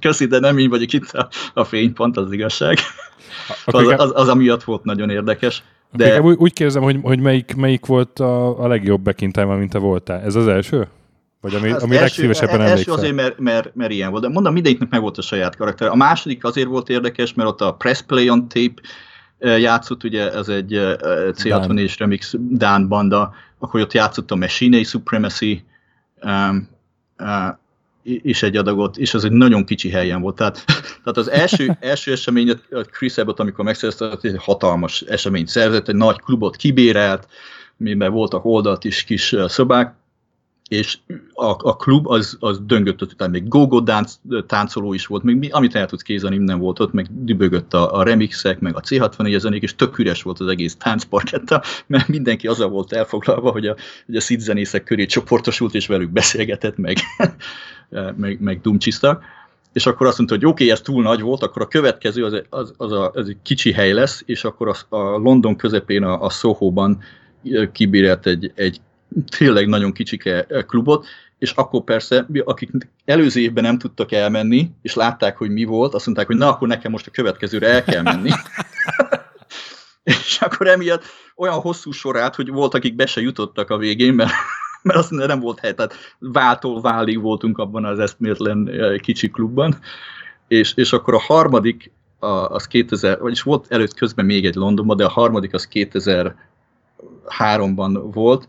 Köszi, 0.00 0.26
de 0.26 0.38
nem 0.38 0.58
így 0.58 0.68
vagyok 0.68 0.92
itt 0.92 1.10
a, 1.10 1.28
a 1.54 1.64
fénypont, 1.64 2.16
az 2.16 2.32
igazság. 2.32 2.78
Az, 3.64 3.86
az, 3.96 4.12
az, 4.14 4.28
amiatt 4.28 4.62
volt 4.62 4.84
nagyon 4.84 5.10
érdekes. 5.10 5.62
De... 5.92 6.20
Úgy, 6.20 6.36
úgy 6.38 6.52
kérdezem, 6.52 6.82
hogy, 6.82 6.98
hogy 7.02 7.20
melyik, 7.20 7.54
melyik 7.56 7.86
volt 7.86 8.18
a, 8.18 8.62
a 8.62 8.68
legjobb 8.68 9.00
bekintálma, 9.00 9.56
mint 9.56 9.70
te 9.70 9.78
voltál. 9.78 10.20
Ez 10.20 10.34
az 10.34 10.46
első? 10.46 10.88
Vagy 11.42 11.54
ami, 11.54 11.70
ami 11.70 11.96
első, 11.96 12.00
legszívesebben 12.00 12.60
emlékszel? 12.60 12.76
Első 12.76 12.92
azért, 12.92 13.14
mert, 13.14 13.38
mert, 13.38 13.74
mert 13.74 13.92
ilyen 13.92 14.10
volt. 14.10 14.22
De 14.22 14.28
mondom, 14.28 14.52
mindegyiknek 14.52 14.90
meg 14.90 15.00
volt 15.00 15.18
a 15.18 15.22
saját 15.22 15.56
karakter. 15.56 15.88
A 15.88 15.94
második 15.94 16.44
azért 16.44 16.68
volt 16.68 16.88
érdekes, 16.88 17.34
mert 17.34 17.48
ott 17.48 17.60
a 17.60 17.74
Press 17.74 18.02
Play 18.02 18.30
on 18.30 18.48
Tape 18.48 18.82
játszott, 19.58 20.04
ugye 20.04 20.32
ez 20.32 20.48
egy 20.48 20.72
C64-es 21.32 21.94
remix 21.98 22.34
Dán 22.38 22.88
banda, 22.88 23.34
akkor 23.58 23.80
ott 23.80 23.92
játszott 23.92 24.30
a 24.30 24.36
Machine 24.36 24.82
Supremacy, 24.82 25.64
um, 26.22 26.68
uh, 27.18 27.56
is 28.02 28.42
egy 28.42 28.56
adagot, 28.56 28.96
és 28.96 29.14
az 29.14 29.24
egy 29.24 29.32
nagyon 29.32 29.64
kicsi 29.64 29.90
helyen 29.90 30.20
volt. 30.20 30.36
Tehát, 30.36 30.64
tehát 31.04 31.16
az 31.16 31.30
első, 31.30 31.76
első 31.80 32.12
esemény, 32.12 32.50
a 32.50 32.80
Chris 32.80 33.18
Abbott, 33.18 33.40
amikor 33.40 33.64
megszerezte, 33.64 34.18
egy 34.20 34.36
hatalmas 34.38 35.00
eseményt 35.00 35.48
szerzett, 35.48 35.88
egy 35.88 35.94
nagy 35.94 36.20
klubot 36.20 36.56
kibérelt, 36.56 37.28
miben 37.76 38.12
voltak 38.12 38.44
oldalt 38.44 38.84
is 38.84 39.04
kis 39.04 39.36
szobák, 39.46 39.94
és 40.72 40.98
a, 41.32 41.44
a 41.44 41.76
klub 41.76 42.08
az, 42.08 42.36
az 42.40 42.60
döngött 42.66 43.02
ott, 43.02 43.12
utána. 43.12 43.30
Még 43.30 43.48
go 43.48 43.80
dánc, 43.80 44.14
táncoló 44.46 44.92
is 44.92 45.06
volt, 45.06 45.22
még 45.22 45.36
mi, 45.36 45.50
amit 45.50 45.74
el 45.74 45.86
tudsz 45.86 46.02
kézani, 46.02 46.36
nem 46.36 46.58
volt 46.58 46.80
ott, 46.80 46.92
meg 46.92 47.06
dübögött 47.10 47.74
a, 47.74 47.98
a 47.98 48.02
remixek, 48.02 48.60
meg 48.60 48.76
a 48.76 48.80
C64 48.80 49.38
zenék, 49.38 49.62
és 49.62 49.74
tök 49.74 49.98
üres 49.98 50.22
volt 50.22 50.40
az 50.40 50.46
egész 50.46 50.76
táncparketta, 50.76 51.62
mert 51.86 52.08
mindenki 52.08 52.46
azzal 52.46 52.68
volt 52.68 52.92
elfoglalva, 52.92 53.50
hogy 53.50 53.66
a, 53.66 53.76
hogy 54.06 54.16
a 54.16 54.20
szidzenészek 54.20 54.84
köré 54.84 55.06
csoportosult, 55.06 55.74
és 55.74 55.86
velük 55.86 56.10
beszélgetett, 56.10 56.76
meg, 56.76 56.96
meg, 58.22 58.40
meg 58.40 58.60
dumcsisztak 58.60 59.24
és 59.72 59.86
akkor 59.86 60.06
azt 60.06 60.16
mondta, 60.16 60.36
hogy 60.36 60.44
oké, 60.44 60.64
okay, 60.64 60.70
ez 60.70 60.80
túl 60.80 61.02
nagy 61.02 61.20
volt, 61.20 61.42
akkor 61.42 61.62
a 61.62 61.68
következő 61.68 62.24
az, 62.24 62.42
az, 62.50 62.74
az, 62.76 62.92
a, 62.92 63.10
az 63.14 63.28
egy 63.28 63.36
kicsi 63.42 63.72
hely 63.72 63.92
lesz, 63.92 64.22
és 64.26 64.44
akkor 64.44 64.68
a, 64.68 64.96
a 64.96 65.16
London 65.16 65.56
közepén 65.56 66.02
a, 66.02 66.22
a 66.22 66.30
Soho-ban 66.30 66.98
kibírált 67.72 68.26
egy, 68.26 68.52
egy 68.54 68.80
tényleg 69.36 69.68
nagyon 69.68 69.92
kicsike 69.92 70.46
klubot, 70.66 71.06
és 71.38 71.50
akkor 71.50 71.84
persze, 71.84 72.26
akik 72.44 72.70
előző 73.04 73.40
évben 73.40 73.64
nem 73.64 73.78
tudtak 73.78 74.12
elmenni, 74.12 74.70
és 74.82 74.94
látták, 74.94 75.36
hogy 75.36 75.50
mi 75.50 75.64
volt, 75.64 75.94
azt 75.94 76.06
mondták, 76.06 76.26
hogy 76.26 76.36
na, 76.36 76.48
akkor 76.48 76.68
nekem 76.68 76.90
most 76.90 77.06
a 77.06 77.10
következőre 77.10 77.68
el 77.68 77.84
kell 77.84 78.02
menni. 78.02 78.30
és 80.02 80.38
akkor 80.40 80.66
emiatt 80.66 81.04
olyan 81.36 81.60
hosszú 81.60 81.90
sorát, 81.90 82.34
hogy 82.34 82.48
volt, 82.48 82.74
akik 82.74 82.94
be 82.94 83.06
se 83.06 83.20
jutottak 83.20 83.70
a 83.70 83.76
végén, 83.76 84.14
mert, 84.14 84.32
mert 84.82 84.98
azt 84.98 85.10
nem 85.10 85.40
volt 85.40 85.60
hely, 85.60 85.74
tehát 85.74 85.94
váltól 86.18 86.80
válig 86.80 87.20
voltunk 87.20 87.58
abban 87.58 87.84
az 87.84 87.98
eszméletlen 87.98 88.70
kicsi 89.02 89.30
klubban, 89.30 89.78
és, 90.48 90.72
és 90.76 90.92
akkor 90.92 91.14
a 91.14 91.20
harmadik, 91.20 91.92
az 92.48 92.66
2000, 92.66 93.20
vagyis 93.20 93.42
volt 93.42 93.66
előtt 93.68 93.94
közben 93.94 94.24
még 94.24 94.46
egy 94.46 94.54
Londonban, 94.54 94.96
de 94.96 95.04
a 95.04 95.08
harmadik 95.08 95.54
az 95.54 95.68
2003-ban 95.72 98.00
volt, 98.12 98.48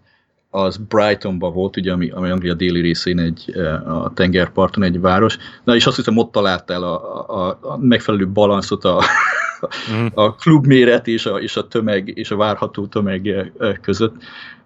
az 0.56 0.78
Brightonban 0.78 1.54
volt, 1.54 1.78
ugye, 1.78 1.92
ami, 1.92 2.10
ami 2.10 2.30
Anglia 2.30 2.54
déli 2.54 2.82
részén 2.82 3.20
egy, 3.20 3.52
eh, 3.56 4.04
a 4.04 4.12
tengerparton 4.14 4.84
egy 4.84 5.00
város. 5.00 5.38
Na 5.64 5.76
és 5.76 5.86
azt 5.86 5.96
hiszem 5.96 6.18
ott 6.18 6.32
találtál 6.32 6.84
a, 6.84 7.28
a, 7.28 7.58
a 7.62 7.78
megfelelő 7.78 8.28
balanszot 8.28 8.84
a, 8.84 9.04
mm. 9.94 10.06
a 10.14 10.36
klubméret 10.36 11.08
és 11.08 11.26
a, 11.26 11.40
és 11.40 11.58
a 11.58 11.68
tömeg 11.68 12.18
és 12.18 12.32
a 12.32 12.36
várható 12.36 12.86
tömeg 12.86 13.28
eh, 13.28 13.76
között. 13.82 14.16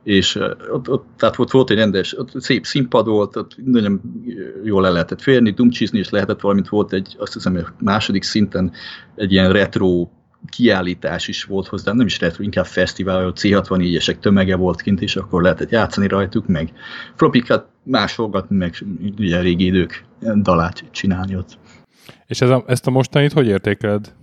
És 0.03 0.35
eh, 0.35 0.49
ott, 0.71 0.89
ott, 0.89 1.05
tehát 1.17 1.39
ott 1.39 1.51
volt 1.51 1.69
egy 1.69 1.77
rendes, 1.77 2.17
ott 2.17 2.31
szép 2.41 2.65
színpad 2.65 3.07
volt, 3.07 3.35
ott 3.35 3.55
nagyon 3.65 4.01
jól 4.63 4.81
le 4.81 4.89
lehetett 4.89 5.21
férni, 5.21 5.51
dumcsizni 5.51 5.99
és 5.99 6.09
lehetett, 6.09 6.41
valamint 6.41 6.69
volt 6.69 6.93
egy, 6.93 7.15
azt 7.19 7.33
hiszem, 7.33 7.55
egy 7.55 7.65
második 7.79 8.23
szinten 8.23 8.71
egy 9.15 9.31
ilyen 9.31 9.51
retro 9.51 10.07
kiállítás 10.49 11.27
is 11.27 11.43
volt 11.43 11.67
hozzá, 11.67 11.93
nem 11.93 12.05
is 12.05 12.19
lehet, 12.19 12.39
inkább 12.39 12.65
fesztivál, 12.65 13.23
hogy 13.23 13.33
C64-esek 13.39 14.19
tömege 14.19 14.55
volt 14.55 14.81
kint, 14.81 15.01
és 15.01 15.15
akkor 15.15 15.41
lehetett 15.41 15.69
játszani 15.69 16.07
rajtuk, 16.07 16.47
meg 16.47 16.71
flopikat 17.15 17.67
másolgatni, 17.83 18.55
meg 18.55 18.85
ugye 19.17 19.39
régi 19.39 19.65
idők 19.65 20.05
dalát 20.41 20.83
csinálni 20.91 21.35
ott. 21.35 21.57
És 22.27 22.41
ez 22.41 22.49
a, 22.49 22.63
ezt 22.67 22.87
a 22.87 22.91
mostanit 22.91 23.33
hogy 23.33 23.47
értékeled? 23.47 24.13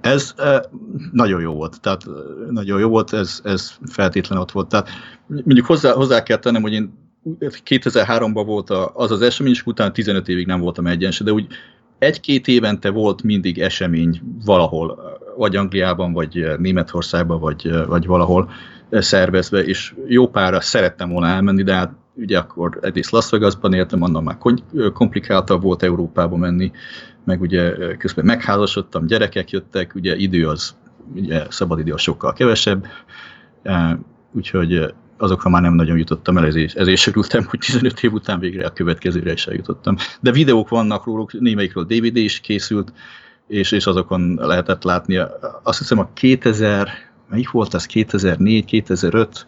Ez 0.00 0.34
e, 0.36 0.64
nagyon 1.12 1.40
jó 1.40 1.52
volt, 1.52 1.80
tehát 1.80 2.04
nagyon 2.50 2.80
jó 2.80 2.88
volt, 2.88 3.12
ez, 3.12 3.40
ez 3.44 3.72
feltétlen 3.86 4.38
ott 4.38 4.50
volt. 4.50 4.68
Tehát 4.68 4.88
mondjuk 5.26 5.66
hozzá, 5.66 5.92
hozzá 5.92 6.22
kell 6.22 6.38
tennem, 6.38 6.62
hogy 6.62 6.72
én 6.72 7.06
2003-ban 7.40 8.42
volt 8.46 8.70
az 8.94 9.10
az 9.10 9.20
esemény, 9.20 9.52
és 9.52 9.66
utána 9.66 9.92
15 9.92 10.28
évig 10.28 10.46
nem 10.46 10.60
voltam 10.60 10.86
egyense, 10.86 11.24
de 11.24 11.32
úgy 11.32 11.46
egy-két 11.98 12.48
évente 12.48 12.90
volt 12.90 13.22
mindig 13.22 13.58
esemény 13.58 14.20
valahol, 14.44 15.17
vagy 15.38 15.56
Angliában, 15.56 16.12
vagy 16.12 16.46
Németországban, 16.58 17.40
vagy, 17.40 17.86
vagy 17.86 18.06
valahol 18.06 18.50
szervezve, 18.90 19.64
és 19.64 19.94
jó 20.06 20.28
pára 20.28 20.60
szerettem 20.60 21.10
volna 21.10 21.26
elmenni, 21.26 21.62
de 21.62 21.74
hát 21.74 21.92
ugye 22.14 22.38
akkor 22.38 22.78
egyrészt 22.82 23.10
Las 23.10 23.30
Vegasban 23.30 23.72
éltem, 23.72 24.02
annak 24.02 24.22
már 24.22 24.38
komplikáltabb 24.92 25.62
volt 25.62 25.82
Európába 25.82 26.36
menni, 26.36 26.72
meg 27.24 27.40
ugye 27.40 27.96
közben 27.96 28.24
megházasodtam, 28.24 29.06
gyerekek 29.06 29.50
jöttek, 29.50 29.94
ugye 29.94 30.16
idő 30.16 30.48
az, 30.48 30.74
ugye 31.14 31.46
szabad 31.50 31.78
idő 31.78 31.92
az 31.92 32.00
sokkal 32.00 32.32
kevesebb, 32.32 32.86
úgyhogy 34.32 34.94
azokra 35.16 35.50
már 35.50 35.62
nem 35.62 35.74
nagyon 35.74 35.98
jutottam 35.98 36.38
el, 36.38 36.46
ezért, 36.46 36.76
ezért 36.76 37.00
sörültem, 37.00 37.44
hogy 37.44 37.58
15 37.58 38.02
év 38.02 38.12
után 38.12 38.38
végre 38.38 38.66
a 38.66 38.72
következőre 38.72 39.32
is 39.32 39.46
eljutottam. 39.46 39.96
De 40.20 40.32
videók 40.32 40.68
vannak 40.68 41.04
róluk, 41.04 41.40
némelyikről 41.40 41.84
DVD 41.84 42.16
is 42.16 42.40
készült, 42.40 42.92
és, 43.48 43.72
és 43.72 43.86
azokon 43.86 44.34
lehetett 44.34 44.82
látni. 44.82 45.20
Azt 45.62 45.78
hiszem 45.78 45.98
a 45.98 46.08
2000, 46.14 46.88
melyik 47.28 47.50
volt 47.50 47.74
ez, 47.74 47.86
2004, 47.86 48.64
2005, 48.64 49.46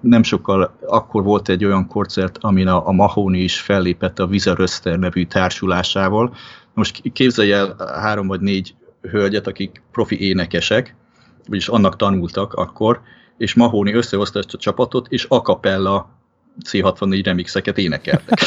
nem 0.00 0.22
sokkal 0.22 0.76
akkor 0.86 1.22
volt 1.22 1.48
egy 1.48 1.64
olyan 1.64 1.86
koncert, 1.86 2.38
amin 2.40 2.66
a, 2.66 2.86
a 2.86 2.92
Mahoney 2.92 3.42
is 3.42 3.60
fellépett 3.60 4.18
a 4.18 4.26
Visa 4.26 4.54
Röster 4.54 4.98
nevű 4.98 5.26
társulásával. 5.26 6.34
Most 6.74 7.12
képzelj 7.12 7.52
el 7.52 7.76
három 8.00 8.26
vagy 8.26 8.40
négy 8.40 8.74
hölgyet, 9.02 9.46
akik 9.46 9.82
profi 9.92 10.20
énekesek, 10.20 10.94
vagyis 11.48 11.68
annak 11.68 11.96
tanultak 11.96 12.52
akkor, 12.52 13.00
és 13.36 13.54
Mahóni 13.54 13.92
összehozta 13.92 14.38
ezt 14.38 14.54
a 14.54 14.58
csapatot, 14.58 15.06
és 15.08 15.26
a 15.28 15.36
capella 15.36 16.19
C64 16.64 17.20
remixeket 17.24 17.78
énekeltek. 17.78 18.38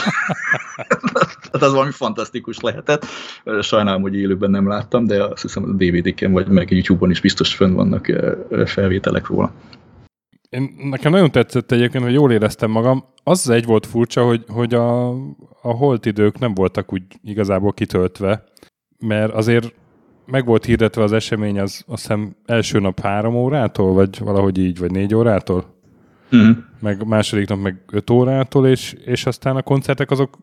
Tehát 1.41 1.61
az 1.67 1.71
valami 1.73 1.91
fantasztikus 1.91 2.59
lehetett. 2.59 3.05
Sajnálom, 3.61 4.01
hogy 4.01 4.15
élőben 4.15 4.51
nem 4.51 4.67
láttam, 4.67 5.05
de 5.05 5.23
azt 5.23 5.41
hiszem 5.41 5.63
a 5.63 5.67
DVD-ken 5.67 6.31
vagy 6.31 6.47
meg 6.47 6.71
YouTube-on 6.71 7.11
is 7.11 7.21
biztos 7.21 7.55
fönn 7.55 7.73
vannak 7.73 8.11
felvételek 8.65 9.27
róla. 9.27 9.53
Én, 10.49 10.75
nekem 10.89 11.11
nagyon 11.11 11.31
tetszett 11.31 11.71
egyébként, 11.71 12.03
hogy 12.03 12.13
jól 12.13 12.31
éreztem 12.31 12.71
magam. 12.71 13.05
Az 13.23 13.49
egy 13.49 13.65
volt 13.65 13.85
furcsa, 13.85 14.25
hogy, 14.25 14.43
hogy 14.47 14.73
a, 14.73 15.09
a 15.61 15.71
holt 15.71 16.05
idők 16.05 16.39
nem 16.39 16.53
voltak 16.53 16.93
úgy 16.93 17.03
igazából 17.23 17.73
kitöltve, 17.73 18.43
mert 18.99 19.33
azért 19.33 19.73
meg 20.25 20.45
volt 20.45 20.65
hirdetve 20.65 21.03
az 21.03 21.11
esemény, 21.11 21.59
az 21.59 21.83
azt 21.87 22.01
hiszem 22.01 22.35
első 22.45 22.79
nap 22.79 22.99
három 22.99 23.35
órától, 23.35 23.93
vagy 23.93 24.19
valahogy 24.19 24.57
így, 24.57 24.79
vagy 24.79 24.91
négy 24.91 25.15
órától? 25.15 25.75
Mm. 26.35 26.51
Meg 26.83 27.07
második 27.07 27.47
nap 27.47 27.59
meg 27.61 27.81
öt 27.91 28.09
órától, 28.09 28.67
és, 28.67 28.93
és 29.05 29.25
aztán 29.25 29.55
a 29.55 29.61
koncertek 29.61 30.11
azok 30.11 30.37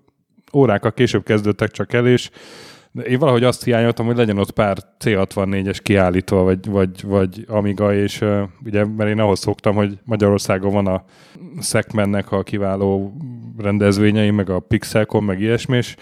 órákkal 0.52 0.92
később 0.92 1.22
kezdődtek 1.22 1.70
csak 1.70 1.92
el, 1.92 2.06
és 2.06 2.30
én 3.04 3.18
valahogy 3.18 3.44
azt 3.44 3.64
hiányoltam, 3.64 4.06
hogy 4.06 4.16
legyen 4.16 4.38
ott 4.38 4.50
pár 4.50 4.78
C64-es 5.04 5.78
kiállítva, 5.82 6.42
vagy, 6.42 6.66
vagy, 6.66 7.02
vagy 7.02 7.44
Amiga, 7.48 7.94
és 7.94 8.20
uh, 8.20 8.42
ugye, 8.64 8.84
mert 8.84 9.10
én 9.10 9.20
ahhoz 9.20 9.38
szoktam, 9.38 9.74
hogy 9.74 9.98
Magyarországon 10.04 10.72
van 10.72 10.86
a 10.86 11.04
Szekmennek 11.58 12.32
a 12.32 12.42
kiváló 12.42 13.12
rendezvényei, 13.58 14.30
meg 14.30 14.50
a 14.50 14.58
Pixelcom, 14.58 15.24
meg 15.24 15.40
ilyesmi, 15.40 15.76
és 15.76 15.96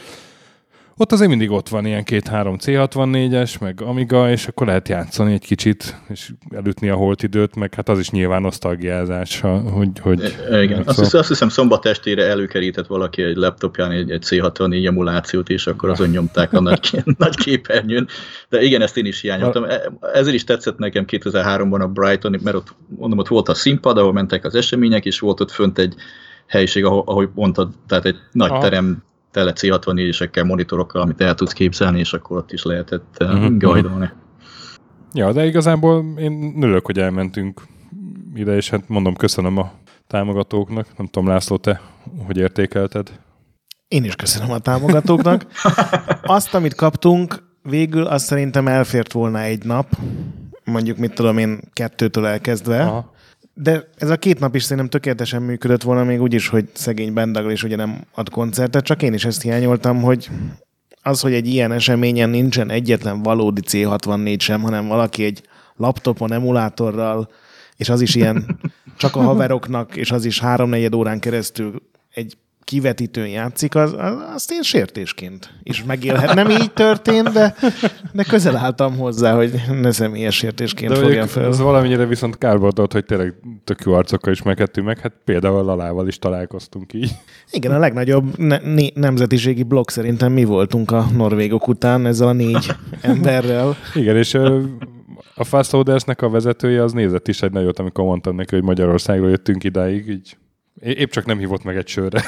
ott 1.01 1.12
azért 1.12 1.30
mindig 1.30 1.51
ott 1.51 1.68
van 1.68 1.86
ilyen 1.86 2.05
két-három 2.05 2.57
C64-es, 2.61 3.61
meg 3.61 3.82
Amiga, 3.82 4.30
és 4.30 4.46
akkor 4.46 4.66
lehet 4.66 4.88
játszani 4.88 5.32
egy 5.32 5.44
kicsit, 5.44 6.01
és 6.09 6.32
elütni 6.51 6.88
a 6.88 6.94
holt 6.94 7.22
időt, 7.22 7.57
meg 7.57 7.74
hát 7.74 7.88
az 7.88 7.99
is 7.99 8.11
nyilván 8.11 8.42
nosztalgiázás, 8.42 9.40
hogy... 9.72 9.88
hogy 10.01 10.34
e, 10.51 10.62
igen, 10.62 10.82
azt, 10.86 10.99
hiszem, 10.99 11.20
azt 11.20 11.28
hiszem 11.28 11.49
szombat 11.49 11.86
estére 11.86 12.26
előkerített 12.26 12.86
valaki 12.86 13.22
egy 13.22 13.36
laptopján 13.36 13.90
egy, 13.90 14.11
egy 14.11 14.24
C64 14.28 14.86
emulációt, 14.86 15.49
és 15.49 15.66
akkor 15.66 15.88
azon 15.88 16.09
nyomták 16.09 16.53
a 16.53 16.61
nagy, 16.61 17.03
nagy 17.18 17.36
képernyőn. 17.36 18.09
De 18.49 18.62
igen, 18.62 18.82
ezt 18.82 18.96
én 18.96 19.07
is 19.07 19.20
hiányoltam. 19.20 19.64
E, 19.64 19.92
ezért 20.12 20.34
is 20.34 20.44
tetszett 20.44 20.78
nekem 20.78 21.05
2003-ban 21.07 21.80
a 21.80 21.86
Brighton, 21.86 22.40
mert 22.42 22.57
ott, 22.57 22.74
mondom, 22.99 23.18
ott 23.18 23.28
volt 23.28 23.49
a 23.49 23.55
színpad, 23.55 23.99
ahol 23.99 24.12
mentek 24.12 24.44
az 24.44 24.55
események, 24.55 25.05
és 25.05 25.18
volt 25.18 25.40
ott 25.40 25.51
fönt 25.51 25.78
egy 25.78 25.94
helység, 26.46 26.84
ahogy 26.84 27.28
mondtad, 27.34 27.70
tehát 27.86 28.05
egy 28.05 28.16
nagy 28.32 28.51
Aha. 28.51 28.61
terem 28.61 29.07
tele 29.31 29.53
C64-esekkel, 29.55 30.45
monitorokkal, 30.45 31.03
amit 31.03 31.20
el 31.20 31.35
tudsz 31.35 31.53
képzelni, 31.53 31.99
és 31.99 32.12
akkor 32.12 32.37
ott 32.37 32.53
is 32.53 32.62
lehetett 32.62 33.16
uh-huh. 33.20 33.57
gajdolni. 33.57 34.11
Ja, 35.12 35.33
de 35.33 35.47
igazából 35.47 36.05
én 36.18 36.53
nőlök, 36.57 36.87
hogy 36.87 36.99
elmentünk 36.99 37.62
ide, 38.35 38.57
és 38.57 38.70
hát 38.70 38.89
mondom, 38.89 39.14
köszönöm 39.14 39.59
a 39.59 39.72
támogatóknak. 40.07 40.87
Nem 40.97 41.07
tudom, 41.07 41.29
László, 41.29 41.57
te 41.57 41.81
hogy 42.26 42.37
értékelted? 42.37 43.11
Én 43.89 44.05
is 44.05 44.16
köszönöm 44.16 44.51
a 44.51 44.59
támogatóknak. 44.59 45.47
Azt, 46.22 46.55
amit 46.55 46.74
kaptunk, 46.74 47.43
végül 47.62 48.07
azt 48.07 48.26
szerintem 48.26 48.68
elfért 48.68 49.12
volna 49.12 49.41
egy 49.41 49.64
nap, 49.64 49.87
mondjuk 50.64 50.97
mit 50.97 51.14
tudom 51.14 51.39
én, 51.39 51.61
kettőtől 51.72 52.26
elkezdve. 52.26 52.83
Aha. 52.83 53.12
De 53.61 53.88
ez 53.96 54.11
a 54.11 54.16
két 54.16 54.38
nap 54.38 54.54
is 54.54 54.62
szerintem 54.62 54.88
tökéletesen 54.88 55.42
működött 55.42 55.82
volna, 55.82 56.04
még 56.04 56.20
úgy 56.20 56.34
is, 56.34 56.48
hogy 56.48 56.68
szegény 56.72 57.12
Bendagl 57.12 57.50
is 57.50 57.62
ugye 57.62 57.76
nem 57.76 58.04
ad 58.14 58.30
koncertet, 58.30 58.84
csak 58.84 59.02
én 59.02 59.12
is 59.12 59.24
ezt 59.24 59.42
hiányoltam, 59.42 60.02
hogy 60.02 60.30
az, 61.02 61.20
hogy 61.20 61.32
egy 61.32 61.46
ilyen 61.46 61.72
eseményen 61.72 62.30
nincsen 62.30 62.70
egyetlen 62.70 63.22
valódi 63.22 63.61
C64 63.66 64.38
sem, 64.40 64.61
hanem 64.61 64.88
valaki 64.88 65.24
egy 65.24 65.42
laptopon, 65.76 66.32
emulátorral, 66.32 67.30
és 67.76 67.88
az 67.88 68.00
is 68.00 68.14
ilyen 68.14 68.59
csak 68.96 69.16
a 69.16 69.20
haveroknak, 69.20 69.96
és 69.96 70.11
az 70.11 70.24
is 70.24 70.40
háromnegyed 70.40 70.94
órán 70.94 71.20
keresztül 71.20 71.82
egy 72.11 72.36
kivetítőn 72.69 73.29
játszik, 73.29 73.75
az, 73.75 73.93
az, 73.93 74.14
azt 74.35 74.51
én 74.51 74.62
sértésként 74.62 75.53
is 75.62 75.85
megélhet. 75.85 76.35
Nem 76.35 76.51
így 76.51 76.73
történt, 76.73 77.29
de, 77.29 77.55
de 78.12 78.23
közel 78.23 78.57
álltam 78.57 78.97
hozzá, 78.97 79.35
hogy 79.35 79.62
ne 79.81 79.91
személyes 79.91 80.37
sértésként 80.37 80.93
de 80.93 80.99
fogja 80.99 81.27
fel. 81.27 81.47
Ez 81.47 81.59
valamennyire 81.59 82.07
viszont 82.07 82.39
kárba 82.39 82.66
adott, 82.66 82.93
hogy 82.93 83.05
tényleg 83.05 83.35
tök 83.64 83.81
jó 83.85 83.93
arcokkal 83.93 84.33
is 84.33 84.43
megkettünk 84.43 84.87
meg, 84.87 84.99
hát 84.99 85.12
például 85.25 85.64
Lalával 85.64 86.09
is 86.09 86.19
találkoztunk 86.19 86.93
így. 86.93 87.11
Igen, 87.51 87.73
a 87.73 87.79
legnagyobb 87.79 88.39
ne- 88.39 88.61
ne- 88.75 88.91
nemzetiségi 88.95 89.62
blokk 89.62 89.91
szerintem 89.91 90.33
mi 90.33 90.45
voltunk 90.45 90.91
a 90.91 91.07
norvégok 91.16 91.69
után 91.69 92.07
ezzel 92.07 92.29
a 92.29 92.33
négy 92.33 92.75
emberrel. 93.01 93.77
Igen, 93.95 94.16
és 94.16 94.35
a 95.35 95.45
Fast 95.45 95.75
a 95.75 96.31
vezetője 96.31 96.83
az 96.83 96.93
nézett 96.93 97.29
is 97.29 97.43
egy 97.43 97.53
nagyot, 97.53 97.79
amikor 97.79 98.05
mondtam 98.05 98.35
neki, 98.35 98.55
hogy 98.55 98.64
Magyarországról 98.64 99.31
jöttünk 99.31 99.64
idáig, 99.64 100.09
így 100.09 100.37
Épp 100.81 101.11
csak 101.11 101.24
nem 101.24 101.39
hívott 101.39 101.64
meg 101.64 101.76
egy 101.76 101.89
sörre. 101.89 102.24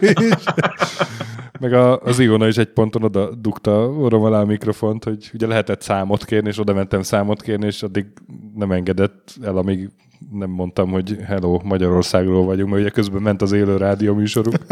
meg 1.60 1.72
a, 1.72 2.00
az 2.00 2.18
Iona 2.18 2.46
is 2.46 2.56
egy 2.56 2.68
ponton 2.68 3.02
oda 3.02 3.34
dugta 3.34 3.88
orrom 3.88 4.22
alá 4.22 4.40
a 4.40 4.44
mikrofont, 4.44 5.04
hogy 5.04 5.30
ugye 5.34 5.46
lehetett 5.46 5.82
számot 5.82 6.24
kérni, 6.24 6.48
és 6.48 6.58
oda 6.58 6.72
mentem 6.72 7.02
számot 7.02 7.42
kérni, 7.42 7.66
és 7.66 7.82
addig 7.82 8.06
nem 8.54 8.72
engedett 8.72 9.34
el, 9.42 9.56
amíg 9.56 9.90
nem 10.30 10.50
mondtam, 10.50 10.90
hogy 10.90 11.16
hello, 11.24 11.60
Magyarországról 11.64 12.44
vagyunk, 12.44 12.70
mert 12.70 12.82
ugye 12.82 12.90
közben 12.90 13.22
ment 13.22 13.42
az 13.42 13.52
élő 13.52 13.76
rádió 13.76 14.14
műsoruk. 14.14 14.54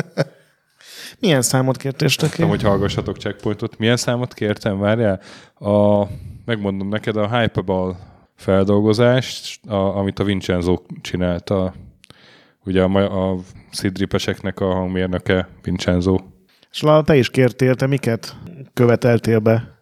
Milyen 1.21 1.43
számot 1.43 1.77
kértél, 1.77 2.09
Nem, 2.37 2.49
hogy 2.49 2.63
hallgassatok 2.63 3.17
checkpointot. 3.17 3.79
Milyen 3.79 3.97
számot 3.97 4.35
kértem, 4.35 4.79
várjál? 4.79 5.21
A, 5.55 6.07
megmondom 6.45 6.89
neked, 6.89 7.17
a 7.17 7.39
Hyperball 7.39 7.97
feldolgozást, 8.35 9.67
a, 9.67 9.97
amit 9.97 10.19
a 10.19 10.25
Vincenzo 10.25 10.79
csinálta 11.01 11.75
ugye 12.71 12.83
a, 12.83 13.31
a 13.31 13.37
Szidripeseknek 13.71 14.61
a 14.61 14.65
hangmérnöke 14.65 15.49
Vincenzo. 15.63 16.17
És 16.73 16.81
Lala, 16.81 17.03
te 17.03 17.17
is 17.17 17.31
kértél, 17.31 17.75
te 17.75 17.87
miket 17.87 18.37
követeltél 18.75 19.39
be? 19.39 19.79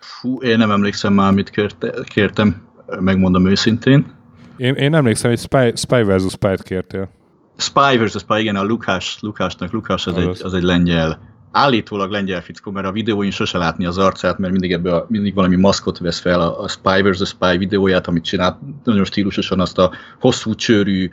Fú, 0.00 0.40
én 0.42 0.58
nem 0.58 0.70
emlékszem 0.70 1.12
már, 1.12 1.32
mit 1.32 1.50
kérte, 1.50 1.92
kértem, 2.04 2.68
megmondom 3.00 3.46
őszintén. 3.46 4.14
Én, 4.56 4.74
én 4.74 4.94
emlékszem, 4.94 5.30
hogy 5.30 5.38
Spy, 5.38 5.72
Spy 5.74 6.02
vs. 6.02 6.32
Spy-t 6.32 6.62
kértél. 6.62 7.08
Spy 7.56 7.98
vs. 7.98 8.18
Spy, 8.18 8.40
igen, 8.40 8.56
a 8.56 8.62
Lukás, 8.62 9.18
Lukásnak, 9.20 9.72
Lukás 9.72 10.06
az, 10.06 10.16
egy, 10.16 10.40
az 10.42 10.54
egy 10.54 10.62
lengyel, 10.62 11.18
állítólag 11.52 12.10
lengyel 12.10 12.42
fickó, 12.42 12.70
mert 12.70 12.86
a 12.86 12.92
videóin 12.92 13.30
sose 13.30 13.58
látni 13.58 13.86
az 13.86 13.98
arcát, 13.98 14.38
mert 14.38 14.52
mindig 14.52 14.72
ebből 14.72 14.92
a, 14.92 15.06
mindig 15.08 15.34
valami 15.34 15.56
maszkot 15.56 15.98
vesz 15.98 16.20
fel 16.20 16.40
a, 16.40 16.62
a 16.62 16.68
Spy 16.68 17.02
vs. 17.02 17.28
Spy 17.28 17.56
videóját, 17.56 18.06
amit 18.06 18.24
csinált, 18.24 18.56
nagyon 18.84 19.04
stílusosan 19.04 19.60
azt 19.60 19.78
a 19.78 19.90
hosszú 20.20 20.54
csőrű 20.54 21.10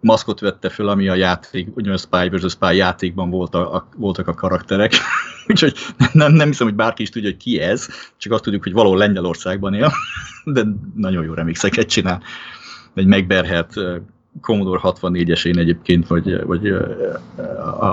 maszkot 0.00 0.40
vette 0.40 0.68
föl, 0.68 0.88
ami 0.88 1.08
a 1.08 1.14
játék, 1.14 1.76
ugyanaz 1.76 2.00
Spy 2.00 2.28
vs. 2.28 2.52
Spy 2.52 2.76
játékban 2.76 3.30
volt 3.30 3.54
a, 3.54 3.74
a, 3.74 3.88
voltak 3.96 4.28
a 4.28 4.34
karakterek. 4.34 4.92
Úgyhogy 5.48 5.74
nem, 6.12 6.32
nem 6.32 6.48
hiszem, 6.48 6.66
hogy 6.66 6.76
bárki 6.76 7.02
is 7.02 7.10
tudja, 7.10 7.28
hogy 7.28 7.38
ki 7.38 7.60
ez, 7.60 7.88
csak 8.16 8.32
azt 8.32 8.42
tudjuk, 8.42 8.62
hogy 8.62 8.72
valahol 8.72 8.98
Lengyelországban 8.98 9.74
él, 9.74 9.92
de 10.54 10.64
nagyon 10.94 11.24
jó 11.24 11.34
remixeket 11.34 11.88
csinál. 11.88 12.22
Egy 12.94 13.06
megberhet 13.06 13.74
Commodore 14.40 14.80
64-esén 14.82 15.58
egyébként, 15.58 16.06
vagy, 16.06 16.44
vagy 16.44 16.74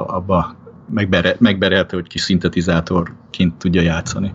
abba 0.07 0.55
megberhelte, 1.39 1.95
hogy 1.95 2.07
kis 2.07 2.21
szintetizátorként 2.21 3.55
tudja 3.57 3.81
játszani. 3.81 4.31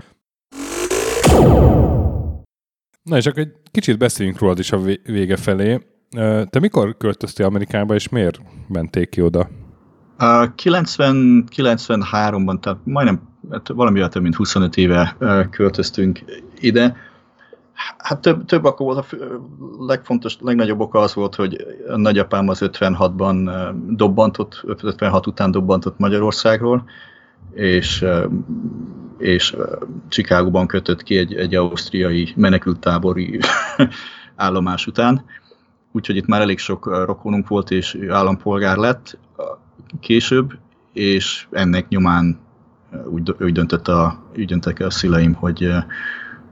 Na 3.03 3.17
és 3.17 3.27
akkor 3.27 3.39
egy 3.39 3.53
kicsit 3.71 3.99
beszéljünk 3.99 4.39
rólad 4.39 4.59
is 4.59 4.73
a 4.73 4.81
vége 5.05 5.37
felé. 5.37 5.92
Te 6.51 6.61
mikor 6.61 6.97
költöztél 6.97 7.47
Amerikába, 7.47 7.95
és 7.95 8.09
miért 8.09 8.41
menték 8.69 9.09
ki 9.09 9.23
oda? 9.23 9.49
90-93-ban, 10.19 12.61
tehát 12.61 12.79
majdnem 12.85 13.21
hát 13.51 13.69
valamivel 13.69 14.09
több 14.09 14.23
mint 14.23 14.35
25 14.35 14.77
éve 14.77 15.17
költöztünk 15.51 16.21
ide. 16.61 16.97
Hát 17.99 18.21
több, 18.21 18.45
több 18.45 18.65
akkor 18.65 18.87
volt, 18.87 18.99
a 18.99 19.05
legfontos, 19.79 20.37
legnagyobb 20.41 20.81
oka 20.81 20.99
az 20.99 21.15
volt, 21.15 21.35
hogy 21.35 21.67
a 21.89 21.97
nagyapám 21.97 22.49
az 22.49 22.61
56-ban 22.63 23.71
dobbantott, 23.89 24.61
56 24.65 25.27
után 25.27 25.51
dobbantott 25.51 25.99
Magyarországról, 25.99 26.85
és, 27.55 28.05
és 29.19 29.57
Csikágóban 30.09 30.67
kötött 30.67 31.03
ki 31.03 31.17
egy, 31.17 31.35
egy 31.35 31.55
ausztriai 31.55 32.33
menekülttábori 32.37 33.39
állomás 34.37 34.87
után. 34.87 35.25
Úgyhogy 35.93 36.17
itt 36.17 36.27
már 36.27 36.41
elég 36.41 36.59
sok 36.59 37.05
rokonunk 37.05 37.49
volt, 37.49 37.71
és 37.71 37.99
állampolgár 38.09 38.77
lett 38.77 39.19
később, 40.01 40.53
és 40.93 41.47
ennek 41.51 41.89
nyomán 41.89 42.39
úgy, 43.05 43.35
úgy, 43.41 43.53
döntött 43.53 43.89
a, 43.89 44.23
úgy 44.37 44.45
döntek 44.45 44.81
a 44.81 44.91
szüleim, 44.91 45.33
hogy, 45.33 45.69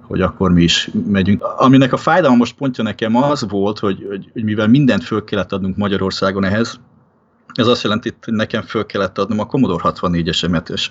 hogy 0.01 0.21
akkor 0.21 0.53
mi 0.53 0.63
is 0.63 0.91
megyünk. 1.07 1.43
Aminek 1.43 1.93
a 1.93 1.97
fájdalmas 1.97 2.53
pontja 2.53 2.85
nekem 2.85 3.17
az 3.17 3.49
volt, 3.49 3.79
hogy, 3.79 4.07
hogy, 4.09 4.31
hogy 4.33 4.45
mivel 4.45 4.69
mindent 4.69 5.05
föl 5.05 5.25
kellett 5.25 5.53
adnunk 5.53 5.77
Magyarországon 5.77 6.45
ehhez, 6.45 6.81
ez 7.55 7.67
azt 7.67 7.83
jelenti, 7.83 8.15
hogy 8.25 8.35
nekem 8.35 8.63
föl 8.63 8.87
kellett 8.87 9.19
adnom 9.19 9.39
a 9.39 9.47
Commodore 9.47 9.93
64-esemet, 9.95 10.71
és, 10.71 10.91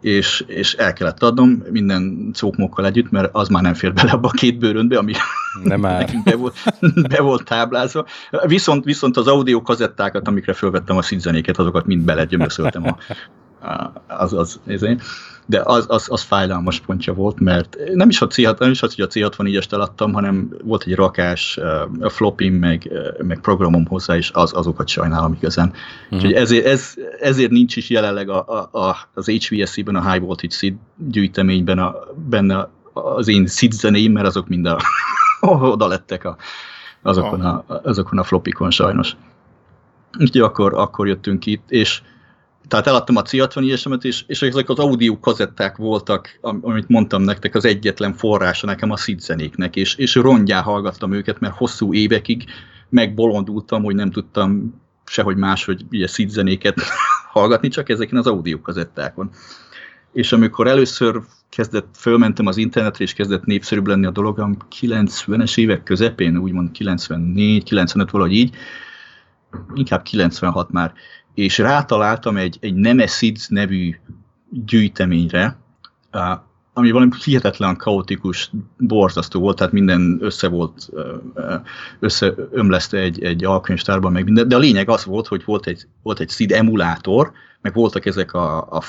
és, 0.00 0.44
és 0.46 0.74
el 0.74 0.92
kellett 0.92 1.22
adnom 1.22 1.62
minden 1.70 2.30
cókmokkal 2.32 2.86
együtt, 2.86 3.10
mert 3.10 3.28
az 3.32 3.48
már 3.48 3.62
nem 3.62 3.74
fér 3.74 3.92
bele 3.92 4.10
abba 4.10 4.28
a 4.28 4.36
két 4.36 4.58
bőrönbe, 4.58 4.98
ami 4.98 5.12
nem 5.62 5.80
már. 5.90 6.10
be, 6.24 6.36
volt, 6.36 6.54
be 7.08 7.20
volt 7.20 7.44
táblázva. 7.44 8.06
Viszont, 8.46 8.84
viszont 8.84 9.16
az 9.16 9.26
audio 9.26 9.62
kazettákat, 9.62 10.28
amikre 10.28 10.52
fölvettem 10.52 10.96
a 10.96 11.02
színzenéket, 11.02 11.58
azokat 11.58 11.86
mind 11.86 12.02
belegyömöszöltem 12.02 12.84
a, 12.84 12.96
az, 14.06 14.32
az, 14.32 14.60
az, 14.66 14.96
de 15.46 15.60
az, 15.64 15.84
az, 15.88 16.06
az 16.10 16.22
fájdalmas 16.22 16.80
pontja 16.80 17.14
volt, 17.14 17.40
mert 17.40 17.76
nem 17.94 18.08
is, 18.08 18.20
a 18.20 18.26
C, 18.26 18.36
nem 18.58 18.70
is 18.70 18.82
az, 18.82 18.94
hogy 18.94 19.04
a 19.04 19.28
C64-est 19.28 19.72
eladtam, 19.72 20.12
hanem 20.12 20.48
volt 20.64 20.84
egy 20.86 20.94
rakás 20.94 21.58
a 22.00 22.08
flopim, 22.08 22.54
meg, 22.54 22.90
meg 23.18 23.40
programom 23.40 23.86
hozzá, 23.86 24.16
és 24.16 24.30
az, 24.34 24.52
azokat 24.52 24.88
sajnálom 24.88 25.32
igazán. 25.32 25.68
Uh-huh. 25.68 26.18
Úgyhogy 26.18 26.32
ezért, 26.32 26.66
ez, 26.66 26.94
ezért 27.20 27.50
nincs 27.50 27.76
is 27.76 27.90
jelenleg 27.90 28.28
a, 28.28 28.44
a, 28.46 28.78
a, 28.78 28.96
az 29.14 29.26
HVSC-ben, 29.26 29.96
a 29.96 30.10
High 30.10 30.24
Voltage 30.24 30.54
Seed 30.54 30.74
gyűjteményben 30.96 31.78
a, 31.78 31.94
benne 32.28 32.68
az 32.92 33.28
én 33.28 33.46
SID 33.46 33.72
zenéim, 33.72 34.12
mert 34.12 34.26
azok 34.26 34.48
mind 34.48 34.66
a, 34.66 34.78
oda 35.50 35.86
lettek 35.86 36.24
a, 36.24 36.36
azokon, 37.02 37.40
a, 37.40 37.64
azokon 37.82 38.18
a 38.18 38.24
flopikon 38.24 38.70
sajnos. 38.70 39.16
Úgyhogy 40.18 40.40
akkor, 40.40 40.74
akkor 40.74 41.06
jöttünk 41.06 41.46
itt, 41.46 41.70
és 41.70 42.02
tehát 42.68 42.86
eladtam 42.86 43.16
a 43.16 43.22
C64-esemet, 43.22 44.04
és, 44.04 44.24
és 44.26 44.42
ezek 44.42 44.68
az 44.68 44.78
audio 44.78 45.18
kazetták 45.20 45.76
voltak, 45.76 46.38
amit 46.40 46.88
mondtam 46.88 47.22
nektek, 47.22 47.54
az 47.54 47.64
egyetlen 47.64 48.12
forrása 48.12 48.66
nekem 48.66 48.90
a 48.90 48.96
szidzenéknek, 48.96 49.76
és, 49.76 49.94
és 49.94 50.14
rongyá 50.14 50.60
hallgattam 50.60 51.12
őket, 51.12 51.40
mert 51.40 51.56
hosszú 51.56 51.94
évekig 51.94 52.44
megbolondultam, 52.88 53.82
hogy 53.82 53.94
nem 53.94 54.10
tudtam 54.10 54.80
sehogy 55.04 55.36
máshogy 55.36 55.84
ugye 55.90 56.06
szidzenéket 56.06 56.80
hallgatni, 57.32 57.68
csak 57.68 57.88
ezeken 57.88 58.18
az 58.18 58.26
audio 58.26 58.60
kazettákon. 58.60 59.30
És 60.12 60.32
amikor 60.32 60.66
először 60.66 61.20
kezdett, 61.54 61.94
fölmentem 61.96 62.46
az 62.46 62.56
internetre, 62.56 63.04
és 63.04 63.12
kezdett 63.12 63.44
népszerűbb 63.44 63.86
lenni 63.86 64.06
a 64.06 64.10
dolog, 64.10 64.56
90-es 64.80 65.58
évek 65.58 65.82
közepén, 65.82 66.36
úgymond 66.36 66.70
94, 66.70 67.64
95, 67.64 68.10
valahogy 68.10 68.34
így, 68.34 68.54
inkább 69.74 70.02
96 70.02 70.70
már, 70.70 70.92
és 71.34 71.58
rátaláltam 71.58 72.36
egy, 72.36 72.56
egy 72.60 72.74
Nemesis 72.74 73.48
nevű 73.48 73.94
gyűjteményre, 74.50 75.56
ami 76.72 76.90
valami 76.90 77.10
hihetetlen 77.24 77.76
kaotikus, 77.76 78.50
borzasztó 78.78 79.40
volt, 79.40 79.56
tehát 79.56 79.72
minden 79.72 80.18
össze 80.20 80.48
volt, 80.48 80.90
összeömleszte 82.00 82.98
egy, 82.98 83.24
egy 83.24 83.44
alkönyvtárban, 83.44 84.12
meg 84.12 84.24
minden, 84.24 84.48
de 84.48 84.56
a 84.56 84.58
lényeg 84.58 84.88
az 84.88 85.04
volt, 85.04 85.26
hogy 85.26 85.42
volt 85.44 85.66
egy, 85.66 85.86
volt 86.02 86.20
egy 86.20 86.30
SID 86.30 86.52
emulátor, 86.52 87.32
meg 87.64 87.74
voltak 87.74 88.06
ezek 88.06 88.32
a, 88.32 88.56
a 88.56 88.82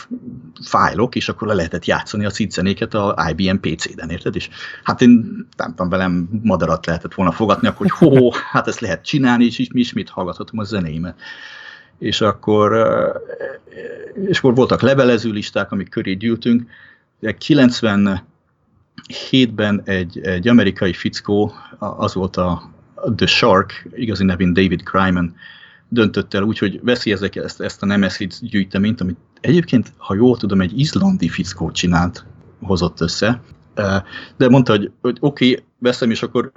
fájlok, 0.64 1.16
és 1.16 1.30
akkor 1.30 1.48
le 1.48 1.54
lehetett 1.54 1.86
játszani 1.86 2.26
a 2.26 2.30
SID 2.30 2.52
zenéket 2.52 2.94
a 2.94 3.28
IBM 3.30 3.56
PC-den, 3.56 4.10
érted? 4.10 4.36
És 4.36 4.50
hát 4.84 5.02
én 5.02 5.48
nem 5.58 5.70
tudom, 5.70 5.90
velem 5.90 6.30
madarat 6.44 6.86
lehetett 6.86 7.14
volna 7.14 7.32
fogatni, 7.32 7.68
akkor 7.68 7.90
hogy 7.90 8.10
hó, 8.10 8.32
hát 8.52 8.68
ezt 8.68 8.80
lehet 8.80 9.06
csinálni, 9.06 9.46
és 9.46 9.70
mi 9.74 9.80
ismét 9.80 10.10
hallgathatom 10.10 10.60
a 10.60 10.64
zenéimet 10.64 11.16
és 11.98 12.22
akkor, 12.22 12.88
és 14.28 14.38
akkor 14.38 14.56
voltak 14.56 14.82
levelező 14.82 15.32
listák, 15.32 15.72
amik 15.72 15.90
köré 15.90 16.14
gyűltünk. 16.14 16.70
97-ben 17.22 19.82
egy, 19.86 20.20
egy 20.20 20.48
amerikai 20.48 20.94
fickó, 20.94 21.54
az 21.80 22.14
volt 22.14 22.38
a 22.38 22.70
The 23.16 23.26
Shark, 23.26 23.88
igazi 23.94 24.24
nevén 24.24 24.54
David 24.54 24.84
Cryman, 24.84 25.36
döntött 25.90 26.34
el 26.34 26.44
úgy, 26.44 26.58
hogy 26.58 26.80
veszi 26.84 27.12
ezek, 27.12 27.36
ezt, 27.36 27.62
ezt 27.62 27.84
a 27.84 27.86
Nemesis 27.86 28.40
gyűjteményt, 28.42 29.02
amit 29.02 29.18
egyébként, 29.42 29.94
ha 29.98 30.16
jól 30.16 30.38
tudom, 30.38 30.62
egy 30.62 30.80
izlandi 30.80 31.30
fickó 31.30 31.72
csinált, 31.72 32.26
hozott 32.62 33.02
össze, 33.02 33.42
de 34.38 34.50
mondta, 34.50 34.72
hogy, 34.72 34.92
hogy 35.02 35.18
oké, 35.20 35.52
okay, 35.52 35.64
veszem, 35.80 36.12
és 36.12 36.24
akkor 36.24 36.52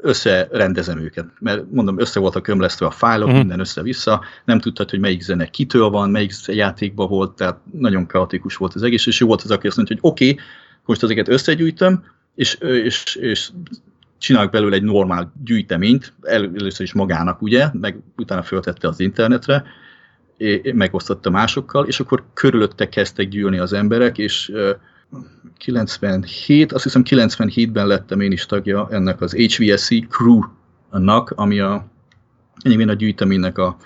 összerendezem 0.00 0.98
őket, 0.98 1.26
mert 1.40 1.70
mondom, 1.70 1.98
össze 1.98 2.20
voltak 2.20 2.46
ömlesztve 2.46 2.86
a 2.86 2.90
fájlok, 2.90 3.26
uh-huh. 3.26 3.40
minden 3.40 3.60
össze-vissza, 3.60 4.24
nem 4.44 4.60
tudtad, 4.60 4.90
hogy 4.90 5.00
melyik 5.00 5.22
zene 5.22 5.46
kitől 5.46 5.88
van, 5.88 6.10
melyik 6.10 6.32
játékban 6.46 7.08
volt, 7.08 7.36
tehát 7.36 7.58
nagyon 7.72 8.06
kaotikus 8.06 8.56
volt 8.56 8.74
az 8.74 8.82
egész, 8.82 9.06
és 9.06 9.20
jó 9.20 9.26
volt 9.26 9.42
az, 9.42 9.50
aki 9.50 9.66
azt 9.66 9.76
mondta, 9.76 9.94
hogy 9.94 10.10
oké, 10.10 10.30
okay, 10.30 10.44
most 10.84 11.02
ezeket 11.02 11.28
összegyűjtöm, 11.28 12.04
és, 12.34 12.54
és, 12.54 13.14
és 13.14 13.50
csinálok 14.24 14.50
belőle 14.50 14.76
egy 14.76 14.82
normál 14.82 15.32
gyűjteményt, 15.44 16.12
először 16.22 16.86
is 16.86 16.92
magának, 16.92 17.42
ugye, 17.42 17.68
meg 17.72 17.98
utána 18.16 18.42
föltette 18.42 18.88
az 18.88 19.00
internetre, 19.00 19.64
megosztotta 20.74 21.30
másokkal, 21.30 21.86
és 21.86 22.00
akkor 22.00 22.24
körülötte 22.34 22.88
kezdtek 22.88 23.28
gyűlni 23.28 23.58
az 23.58 23.72
emberek, 23.72 24.18
és 24.18 24.52
97, 25.56 26.72
azt 26.72 26.82
hiszem 26.82 27.02
97-ben 27.04 27.86
lettem 27.86 28.20
én 28.20 28.32
is 28.32 28.46
tagja 28.46 28.88
ennek 28.90 29.20
az 29.20 29.32
HVSC 29.32 29.88
Crew-nak, 30.08 31.30
ami 31.30 31.60
a, 31.60 31.86
a 32.88 32.92
gyűjteménynek 32.92 33.58
a, 33.58 33.76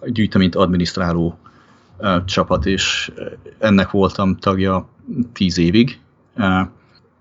a 0.00 0.08
gyűjteményt 0.08 0.54
adminisztráló 0.54 1.38
csapat, 2.24 2.66
és 2.66 3.12
ennek 3.58 3.90
voltam 3.90 4.36
tagja 4.36 4.88
10 5.32 5.58
évig, 5.58 5.98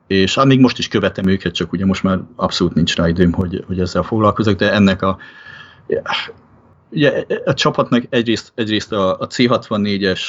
és 0.07 0.35
hát 0.35 0.45
még 0.45 0.59
most 0.59 0.77
is 0.77 0.87
követem 0.87 1.27
őket, 1.27 1.53
csak 1.53 1.71
ugye 1.71 1.85
most 1.85 2.03
már 2.03 2.19
abszolút 2.35 2.73
nincs 2.73 2.95
rá 2.95 3.07
időm, 3.07 3.31
hogy, 3.31 3.63
hogy 3.67 3.79
ezzel 3.79 4.03
foglalkozok, 4.03 4.57
de 4.57 4.71
ennek 4.71 5.01
a, 5.01 5.17
ugye, 6.89 7.23
a 7.45 7.53
csapatnak 7.53 8.03
egyrészt, 8.09 8.51
egyrészt 8.55 8.91
a, 8.91 9.19
a 9.19 9.27
C64-es 9.27 10.21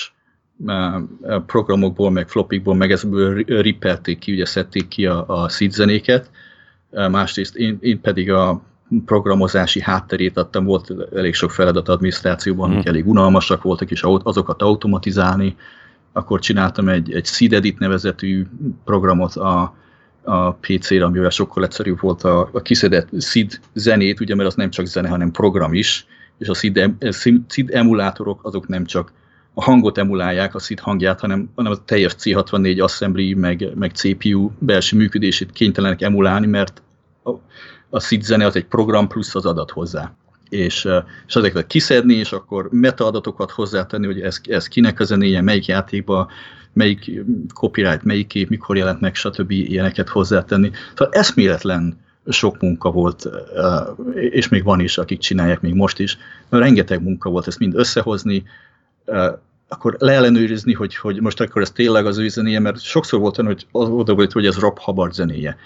programokból, 1.47 2.11
meg 2.11 2.29
flopikból, 2.29 2.75
meg 2.75 2.93
ezből 2.93 3.35
rippelték 3.47 4.19
ki, 4.19 4.33
ugye 4.33 4.45
szedték 4.45 4.89
ki 4.89 5.07
a, 5.07 5.25
a 5.29 5.49
seed 5.49 5.71
zenéket, 5.71 6.31
másrészt 6.91 7.57
én, 7.57 7.79
én 7.81 8.01
pedig 8.01 8.31
a 8.31 8.63
programozási 9.05 9.81
hátterét 9.81 10.37
adtam, 10.37 10.65
volt 10.65 10.93
elég 11.15 11.35
sok 11.35 11.51
feladat 11.51 11.89
adminisztrációban, 11.89 12.71
amik 12.71 12.85
mm. 12.85 12.89
elég 12.89 13.07
unalmasak 13.07 13.63
voltak, 13.63 13.91
és 13.91 14.03
azokat 14.03 14.63
automatizálni, 14.63 15.57
akkor 16.17 16.41
csináltam 16.41 16.89
egy, 16.89 17.13
egy 17.13 17.27
Seed 17.27 17.53
Edit 17.53 17.79
nevezetű 17.79 18.47
programot 18.85 19.35
a, 19.35 19.75
a 20.23 20.53
PC-re, 20.53 21.05
amivel 21.05 21.31
sokkal 21.31 21.65
egyszerűbb 21.65 22.01
volt 22.01 22.23
a, 22.23 22.49
a 22.53 22.63
kiszedett 22.63 23.09
SID 23.23 23.61
zenét, 23.73 24.21
ugye, 24.21 24.35
mert 24.35 24.49
az 24.49 24.55
nem 24.55 24.71
csak 24.71 24.87
zene, 24.87 25.09
hanem 25.09 25.31
program 25.31 25.75
is, 25.75 26.07
és 26.39 26.49
a 26.49 26.55
SID, 26.55 26.91
SID 27.49 27.75
emulátorok 27.75 28.45
azok 28.45 28.69
nem 28.69 28.85
csak 28.85 29.13
a 29.55 29.63
hangot 29.63 29.99
emulálják, 29.99 30.55
a 30.55 30.59
SID 30.59 30.81
hangját, 30.81 31.21
hanem, 31.21 31.51
hanem 31.55 31.73
a 31.73 31.85
teljes 31.85 32.15
C64 32.19 32.83
assembly, 32.83 33.33
meg, 33.33 33.69
meg 33.75 33.91
CPU 33.91 34.51
belső 34.59 34.97
működését 34.97 35.53
kénytelenek 35.53 36.03
emulálni, 36.03 36.47
mert 36.47 36.83
a, 37.23 37.31
a 37.91 38.01
SID 38.01 38.23
zene 38.23 38.47
az 38.47 38.57
egy 38.57 38.67
program 38.67 39.09
plusz 39.09 39.35
az 39.35 39.47
adat 39.47 39.71
hozzá. 39.71 40.15
És, 40.49 40.89
és 41.27 41.37
ezeket 41.37 41.67
kiszedni, 41.67 42.15
és 42.15 42.33
akkor 42.33 42.69
metaadatokat 42.71 43.51
hozzátenni, 43.51 44.07
hogy 44.07 44.21
ez, 44.21 44.41
ez 44.49 44.69
kinek 44.69 45.01
a 45.01 45.05
zenéje, 45.05 45.41
melyik 45.41 45.67
játékban, 45.67 46.29
melyik 46.73 47.11
copyright, 47.55 48.03
melyik 48.03 48.27
kép, 48.27 48.49
mikor 48.49 48.77
jelent 48.77 49.01
meg, 49.01 49.15
stb. 49.15 49.51
ilyeneket 49.51 50.09
hozzátenni. 50.09 50.71
Szóval 50.89 51.15
eszméletlen 51.15 51.99
sok 52.29 52.61
munka 52.61 52.91
volt, 52.91 53.29
és 54.15 54.49
még 54.49 54.65
van 54.65 54.81
is, 54.81 54.99
akik 54.99 55.19
csinálják 55.19 55.61
még 55.61 55.75
most 55.75 55.99
is. 55.99 56.19
Rengeteg 56.49 57.03
munka 57.03 57.31
volt 57.31 57.47
ezt 57.47 57.59
mind 57.59 57.75
összehozni, 57.75 58.45
akkor 59.69 59.97
leellenőrizni, 59.99 60.73
hogy, 60.73 60.97
hogy 60.97 61.21
most 61.21 61.41
akkor 61.41 61.63
ez 61.63 61.71
tényleg 61.71 62.07
az 62.07 62.19
ő 62.19 62.29
zenéje, 62.29 62.61
mert 62.61 62.81
sokszor 62.81 63.21
volt 63.21 63.39
olyan, 63.39 63.53
hogy 63.53 63.67
oda 63.73 64.15
volt, 64.15 64.33
hogy 64.33 64.47
ez 64.47 64.59
Rob 64.59 64.79
Hubbard 64.79 65.13
zenéje. 65.13 65.57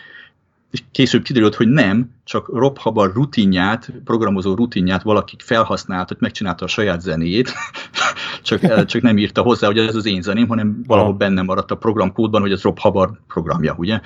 És 0.71 0.83
később 0.91 1.23
kiderült, 1.23 1.55
hogy 1.55 1.69
nem, 1.69 2.11
csak 2.25 2.49
Rob 2.49 2.79
Hubbard 2.79 3.15
rutinját, 3.15 3.93
programozó 4.05 4.55
rutinját 4.55 5.03
valaki 5.03 5.37
felhasznált, 5.39 6.09
hogy 6.09 6.17
megcsinálta 6.21 6.65
a 6.65 6.69
saját 6.69 7.01
zenéjét, 7.01 7.53
csak, 8.43 8.85
csak 8.85 9.03
nem 9.03 9.19
írta 9.19 9.43
hozzá, 9.43 9.67
hogy 9.67 9.79
ez 9.79 9.95
az 9.95 10.07
én 10.07 10.23
zeném, 10.23 10.49
hanem 10.49 10.83
valahol 10.87 11.13
benne 11.13 11.43
maradt 11.43 11.71
a 11.71 11.77
programkódban, 11.77 12.41
hogy 12.41 12.53
ez 12.53 12.63
Rob 12.63 12.79
Hubbard 12.79 13.15
programja, 13.27 13.75
ugye? 13.79 14.01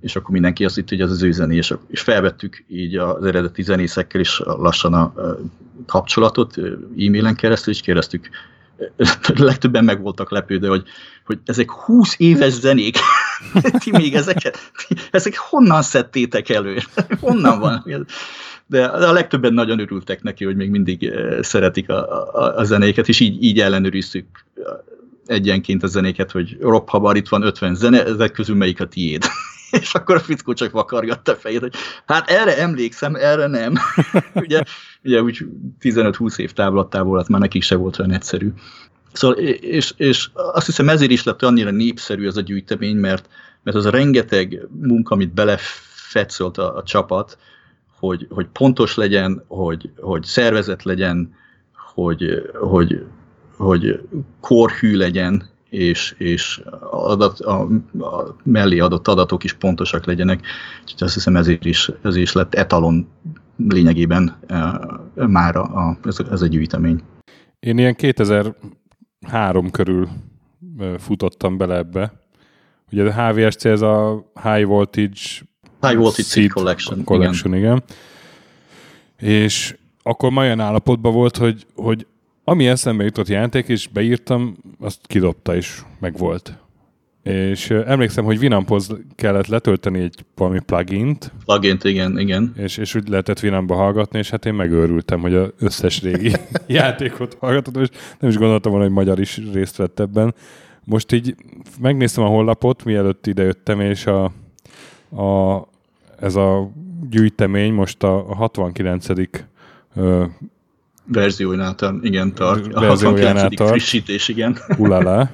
és 0.00 0.16
akkor 0.16 0.30
mindenki 0.30 0.64
azt 0.64 0.74
hitt, 0.74 0.88
hogy 0.88 1.00
ez 1.00 1.10
az 1.10 1.22
ő 1.22 1.32
zené, 1.32 1.56
és, 1.56 1.74
és 1.88 2.00
felvettük 2.00 2.64
így 2.68 2.96
az 2.96 3.24
eredeti 3.24 3.62
zenészekkel 3.62 4.20
is 4.20 4.38
lassan 4.44 4.94
a, 4.94 5.00
a 5.00 5.38
kapcsolatot 5.86 6.58
e-mailen 6.98 7.34
keresztül, 7.34 7.72
és 7.72 7.80
kérdeztük, 7.80 8.30
legtöbben 9.34 9.84
meg 9.84 10.00
voltak 10.00 10.30
lepődve, 10.30 10.68
hogy, 10.68 10.82
hogy 11.24 11.38
ezek 11.44 11.70
20 11.70 12.14
éves 12.18 12.52
zenék, 12.52 12.96
ti 13.82 13.90
még 13.90 14.14
ezeket, 14.14 14.58
ezek 15.10 15.36
honnan 15.36 15.82
szedtétek 15.82 16.48
elő? 16.48 16.78
honnan 17.20 17.58
van? 17.58 18.06
De 18.66 18.84
a 18.84 19.12
legtöbben 19.12 19.52
nagyon 19.52 19.78
örültek 19.78 20.22
neki, 20.22 20.44
hogy 20.44 20.56
még 20.56 20.70
mindig 20.70 21.12
szeretik 21.40 21.88
a, 21.88 22.28
a, 22.34 22.56
a 22.56 22.64
zenéket, 22.64 23.08
és 23.08 23.20
így, 23.20 23.42
így 23.44 23.60
ellenőriztük 23.60 24.26
egyenként 25.26 25.82
a 25.82 25.86
zenéket, 25.86 26.30
hogy 26.30 26.56
Rob 26.60 27.16
itt 27.16 27.28
van 27.28 27.42
50 27.42 27.74
zene, 27.74 28.04
ezek 28.04 28.32
közül 28.32 28.56
melyik 28.56 28.80
a 28.80 28.86
tiéd? 28.86 29.24
és 29.70 29.94
akkor 29.94 30.14
a 30.16 30.20
fickó 30.20 30.52
csak 30.52 30.70
vakargatta 30.70 31.32
a 31.32 31.36
fejét, 31.36 31.60
hogy 31.60 31.74
hát 32.06 32.30
erre 32.30 32.58
emlékszem, 32.58 33.14
erre 33.14 33.46
nem. 33.46 33.74
ugye, 34.34 34.62
ugye 35.04 35.22
úgy 35.22 35.46
15-20 35.80 36.38
év 36.38 36.52
távlattából, 36.52 37.18
hát 37.18 37.28
már 37.28 37.40
nekik 37.40 37.62
se 37.62 37.74
volt 37.74 37.98
olyan 37.98 38.12
egyszerű. 38.12 38.52
Szóval, 39.12 39.36
és, 39.38 39.92
és 39.96 40.30
azt 40.32 40.66
hiszem 40.66 40.88
ezért 40.88 41.10
is 41.10 41.22
lett 41.22 41.42
annyira 41.42 41.70
népszerű 41.70 42.26
ez 42.26 42.36
a 42.36 42.40
gyűjtemény, 42.40 42.96
mert, 42.96 43.28
mert 43.62 43.76
az 43.76 43.84
a 43.84 43.90
rengeteg 43.90 44.66
munka, 44.80 45.14
amit 45.14 45.34
belefetszolt 45.34 46.58
a, 46.58 46.76
a 46.76 46.82
csapat, 46.82 47.38
hogy, 47.98 48.26
hogy 48.30 48.46
pontos 48.52 48.94
legyen, 48.94 49.44
hogy, 49.46 49.90
hogy 49.96 50.24
szervezet 50.24 50.82
legyen, 50.82 51.34
hogy, 51.94 52.50
hogy, 52.54 53.04
hogy 53.56 54.00
korhű 54.40 54.96
legyen, 54.96 55.48
és, 55.68 56.14
és 56.18 56.62
adat, 56.90 57.40
a, 57.40 57.60
a 57.98 58.36
mellé 58.42 58.78
adott 58.78 59.08
adatok 59.08 59.44
is 59.44 59.52
pontosak 59.52 60.06
legyenek. 60.06 60.46
Úgyhogy 60.82 61.02
azt 61.02 61.14
hiszem 61.14 61.36
ezért 61.36 61.64
is, 61.64 61.90
ezért 62.02 62.22
is 62.22 62.32
lett 62.32 62.54
etalon 62.54 63.08
lényegében 63.68 64.36
e, 64.46 64.80
már 65.26 65.56
a, 65.56 65.98
ez, 66.04 66.18
ez 66.30 66.42
a 66.42 66.46
gyűjtemény. 66.46 67.00
Én 67.60 67.78
ilyen 67.78 67.94
2003 67.94 69.70
körül 69.70 70.08
e, 70.78 70.98
futottam 70.98 71.56
bele 71.56 71.76
ebbe. 71.76 72.12
Ugye 72.92 73.12
a 73.12 73.28
HVSC 73.28 73.64
ez 73.64 73.80
a 73.80 74.24
High 74.42 74.64
Voltage 74.66 75.48
High 75.80 75.96
Voltage 75.96 76.22
Seed 76.22 76.50
Collection. 76.50 77.04
Collection 77.04 77.54
igen. 77.54 77.64
igen. 77.64 77.82
És 79.40 79.76
akkor 80.02 80.30
ma 80.30 80.40
olyan 80.40 80.60
állapotban 80.60 81.12
volt, 81.12 81.36
hogy, 81.36 81.66
hogy 81.74 82.06
ami 82.44 82.66
eszembe 82.66 83.04
jutott 83.04 83.28
játék, 83.28 83.68
és 83.68 83.86
beírtam, 83.88 84.56
azt 84.80 85.06
kidobta 85.06 85.54
is, 85.54 85.84
meg 85.98 86.16
volt. 86.16 86.58
És 87.22 87.70
emlékszem, 87.70 88.24
hogy 88.24 88.38
Winamphoz 88.38 88.96
kellett 89.14 89.46
letölteni 89.46 90.00
egy 90.00 90.24
valami 90.34 90.60
plugint. 90.60 91.32
Plugint, 91.44 91.84
igen, 91.84 92.18
igen. 92.18 92.52
És, 92.56 92.76
és 92.76 92.94
úgy 92.94 93.08
lehetett 93.08 93.42
Winampa 93.42 93.74
hallgatni, 93.74 94.18
és 94.18 94.30
hát 94.30 94.46
én 94.46 94.54
megőrültem, 94.54 95.20
hogy 95.20 95.34
az 95.34 95.48
összes 95.58 96.02
régi 96.02 96.32
játékot 96.66 97.36
hallgatottam, 97.40 97.82
és 97.82 97.88
nem 98.18 98.30
is 98.30 98.36
gondoltam 98.36 98.72
volna, 98.72 98.86
hogy 98.86 98.94
magyar 98.94 99.20
is 99.20 99.40
részt 99.52 99.76
vett 99.76 100.00
ebben. 100.00 100.34
Most 100.84 101.12
így 101.12 101.34
megnéztem 101.80 102.24
a 102.24 102.28
honlapot, 102.28 102.84
mielőtt 102.84 103.26
idejöttem, 103.26 103.80
és 103.80 104.06
a, 104.06 104.24
a, 105.22 105.66
ez 106.20 106.34
a 106.34 106.70
gyűjtemény 107.10 107.72
most 107.72 108.02
a, 108.02 108.30
a 108.30 108.34
69 108.34 109.06
verziójánál 111.06 111.74
tart, 111.74 112.04
igen, 112.04 112.34
tart. 112.34 112.74
A 112.74 112.86
69. 112.86 113.54
tart. 113.54 113.70
frissítés, 113.70 114.28
igen. 114.28 114.58
Ulala. 114.78 115.30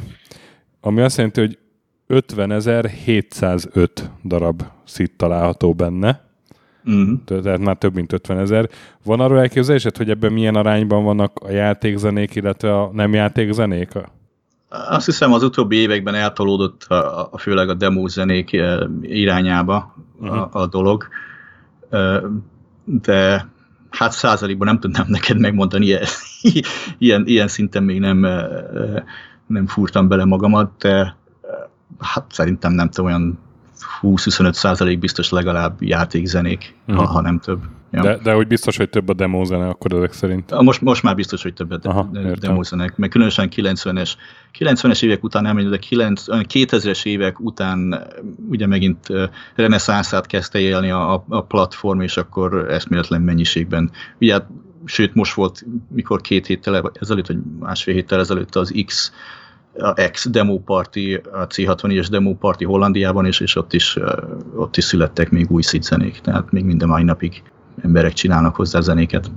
Ami 0.81 1.01
azt 1.01 1.17
jelenti, 1.17 1.41
hogy 1.41 1.59
50.705 2.09 3.89
darab 4.25 4.63
szit 4.85 5.13
található 5.17 5.75
benne. 5.75 6.25
Mm. 6.91 7.15
Tehát 7.25 7.59
már 7.59 7.77
több 7.77 7.95
mint 7.95 8.13
50 8.13 8.39
ezer. 8.39 8.69
Van 9.05 9.21
arról 9.21 9.39
elképzelésed, 9.41 9.97
hogy 9.97 10.11
ebben 10.11 10.33
milyen 10.33 10.55
arányban 10.55 11.05
vannak 11.05 11.39
a 11.39 11.51
játékzenék, 11.51 12.35
illetve 12.35 12.81
a 12.81 12.91
nem 12.93 13.13
játékzenék? 13.15 13.93
Azt 14.69 15.07
hiszem 15.07 15.33
az 15.33 15.43
utóbbi 15.43 15.77
években 15.77 16.15
eltolódott 16.15 16.85
a, 16.85 17.29
a 17.33 17.39
főleg 17.39 17.69
a 17.69 17.75
demo 17.75 18.09
zenék 18.09 18.53
eh, 18.53 18.79
irányába 19.03 19.95
uh-huh. 20.21 20.39
a, 20.39 20.49
a 20.53 20.67
dolog, 20.67 21.09
eh, 21.91 22.21
de 22.85 23.49
hát 23.91 24.13
százalékban 24.13 24.67
nem 24.67 24.81
tudnám 24.81 25.07
neked 25.09 25.39
megmondani, 25.39 25.85
ilyen, 25.85 26.03
ilyen, 26.99 27.27
ilyen 27.27 27.49
szinten 27.49 27.83
még 27.83 28.01
nem, 28.01 28.27
nem 29.47 29.67
fúrtam 29.67 30.09
bele 30.09 30.25
magamat, 30.25 30.71
de 30.79 31.17
hát 31.99 32.25
szerintem 32.29 32.73
nem 32.73 32.91
tudom, 32.91 33.07
olyan 33.07 33.39
20-25 34.03 34.53
százalék 34.53 34.99
biztos 34.99 35.31
legalább 35.31 35.83
játékzenék, 35.83 36.75
uh-huh. 36.81 36.97
ha, 36.97 37.03
mhm. 37.03 37.13
ha 37.13 37.21
nem 37.21 37.39
több. 37.39 37.61
Ja. 37.91 38.03
De, 38.03 38.19
de 38.23 38.33
hogy 38.33 38.47
biztos, 38.47 38.77
hogy 38.77 38.89
több 38.89 39.09
a 39.09 39.13
demózene 39.13 39.69
akkor 39.69 39.93
ezek 39.93 40.13
szerint? 40.13 40.63
Most, 40.63 40.81
most 40.81 41.03
már 41.03 41.15
biztos, 41.15 41.43
hogy 41.43 41.55
több 41.55 41.71
a 41.71 42.09
de, 42.13 42.35
demózenek, 42.41 42.97
mert 42.97 43.13
különösen 43.13 43.49
90-es, 43.57 44.13
90-es 44.59 45.03
évek 45.03 45.23
után 45.23 45.43
nem, 45.43 45.71
de 45.71 45.79
2000-es 45.81 47.05
évek 47.05 47.41
után 47.41 48.07
ugye 48.49 48.67
megint 48.67 49.07
reneszánszát 49.55 50.27
kezdte 50.27 50.59
élni 50.59 50.91
a, 50.91 51.25
a 51.29 51.41
platform, 51.41 52.01
és 52.01 52.17
akkor 52.17 52.71
eszméletlen 52.71 53.23
mennyiségben. 53.23 53.91
Ugye 54.21 54.33
hát, 54.33 54.47
sőt, 54.85 55.15
most 55.15 55.35
volt, 55.35 55.65
mikor 55.89 56.21
két 56.21 56.47
héttel 56.47 56.93
ezelőtt, 57.01 57.27
vagy 57.27 57.39
másfél 57.59 57.95
héttel 57.95 58.21
ezelőtt 58.21 58.55
az 58.55 58.83
X 58.87 59.13
a 59.79 59.93
ex 60.01 60.29
demo 60.29 60.59
party, 60.59 61.15
a 61.33 61.47
C64-es 61.47 62.07
demo 62.11 62.37
Hollandiában, 62.65 63.27
és, 63.27 63.41
és 63.41 63.57
ott, 63.57 63.73
is, 63.73 63.99
ott 64.57 64.77
is 64.77 64.85
születtek 64.85 65.31
még 65.31 65.51
új 65.51 65.63
szidzenék, 65.63 66.21
tehát 66.21 66.53
még 66.53 66.65
minden 66.65 66.89
mai 66.89 67.03
napig 67.03 67.43
emberek 67.83 68.13
csinálnak 68.13 68.57
hozzá 68.57 68.81
zenéket. 68.81 69.31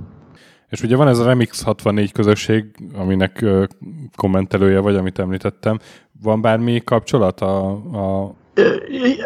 És 0.68 0.82
ugye 0.82 0.96
van 0.96 1.08
ez 1.08 1.18
a 1.18 1.24
Remix 1.24 1.62
64 1.62 2.12
közösség, 2.12 2.64
aminek 2.94 3.44
kommentelője 4.16 4.78
vagy, 4.78 4.96
amit 4.96 5.18
említettem. 5.18 5.78
Van 6.22 6.40
bármi 6.40 6.80
kapcsolat 6.84 7.40
a, 7.40 7.70
a 7.70 8.34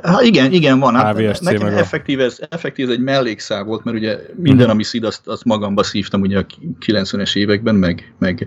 Ha 0.03 0.22
igen, 0.22 0.53
igen, 0.53 0.78
van. 0.78 0.95
Hát 0.95 1.41
nekem 1.41 1.66
effektív 1.66 2.20
ez, 2.20 2.39
effektív 2.49 2.89
ez 2.89 2.95
egy 2.95 3.03
mellékszál 3.03 3.64
volt, 3.64 3.85
mert 3.85 3.97
ugye 3.97 4.18
minden, 4.37 4.70
ami 4.70 4.82
szíd, 4.82 5.05
azt, 5.05 5.28
azt 5.28 5.45
magamba 5.45 5.82
szívtam 5.82 6.20
ugye 6.20 6.39
a 6.39 6.47
90-es 6.87 7.37
években, 7.37 7.74
meg, 7.74 8.14
meg 8.18 8.47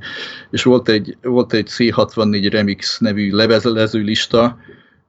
és 0.51 0.63
volt 0.63 0.89
egy, 0.89 1.17
volt 1.21 1.53
egy 1.53 1.69
C64 1.77 2.47
Remix 2.51 2.97
nevű 2.99 3.31
levezelező 3.31 3.99
lista, 3.99 4.57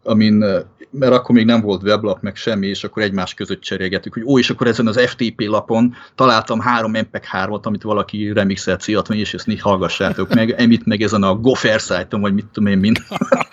amin 0.03 0.45
mert 0.91 1.13
akkor 1.13 1.35
még 1.35 1.45
nem 1.45 1.61
volt 1.61 1.83
weblap, 1.83 2.23
meg 2.23 2.37
semmi, 2.37 2.67
és 2.67 2.85
akkor 2.85 3.03
egymás 3.03 3.35
között 3.35 3.61
cserélgettük, 3.61 4.13
hogy 4.13 4.23
ó, 4.27 4.39
és 4.39 4.51
akkor 4.51 4.67
ezen 4.67 4.87
az 4.87 5.01
FTP 5.01 5.41
lapon 5.41 5.95
találtam 6.15 6.61
három 6.61 6.93
MPEG-3-ot, 6.95 7.63
amit 7.63 7.83
valaki 7.83 8.33
remixelt 8.33 8.81
c 8.81 8.89
és 9.09 9.35
ezt 9.35 9.49
így 9.49 9.61
hallgassátok 9.61 10.35
meg, 10.35 10.51
emit 10.51 10.87
meg 10.87 11.03
ezen 11.03 11.23
a 11.23 11.35
Gopher 11.35 11.81
szájton, 11.81 12.21
vagy 12.21 12.35
mit 12.35 12.47
tudom 12.47 12.73
én, 12.73 12.79
mind 12.79 12.99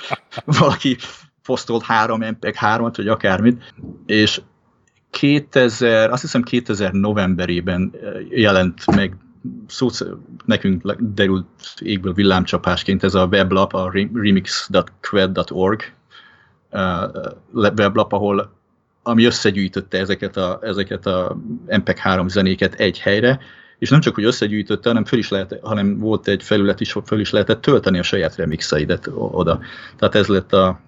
valaki 0.60 0.98
posztolt 1.46 1.84
három 1.84 2.22
MPEG-3-at, 2.22 2.94
vagy 2.96 3.08
akármit, 3.08 3.74
és 4.06 4.42
2000, 5.10 6.12
azt 6.12 6.22
hiszem 6.22 6.44
2000 6.44 6.92
novemberében 6.92 7.94
jelent 8.30 8.96
meg 8.96 9.18
szó, 9.68 9.88
nekünk 10.46 10.92
derült 11.00 11.74
égből 11.80 12.14
villámcsapásként 12.14 13.04
ez 13.04 13.16
a 13.16 13.26
weblap, 13.26 13.74
a 13.74 13.92
remix.qued.org, 14.14 15.82
weblap, 17.54 18.14
ahol 18.14 18.54
ami 19.04 19.26
összegyűjtötte 19.26 19.98
ezeket 19.98 20.38
a, 20.38 20.60
ezeket 20.62 21.06
a 21.06 21.38
MPEG-3 21.68 22.28
zenéket 22.28 22.74
egy 22.74 23.00
helyre, 23.00 23.40
és 23.80 23.90
nem 23.90 24.00
csak, 24.00 24.16
hogy 24.16 24.24
összegyűjtötte, 24.24 24.88
hanem, 24.88 25.06
föl 25.06 25.20
is 25.20 25.30
lehet, 25.30 25.60
hanem 25.62 26.00
volt 26.00 26.28
egy 26.28 26.44
felület 26.44 26.82
is, 26.82 26.96
föl 27.06 27.20
is 27.20 27.30
lehetett 27.30 27.62
tölteni 27.62 28.00
a 28.00 28.04
saját 28.04 28.36
remixeidet 28.36 29.10
oda. 29.14 29.60
Tehát 29.96 30.16
ez 30.16 30.28
lett, 30.28 30.54
a, 30.54 30.80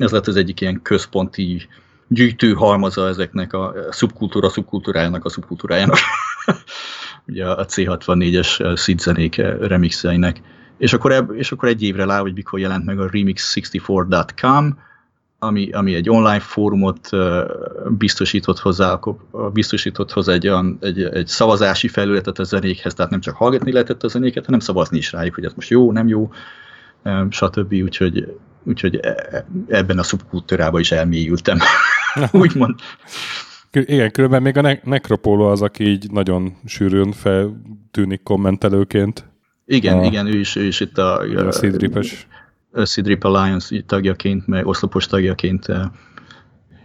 ez 0.00 0.10
lett 0.10 0.26
az 0.26 0.36
egyik 0.36 0.60
ilyen 0.60 0.82
központi 0.82 1.68
gyűjtő 2.08 2.52
halmaza 2.52 3.08
ezeknek 3.08 3.52
a 3.52 3.74
szubkultúra 3.90 4.48
szubkultúrájának 4.48 5.24
a 5.24 5.28
szubkultúrájának. 5.28 5.96
ugye 7.28 7.46
a 7.46 7.66
C64-es 7.66 8.78
SID 8.78 8.98
zenék 8.98 9.36
remixeinek. 9.60 10.40
És 10.78 10.92
akkor, 10.92 11.12
eb, 11.12 11.30
és 11.32 11.52
akkor 11.52 11.68
egy 11.68 11.82
évre 11.82 12.04
lá, 12.04 12.20
hogy 12.20 12.34
mikor 12.34 12.58
jelent 12.58 12.84
meg 12.84 13.00
a 13.00 13.08
remix64.com, 13.08 14.78
ami, 15.38 15.70
ami 15.70 15.94
egy 15.94 16.10
online 16.10 16.40
fórumot 16.40 17.08
biztosított 17.88 18.58
hozzá, 18.58 18.98
biztosított 19.52 20.12
hozzá 20.12 20.32
egy, 20.32 20.48
olyan, 20.48 20.78
egy, 20.80 21.02
egy 21.02 21.26
szavazási 21.26 21.88
felületet 21.88 22.38
a 22.38 22.44
zenékhez, 22.44 22.94
tehát 22.94 23.10
nem 23.10 23.20
csak 23.20 23.36
hallgatni 23.36 23.72
lehetett 23.72 24.02
a 24.02 24.08
zenéket, 24.08 24.44
hanem 24.44 24.60
szavazni 24.60 24.98
is 24.98 25.12
rájuk, 25.12 25.34
hogy 25.34 25.44
ez 25.44 25.52
most 25.54 25.70
jó, 25.70 25.92
nem 25.92 26.08
jó, 26.08 26.30
stb. 27.30 27.72
Úgyhogy, 27.72 28.36
úgyhogy 28.64 28.96
e, 28.96 29.08
e, 29.08 29.46
ebben 29.68 29.98
a 29.98 30.02
szubkultúrában 30.02 30.80
is 30.80 30.92
elmélyültem, 30.92 31.58
úgymond. 32.32 32.74
Igen, 33.72 34.10
különben 34.10 34.42
még 34.42 34.56
a 34.56 34.60
ne- 34.60 34.80
Necropolo 34.84 35.50
az, 35.50 35.62
aki 35.62 35.84
így 35.84 36.10
nagyon 36.10 36.56
sűrűn 36.66 37.12
feltűnik 37.12 38.22
kommentelőként. 38.22 39.28
Igen, 39.66 39.98
a, 39.98 40.04
igen, 40.04 40.26
ő 40.26 40.38
is, 40.38 40.56
ő 40.56 40.64
is 40.64 40.80
itt 40.80 40.98
a... 40.98 41.18
A 41.18 41.52
Seedripes. 41.52 42.26
Seedrip 42.84 43.24
Alliance 43.24 43.82
tagjaként, 43.86 44.46
meg 44.46 44.66
oszlopos 44.66 45.06
tagjaként, 45.06 45.66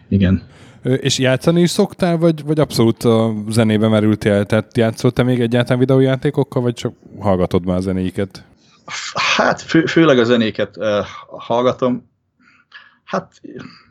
igen. 0.09 0.43
És 0.83 1.19
játszani 1.19 1.61
is 1.61 1.69
szoktál, 1.69 2.17
vagy, 2.17 2.43
vagy 2.43 2.59
abszolút 2.59 3.03
a 3.03 3.33
zenébe 3.49 3.87
merültél? 3.87 4.45
Tehát 4.45 4.77
játszol 4.77 5.11
te 5.11 5.23
még 5.23 5.41
egyáltalán 5.41 5.79
videójátékokkal, 5.79 6.61
vagy 6.61 6.73
csak 6.73 6.93
hallgatod 7.19 7.65
már 7.65 7.77
a 7.77 7.81
zenéiket? 7.81 8.45
Hát 9.35 9.61
fő, 9.61 9.85
főleg 9.85 10.19
a 10.19 10.23
zenéket 10.23 10.77
uh, 10.77 11.05
hallgatom. 11.27 12.09
Hát, 13.03 13.41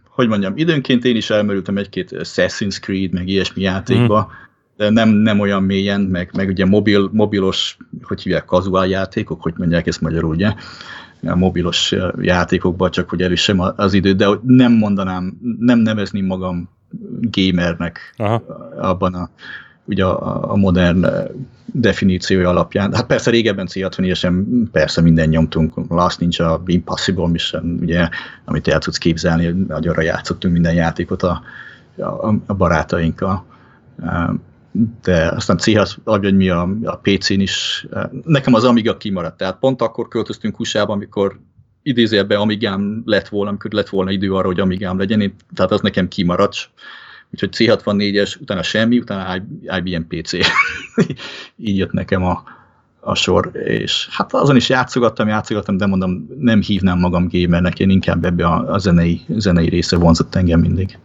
hogy 0.09 0.29
mondjam, 0.29 0.57
időnként 0.57 1.05
én 1.05 1.17
is 1.17 1.31
elmerültem 1.31 1.77
egy-két 1.77 2.11
Assassin's 2.13 2.81
Creed, 2.81 3.13
meg 3.13 3.29
ilyesmi 3.29 3.63
játékba, 3.63 4.23
hmm. 4.23 4.33
de 4.77 4.91
nem, 4.91 5.09
nem 5.09 5.41
olyan 5.41 5.63
mélyen, 5.63 6.01
meg, 6.01 6.31
meg 6.37 6.49
ugye 6.49 6.67
mobil, 6.67 7.09
mobilos, 7.13 7.77
hogy 8.03 8.23
hívják, 8.23 8.45
kazuál 8.45 8.87
játékok, 8.87 9.43
hogy 9.43 9.55
mondják 9.57 9.87
ezt 9.87 10.01
magyarul, 10.01 10.31
ugye? 10.31 10.55
A 11.23 11.37
mobilos 11.37 11.95
játékokban, 12.21 12.91
csak 12.91 13.09
hogy 13.09 13.23
elüssem 13.23 13.61
az 13.77 13.95
időt, 13.95 14.17
de 14.17 14.27
nem 14.43 14.73
mondanám, 14.73 15.39
nem 15.59 15.79
nevezném 15.79 16.27
magam 16.27 16.69
gamernek 17.21 18.15
Aha. 18.17 18.43
abban 18.81 19.15
a, 19.15 19.31
ugye 19.85 20.05
a, 20.05 20.51
a 20.53 20.57
modern 20.57 21.07
definíciója 21.67 22.49
alapján. 22.49 22.95
Hát 22.95 23.07
persze 23.07 23.31
régebben 23.31 23.69
C64-esen 23.71 24.45
persze 24.73 25.01
minden 25.01 25.29
nyomtunk, 25.29 25.73
Last 25.89 26.21
nincs 26.21 26.39
a 26.39 26.63
Impossible 26.67 27.29
Mission, 27.29 27.79
ugye, 27.81 28.09
amit 28.45 28.69
el 28.69 28.79
tudsz 28.79 28.99
képzelni, 28.99 29.65
nagyonra 29.69 30.03
játszottunk 30.03 30.55
minden 30.55 30.75
játékot 30.75 31.23
a, 31.23 31.43
a, 31.97 32.35
a 32.47 32.55
barátainkkal. 32.55 33.45
De 35.03 35.29
aztán 35.29 35.59
c 35.59 35.73
hogy 36.05 36.37
mi 36.37 36.49
a, 36.49 36.69
a 36.85 36.97
PC-n 36.97 37.41
is, 37.41 37.87
nekem 38.25 38.55
az 38.55 38.65
Amiga 38.65 38.97
kimaradt, 38.97 39.37
tehát 39.37 39.59
pont 39.59 39.83
akkor 39.83 40.09
költöztünk 40.09 40.61
USA-ba, 40.61 40.93
amikor 40.93 41.41
idézőjelben 41.83 42.39
Amigám 42.39 43.03
lett 43.05 43.29
volna, 43.29 43.51
amikor 43.51 43.73
lett 43.73 43.89
volna 43.89 44.11
idő 44.11 44.35
arra, 44.35 44.47
hogy 44.47 44.61
Amigám 44.61 44.99
legyen, 44.99 45.21
én, 45.21 45.35
tehát 45.55 45.73
az 45.73 45.81
nekem 45.81 46.09
kimaradt, 46.09 46.71
úgyhogy 47.43 47.55
C64-es, 47.59 48.41
utána 48.41 48.63
semmi, 48.63 48.99
utána 48.99 49.43
IBM 49.77 50.03
PC. 50.09 50.33
Így 51.69 51.77
jött 51.77 51.93
nekem 51.93 52.25
a, 52.25 52.43
a 53.01 53.15
sor, 53.15 53.51
és 53.65 54.09
hát 54.11 54.33
azon 54.33 54.57
is 54.57 54.69
játszogattam, 54.69 55.29
játszogattam, 55.29 55.77
de 55.77 55.87
mondom, 55.87 56.29
nem 56.39 56.61
hívnám 56.61 56.99
magam 56.99 57.29
gamernek, 57.31 57.81
én 57.81 57.91
inkább 57.91 58.25
ebbe 58.25 58.47
a, 58.47 58.73
a 58.73 58.79
zenei, 58.79 59.21
zenei 59.29 59.69
része 59.69 59.97
vonzott 59.97 60.35
engem 60.35 60.61
mindig. 60.61 60.99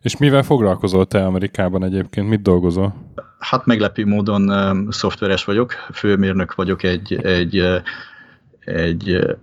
És 0.00 0.16
mivel 0.16 0.42
foglalkozol 0.42 1.06
te 1.06 1.24
Amerikában 1.24 1.84
egyébként? 1.84 2.28
Mit 2.28 2.42
dolgozol? 2.42 2.94
Hát 3.38 3.66
meglepő 3.66 4.06
módon 4.06 4.50
um, 4.50 4.90
szoftveres 4.90 5.44
vagyok, 5.44 5.72
főmérnök 5.92 6.54
vagyok 6.54 6.82
egy, 6.82 7.14
egy, 7.22 7.62
egy 8.60 9.10
uh, 9.10 9.36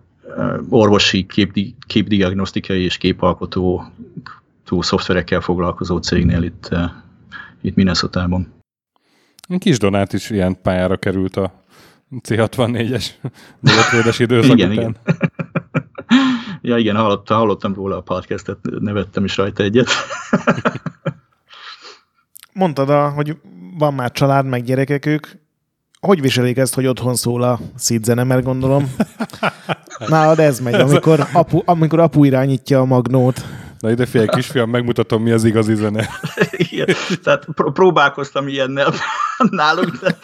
orvosi 0.70 1.26
képdi, 1.26 1.76
képdiagnosztikai 1.88 2.84
és 2.84 2.98
képalkotó 2.98 3.92
túl 4.64 4.84
szoftverekkel 4.84 5.42
foglalkozó 5.42 5.98
cégnél 5.98 6.44
itt, 6.44 6.68
uh, 6.72 6.80
itt 7.62 7.76
Minnesota-ban. 7.76 8.54
Kis 9.58 9.80
Donát 9.80 10.14
is 10.14 10.30
ilyen 10.30 10.62
pályára 10.62 10.98
került 10.98 11.36
a 11.36 11.62
C64-es 12.20 13.06
nyugatvédes 13.62 14.20
időszak 14.20 14.58
igen, 14.58 14.72
után. 14.72 14.84
Igen. 14.84 14.98
ja 16.62 16.78
igen, 16.78 16.96
hallottam, 16.96 17.38
hallottam 17.38 17.74
róla 17.74 17.98
a 17.98 18.02
podcastet, 18.02 18.58
nevettem 18.62 19.24
is 19.24 19.38
rajta 19.38 19.64
egyet. 19.64 19.90
Mondtad, 22.54 22.90
a, 22.90 23.10
hogy 23.10 23.38
van 23.78 23.94
már 23.94 24.12
család, 24.12 24.46
meg 24.46 24.64
gyerekek 24.64 25.06
ők. 25.06 25.28
Hogy 26.00 26.22
viselik 26.22 26.58
ezt, 26.58 26.74
hogy 26.74 26.86
otthon 26.86 27.16
szól 27.16 27.44
a 27.44 27.60
szídzene, 27.76 28.24
mert 28.24 28.44
gondolom 28.44 28.96
nálad 30.08 30.40
ez 30.40 30.60
megy, 30.60 30.74
amikor 30.74 31.28
apu, 31.34 31.62
amikor 31.66 32.00
apu 32.00 32.24
irányítja 32.24 32.80
a 32.80 32.86
magnót. 32.86 33.46
Na 33.82 33.90
ide 33.90 34.06
figyelj, 34.06 34.28
kisfiam, 34.28 34.70
megmutatom, 34.70 35.24
mi 35.24 35.32
az 35.32 35.44
igazi 35.44 35.76
zene. 35.76 36.10
Igen, 36.72 36.88
tehát 37.24 37.46
pr- 37.46 37.72
próbálkoztam 37.72 38.48
ilyennel 38.48 38.94
náluk, 39.50 39.96
de 39.98 40.16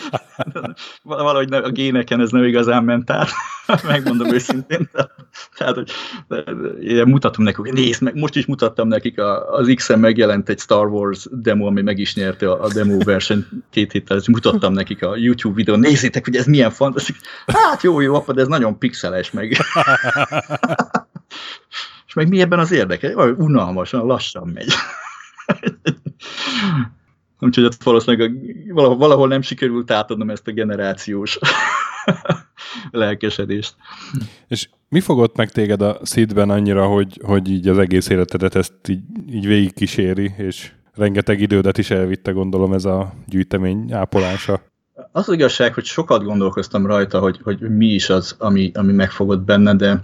valahogy 1.04 1.54
a 1.54 1.70
géneken 1.70 2.22
ez 2.22 2.32
nem 2.32 2.44
igazán 2.44 2.84
ment 2.84 3.10
át, 3.10 3.30
megmondom 3.88 4.34
őszintén. 4.34 4.90
Tehát, 5.58 5.76
hogy 5.76 5.92
de, 6.28 7.06
mutatom 7.06 7.44
nekik, 7.44 7.72
nézd 7.72 8.02
meg, 8.02 8.16
most 8.16 8.36
is 8.36 8.46
mutattam 8.46 8.88
nekik, 8.88 9.22
az 9.52 9.72
X-en 9.76 10.00
megjelent 10.00 10.50
egy 10.50 10.60
Star 10.60 10.88
Wars 10.88 11.26
demo, 11.32 11.66
ami 11.66 11.82
meg 11.82 11.98
is 11.98 12.16
nyerte 12.16 12.52
a, 12.52 12.64
a 12.64 12.74
demo 12.74 12.98
verseny 12.98 13.46
két 13.70 13.92
héttel, 13.92 14.18
és 14.18 14.28
mutattam 14.28 14.74
nekik 14.74 15.04
a 15.04 15.16
YouTube 15.16 15.56
videón, 15.56 15.80
nézzétek, 15.80 16.26
hogy 16.26 16.36
ez 16.36 16.46
milyen 16.46 16.72
fantasztikus. 16.72 17.22
Hát 17.46 17.84
jó, 17.84 18.00
jó, 18.00 18.16
apa, 18.16 18.34
de 18.34 18.42
ez 18.42 18.48
nagyon 18.48 18.78
pixeles 18.78 19.32
meg 19.32 19.58
meg 22.18 22.30
mi 22.30 22.42
ebben 22.42 22.60
az 22.60 22.72
érdeke? 22.72 23.16
Olyan 23.16 23.36
unalmasan, 23.40 24.06
lassan 24.06 24.52
megy. 24.54 24.74
Úgyhogy 27.40 27.64
ott 27.64 27.84
valószínűleg 27.84 28.32
valahol, 28.74 28.98
valahol 28.98 29.28
nem 29.28 29.42
sikerült 29.42 29.92
átadnom 29.92 30.30
ezt 30.30 30.48
a 30.48 30.52
generációs 30.52 31.40
lelkesedést. 32.92 33.76
És 34.48 34.70
mi 34.90 35.00
fogott 35.00 35.36
meg 35.36 35.52
téged 35.52 35.82
a 35.82 36.00
szídben 36.02 36.50
annyira, 36.50 36.86
hogy, 36.86 37.22
hogy 37.24 37.50
így 37.50 37.68
az 37.68 37.78
egész 37.78 38.10
életedet 38.10 38.56
ezt 38.56 38.88
így, 38.88 39.02
így 39.32 39.46
végig 39.46 39.74
kíséri, 39.74 40.34
és 40.38 40.72
rengeteg 40.94 41.42
idődet 41.42 41.78
is 41.78 41.90
elvitte, 41.90 42.32
gondolom, 42.32 42.74
ez 42.74 42.86
a 42.86 43.14
gyűjtemény 43.28 43.94
ápolása? 43.94 44.62
Az, 45.12 45.28
az 45.28 45.34
igazság, 45.34 45.74
hogy 45.74 45.86
sokat 45.86 46.24
gondolkoztam 46.24 46.86
rajta, 46.86 47.20
hogy, 47.20 47.40
hogy 47.44 47.60
mi 47.60 47.88
is 47.88 48.10
az, 48.10 48.36
ami, 48.40 48.72
ami 48.74 48.94
megfogott 48.94 49.42
benne, 49.42 49.76
de 49.76 50.04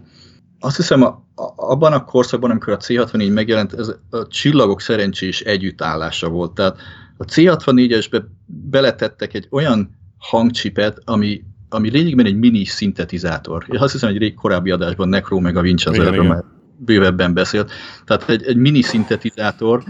azt 0.63 0.75
hiszem, 0.75 1.01
a, 1.01 1.07
a, 1.35 1.53
abban 1.55 1.93
a 1.93 2.03
korszakban, 2.03 2.51
amikor 2.51 2.73
a 2.73 2.77
C64 2.77 3.33
megjelent, 3.33 3.73
ez 3.73 3.91
a 4.09 4.27
csillagok 4.27 4.81
szerencsés 4.81 5.41
együttállása 5.41 6.29
volt. 6.29 6.51
Tehát 6.51 6.77
a 7.17 7.25
C64-esbe 7.25 8.23
beletettek 8.45 9.33
egy 9.33 9.47
olyan 9.49 9.97
hangcsipet, 10.17 11.01
ami, 11.05 11.43
ami 11.69 11.89
lényegben 11.89 12.25
egy 12.25 12.37
mini 12.37 12.65
szintetizátor. 12.65 13.65
Én 13.69 13.79
azt 13.79 13.91
hiszem, 13.91 14.09
egy 14.09 14.17
rég 14.17 14.33
korábbi 14.33 14.71
adásban 14.71 15.09
Necro 15.09 15.39
meg 15.39 15.57
a 15.57 15.61
Vinci 15.61 15.89
az 15.89 15.99
erről 15.99 16.23
már 16.23 16.43
bővebben 16.77 17.33
beszélt. 17.33 17.71
Tehát 18.05 18.29
egy, 18.29 18.43
egy 18.43 18.57
mini 18.57 18.81
szintetizátor, 18.81 19.83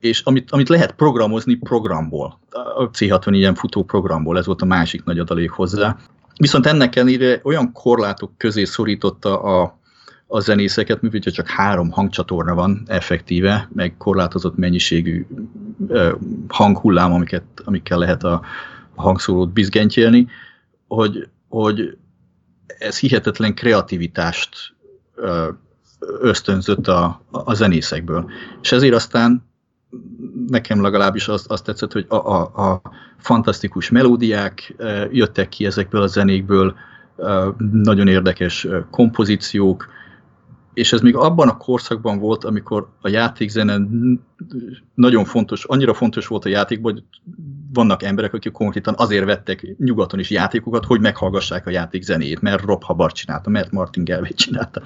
és 0.00 0.20
amit, 0.20 0.50
amit 0.50 0.68
lehet 0.68 0.92
programozni 0.92 1.54
programból. 1.54 2.38
A 2.76 2.90
C64-en 2.90 3.54
futó 3.56 3.84
programból, 3.84 4.38
ez 4.38 4.46
volt 4.46 4.62
a 4.62 4.66
másik 4.66 5.04
nagy 5.04 5.18
adalék 5.18 5.50
hozzá. 5.50 5.96
Viszont 6.36 6.66
ennek 6.66 6.96
ellenére 6.96 7.40
olyan 7.42 7.72
korlátok 7.72 8.32
közé 8.36 8.64
szorította 8.64 9.42
a, 9.42 9.77
a 10.30 10.40
zenészeket, 10.40 11.02
mivel 11.02 11.20
csak 11.20 11.48
három 11.48 11.90
hangcsatorna 11.90 12.54
van 12.54 12.82
effektíve, 12.86 13.68
meg 13.72 13.96
korlátozott 13.96 14.56
mennyiségű 14.56 15.26
hanghullám, 16.48 17.12
amiket, 17.12 17.44
amikkel 17.64 17.98
lehet 17.98 18.24
a, 18.24 18.42
hangszórót 18.98 19.52
bizgentjelni, 19.52 20.28
hogy, 20.86 21.28
hogy 21.48 21.96
ez 22.78 22.98
hihetetlen 22.98 23.54
kreativitást 23.54 24.74
ösztönzött 26.20 26.88
a, 26.88 27.22
a 27.30 27.54
zenészekből. 27.54 28.30
És 28.62 28.72
ezért 28.72 28.94
aztán 28.94 29.46
nekem 30.46 30.82
legalábbis 30.82 31.28
azt, 31.28 31.50
azt 31.50 31.64
tetszett, 31.64 31.92
hogy 31.92 32.06
a, 32.08 32.16
a, 32.16 32.40
a 32.40 32.82
fantasztikus 33.18 33.90
melódiák 33.90 34.74
jöttek 35.10 35.48
ki 35.48 35.66
ezekből 35.66 36.02
a 36.02 36.06
zenékből, 36.06 36.74
nagyon 37.72 38.08
érdekes 38.08 38.66
kompozíciók, 38.90 39.88
és 40.78 40.92
ez 40.92 41.00
még 41.00 41.16
abban 41.16 41.48
a 41.48 41.56
korszakban 41.56 42.18
volt, 42.18 42.44
amikor 42.44 42.88
a 43.00 43.08
játékzene 43.08 43.78
nagyon 44.94 45.24
fontos, 45.24 45.64
annyira 45.64 45.94
fontos 45.94 46.26
volt 46.26 46.44
a 46.44 46.48
játékban, 46.48 46.92
hogy 46.92 47.02
vannak 47.72 48.02
emberek, 48.02 48.34
akik 48.34 48.52
konkrétan 48.52 48.94
azért 48.96 49.24
vettek 49.24 49.66
nyugaton 49.78 50.20
is 50.20 50.30
játékokat, 50.30 50.84
hogy 50.84 51.00
meghallgassák 51.00 51.66
a 51.66 51.70
játék 51.70 52.02
zenéjét, 52.02 52.40
mert 52.40 52.64
Rob 52.64 52.84
Hubbard 52.84 53.12
csinálta, 53.12 53.50
mert 53.50 53.70
Martin 53.70 54.04
Galway 54.04 54.32
csinálta. 54.34 54.82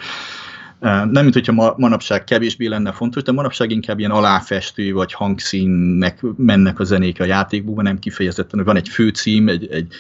Nem, 0.81 1.23
mint 1.23 1.35
hogyha 1.35 1.53
ma, 1.53 1.75
manapság 1.77 2.25
kevésbé 2.25 2.67
lenne 2.67 2.93
fontos, 2.93 3.23
de 3.23 3.33
manapság 3.33 3.71
inkább 3.71 3.99
ilyen 3.99 4.11
aláfestő 4.11 4.93
vagy 4.93 5.13
hangszínnek 5.13 6.23
mennek 6.37 6.79
a 6.79 6.85
zenék 6.85 7.21
a 7.21 7.25
játékban, 7.25 7.85
nem 7.85 7.99
kifejezetten, 7.99 8.59
hogy 8.59 8.69
van 8.69 8.77
egy 8.77 8.89
főcím, 8.89 9.49
egy, 9.49 9.67
egy, 9.71 9.95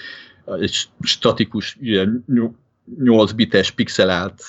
egy 0.60 0.88
statikus, 1.00 1.78
8 2.98 3.32
bites 3.32 3.70
pixelált 3.70 4.42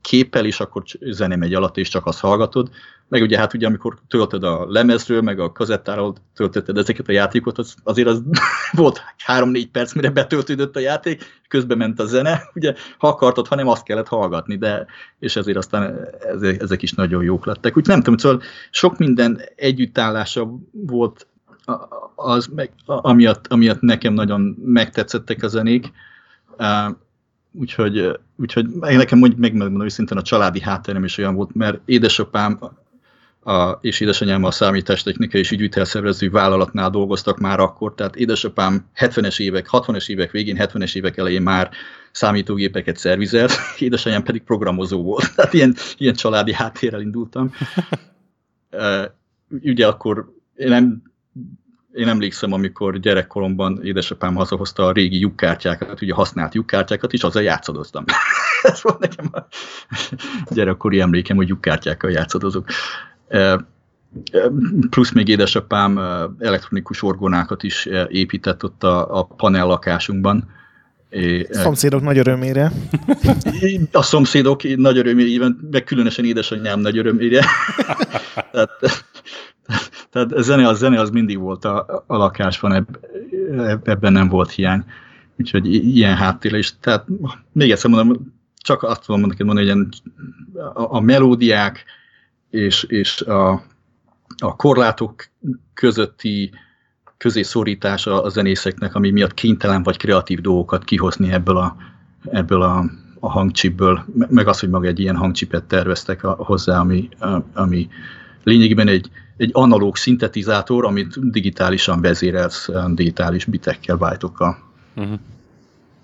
képpel, 0.00 0.44
és 0.44 0.60
akkor 0.60 0.82
zene 1.00 1.36
megy 1.36 1.54
alatt, 1.54 1.76
és 1.76 1.88
csak 1.88 2.06
azt 2.06 2.20
hallgatod. 2.20 2.70
Meg 3.08 3.22
ugye 3.22 3.38
hát 3.38 3.54
ugye 3.54 3.66
amikor 3.66 3.98
töltöd 4.08 4.44
a 4.44 4.66
lemezről, 4.68 5.20
meg 5.20 5.38
a 5.38 5.52
kazettáról 5.52 6.14
töltötted 6.34 6.76
ezeket 6.76 7.08
a 7.08 7.12
játékot, 7.12 7.58
az, 7.58 7.74
azért 7.82 8.08
az 8.08 8.22
volt 8.72 9.00
3-4 9.26 9.66
perc, 9.72 9.92
mire 9.92 10.10
betöltődött 10.10 10.76
a 10.76 10.80
játék, 10.80 11.40
közben 11.48 11.78
ment 11.78 12.00
a 12.00 12.06
zene, 12.06 12.42
ugye 12.54 12.74
ha 12.98 13.08
akartad, 13.08 13.46
hanem 13.46 13.68
azt 13.68 13.84
kellett 13.84 14.08
hallgatni, 14.08 14.56
de 14.56 14.86
és 15.18 15.36
ezért 15.36 15.56
aztán 15.56 16.08
ezek, 16.20 16.62
ezek 16.62 16.82
is 16.82 16.92
nagyon 16.92 17.22
jók 17.22 17.46
lettek. 17.46 17.76
Úgy 17.76 17.86
nem 17.86 18.02
tudom, 18.02 18.18
szóval 18.18 18.42
sok 18.70 18.98
minden 18.98 19.40
együttállása 19.56 20.58
volt 20.70 21.26
az, 22.14 22.46
meg, 22.46 22.70
amiatt, 22.86 23.46
amiatt 23.46 23.80
nekem 23.80 24.14
nagyon 24.14 24.40
megtetszettek 24.64 25.42
a 25.42 25.48
zenék 25.48 25.92
úgyhogy, 27.52 28.18
úgyhogy 28.36 28.66
nekem 28.80 29.18
mondjuk 29.18 29.40
megmondom 29.40 29.84
őszintén 29.84 30.18
a 30.18 30.22
családi 30.22 30.60
hátterem 30.60 31.04
is 31.04 31.18
olyan 31.18 31.34
volt, 31.34 31.54
mert 31.54 31.80
édesapám 31.84 32.58
a, 33.44 33.78
és 33.80 34.00
édesanyám 34.00 34.44
a 34.44 34.50
számítástechnikai 34.50 35.40
és 35.40 35.50
ügyvitelszervező 35.50 36.30
vállalatnál 36.30 36.90
dolgoztak 36.90 37.38
már 37.38 37.60
akkor, 37.60 37.94
tehát 37.94 38.16
édesapám 38.16 38.86
70-es 38.96 39.40
évek, 39.40 39.68
60-es 39.70 40.08
évek 40.08 40.30
végén, 40.30 40.56
70-es 40.58 40.96
évek 40.96 41.16
elején 41.16 41.42
már 41.42 41.70
számítógépeket 42.12 42.96
szervizelt, 42.96 43.52
édesanyám 43.78 44.22
pedig 44.22 44.42
programozó 44.42 45.02
volt. 45.02 45.32
Tehát 45.36 45.54
ilyen, 45.54 45.74
ilyen 45.96 46.14
családi 46.14 46.52
háttérrel 46.52 47.00
indultam. 47.00 47.52
Ugye 49.62 49.86
akkor 49.86 50.32
én 50.54 50.68
nem 50.68 51.02
én 51.94 52.08
emlékszem, 52.08 52.52
amikor 52.52 52.98
gyerekkoromban 52.98 53.80
édesapám 53.82 54.34
hazahozta 54.34 54.86
a 54.86 54.92
régi 54.92 55.18
lyukkártyákat, 55.18 56.02
ugye 56.02 56.14
használt 56.14 56.54
lyukkártyákat, 56.54 57.12
és 57.12 57.22
azzal 57.22 57.42
játszadoztam. 57.42 58.04
Ez 58.62 58.82
volt 58.82 58.98
nekem 58.98 59.28
a 59.32 59.46
gyerekkori 60.50 61.00
emlékem, 61.00 61.36
hogy 61.36 61.48
lyukkártyákkal 61.48 62.10
játszadozok. 62.10 62.68
Plusz 64.90 65.12
még 65.12 65.28
édesapám 65.28 66.00
elektronikus 66.38 67.02
orgonákat 67.02 67.62
is 67.62 67.88
épített 68.08 68.64
ott 68.64 68.82
a, 68.82 69.18
a 69.18 69.24
panel 69.24 69.66
lakásunkban. 69.66 70.48
A 71.50 71.54
szomszédok 71.54 72.02
nagy 72.02 72.18
örömére. 72.18 72.72
A 73.92 74.02
szomszédok 74.02 74.76
nagy 74.76 74.98
örömére, 74.98 75.46
meg 75.70 75.84
különösen 75.84 76.24
édesanyám 76.24 76.80
nagy 76.80 76.98
örömére. 76.98 77.44
Tehát, 78.52 78.70
tehát 80.10 80.32
a 80.32 80.42
zene, 80.42 80.68
a 80.68 80.74
zene 80.74 81.00
az 81.00 81.10
mindig 81.10 81.38
volt 81.38 81.64
a, 81.64 82.04
a 82.06 82.16
lakásban, 82.16 82.72
eb, 82.72 82.98
ebben 83.88 84.12
nem 84.12 84.28
volt 84.28 84.50
hiány. 84.50 84.84
Úgyhogy 85.38 85.74
ilyen 85.74 86.16
háttér 86.16 86.54
is. 86.54 86.78
Tehát 86.80 87.06
még 87.52 87.70
egyszer 87.70 87.90
mondom, 87.90 88.34
csak 88.56 88.82
azt 88.82 89.04
tudom 89.04 89.20
mondani, 89.20 89.68
hogy 89.68 89.88
a, 90.74 90.96
a 90.96 91.00
melódiák 91.00 91.84
és, 92.50 92.82
és 92.82 93.20
a, 93.20 93.50
a 94.38 94.56
korlátok 94.56 95.28
közötti 95.74 96.50
közészorítása 97.16 98.22
a 98.22 98.28
zenészeknek, 98.28 98.94
ami 98.94 99.10
miatt 99.10 99.34
kénytelen 99.34 99.82
vagy 99.82 99.96
kreatív 99.96 100.40
dolgokat 100.40 100.84
kihozni 100.84 101.32
ebből 101.32 101.56
a, 101.56 101.76
ebből 102.30 102.62
a, 102.62 102.84
a 103.20 103.30
hangcsipből, 103.30 104.04
meg 104.28 104.48
az, 104.48 104.60
hogy 104.60 104.68
maga 104.68 104.86
egy 104.86 105.00
ilyen 105.00 105.16
hangcsipet 105.16 105.64
terveztek 105.64 106.24
a, 106.24 106.30
hozzá, 106.30 106.78
ami, 106.78 107.08
a, 107.20 107.38
ami 107.54 107.88
lényegében 108.42 108.88
egy, 108.88 109.10
egy 109.36 109.50
analóg 109.52 109.96
szintetizátor, 109.96 110.84
amit 110.84 111.30
digitálisan 111.30 112.00
vezérelsz 112.00 112.68
digitális 112.94 113.44
bitekkel, 113.44 113.96
bytokkal. 113.96 114.58
Uh-huh. 114.96 115.18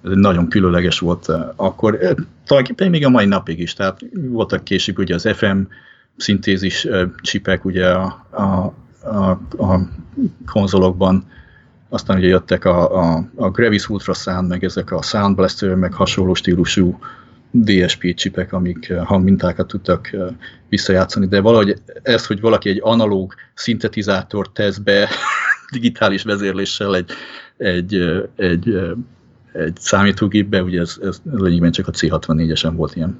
Ez 0.05 0.11
nagyon 0.15 0.49
különleges 0.49 0.99
volt 0.99 1.29
akkor, 1.57 1.99
tulajdonképpen 2.47 2.91
még 2.91 3.05
a 3.05 3.09
mai 3.09 3.27
napig 3.27 3.59
is, 3.59 3.75
tehát 3.75 4.01
voltak 4.13 4.65
később 4.65 4.99
ugye 4.99 5.15
az 5.15 5.29
FM 5.35 5.61
szintézis 6.17 6.87
csipek 7.21 7.65
ugye 7.65 7.91
a, 7.91 8.27
a, 8.31 8.75
a, 9.09 9.31
a 9.65 9.89
konzolokban, 10.47 11.25
aztán 11.89 12.17
ugye 12.17 12.27
jöttek 12.27 12.65
a, 12.65 13.03
a, 13.03 13.29
a 13.35 13.51
Gravis 13.51 13.89
Ultrasound, 13.89 14.49
meg 14.49 14.65
ezek 14.65 14.91
a 14.91 15.03
Sound 15.03 15.37
Blaster, 15.37 15.75
meg 15.75 15.93
hasonló 15.93 16.35
stílusú 16.35 16.99
DSP 17.51 18.15
csipek, 18.15 18.53
amik 18.53 18.89
eh, 18.89 19.07
hangmintákat 19.07 19.67
tudtak 19.67 20.13
eh, 20.13 20.27
visszajátszani, 20.69 21.27
de 21.27 21.41
valahogy 21.41 21.83
ez, 22.03 22.27
hogy 22.27 22.41
valaki 22.41 22.69
egy 22.69 22.81
analóg 22.83 23.35
szintetizátort 23.55 24.51
tesz 24.51 24.79
be 24.79 25.09
digitális 25.73 26.23
vezérléssel 26.23 26.97
egy, 26.97 27.11
egy, 27.57 27.95
eh, 27.95 28.23
egy, 28.37 28.77
egy 29.53 29.77
számítógépbe, 29.79 30.63
ugye 30.63 30.81
ez, 30.81 30.99
ez 31.03 31.21
lényegében 31.25 31.73
csak 31.73 31.89
a 31.89 31.91
C64-esen 31.91 32.73
volt 32.77 32.97
ilyen. 32.97 33.19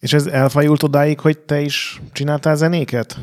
És 0.00 0.12
ez 0.12 0.26
elfajult 0.26 0.82
odáig, 0.82 1.20
hogy 1.20 1.38
te 1.38 1.60
is 1.60 2.00
csináltál 2.12 2.56
zenéket? 2.56 3.16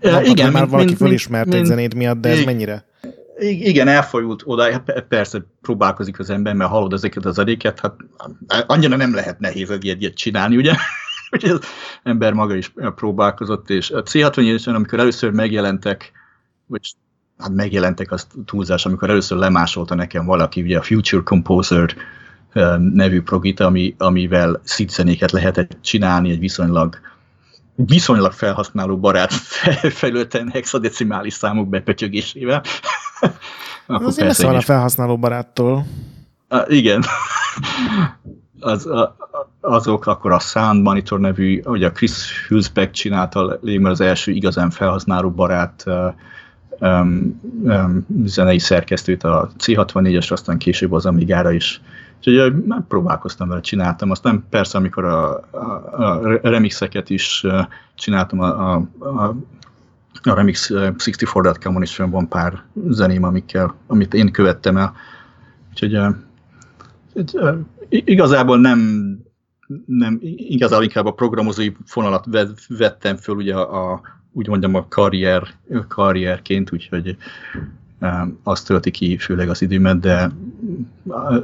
Ja, 0.00 0.20
igen. 0.20 0.52
Már 0.52 0.60
mint, 0.60 0.70
valaki 0.70 0.88
mint, 0.88 0.98
fölismert 0.98 1.46
mint, 1.46 1.58
egy 1.58 1.64
zenét 1.64 1.94
miatt, 1.94 2.20
de 2.20 2.28
ez 2.28 2.44
mennyire? 2.44 2.87
Igen, 3.40 3.88
elfolyult 3.88 4.42
oda, 4.44 4.80
persze 5.08 5.44
próbálkozik 5.62 6.18
az 6.18 6.30
ember, 6.30 6.54
mert 6.54 6.70
hallod 6.70 6.92
ezeket 6.92 7.24
az 7.24 7.34
zenéket, 7.34 7.80
hát 7.80 7.94
annyira 8.66 8.96
nem 8.96 9.14
lehet 9.14 9.38
nehéz 9.38 9.70
egy 9.70 9.84
ilyet 9.84 10.14
csinálni, 10.14 10.56
ugye? 10.56 10.74
Úgyhogy 11.30 11.50
az 11.50 11.60
ember 12.02 12.32
maga 12.32 12.54
is 12.54 12.72
próbálkozott, 12.94 13.70
és 13.70 13.90
a 13.90 14.02
C64-esen, 14.02 14.74
amikor 14.74 14.98
először 14.98 15.30
megjelentek, 15.30 16.12
vagy 16.66 16.94
hát 17.38 17.50
megjelentek, 17.50 18.12
az 18.12 18.26
túlzás, 18.44 18.86
amikor 18.86 19.10
először 19.10 19.38
lemásolta 19.38 19.94
nekem 19.94 20.26
valaki, 20.26 20.62
ugye 20.62 20.78
a 20.78 20.82
Future 20.82 21.22
Composer 21.22 21.94
nevű 22.78 23.22
progita, 23.22 23.66
ami, 23.66 23.94
amivel 23.98 24.60
szidzenéket 24.64 25.30
lehetett 25.30 25.76
csinálni 25.80 26.30
egy 26.30 26.38
viszonylag 26.38 26.98
viszonylag 27.86 28.32
felhasználó 28.32 28.98
barát 28.98 29.32
felületen 30.00 30.48
hexadecimális 30.48 31.34
számok 31.34 31.68
bepötyögésével. 31.68 32.62
Akkor 33.86 34.06
Azért 34.06 34.26
messze 34.26 34.46
van 34.46 34.56
a 34.56 34.60
felhasználó 34.60 35.18
baráttól. 35.18 35.86
A, 36.50 36.64
igen. 36.68 37.04
Az, 38.60 38.86
a, 38.86 39.16
azok 39.60 40.06
akkor 40.06 40.32
a 40.32 40.38
Sound 40.38 40.82
Monitor 40.82 41.20
nevű, 41.20 41.60
ugye 41.64 41.86
a 41.86 41.92
Chris 41.92 42.46
Hülsbeck 42.46 42.90
csinálta 42.90 43.58
lényegben 43.62 43.90
az 43.90 44.00
első 44.00 44.32
igazán 44.32 44.70
felhasználó 44.70 45.30
barát 45.30 45.84
um, 46.80 47.40
um, 47.62 48.06
zenei 48.24 48.58
szerkesztőt 48.58 49.24
a 49.24 49.50
C64-es, 49.58 50.32
aztán 50.32 50.58
később 50.58 50.92
az 50.92 51.06
Amigára 51.06 51.52
is. 51.52 51.80
Úgyhogy 52.18 52.52
próbálkoztam 52.88 53.48
vele, 53.48 53.60
csináltam. 53.60 54.10
Aztán 54.10 54.44
persze, 54.50 54.78
amikor 54.78 55.04
a, 55.04 55.40
a, 55.50 55.68
a 56.00 56.38
remixeket 56.42 57.10
is 57.10 57.46
csináltam, 57.94 58.40
a, 58.40 58.74
a, 58.74 58.82
a 58.98 59.34
a 60.22 60.34
remix64.com-on 60.34 61.82
is 61.82 61.96
van 61.96 62.28
pár 62.28 62.62
zeném, 62.88 63.22
amikkel, 63.22 63.74
amit 63.86 64.14
én 64.14 64.32
követtem 64.32 64.76
el. 64.76 64.94
Úgyhogy 65.70 65.98
igazából 67.88 68.58
nem, 68.58 68.78
nem 69.86 70.18
igazából 70.22 70.84
inkább 70.84 71.06
a 71.06 71.12
programozói 71.12 71.72
fonalat 71.84 72.26
vettem 72.68 73.16
föl 73.16 73.36
ugye 73.36 73.54
a, 73.54 73.92
a 73.92 74.00
úgy 74.32 74.48
mondjam 74.48 74.74
a 74.74 74.88
karrier, 74.88 75.48
karrierként, 75.88 76.72
úgyhogy 76.72 77.16
azt 78.42 78.66
tölti 78.66 78.90
ki 78.90 79.16
főleg 79.16 79.48
az 79.48 79.62
időmet, 79.62 80.00
de 80.00 80.30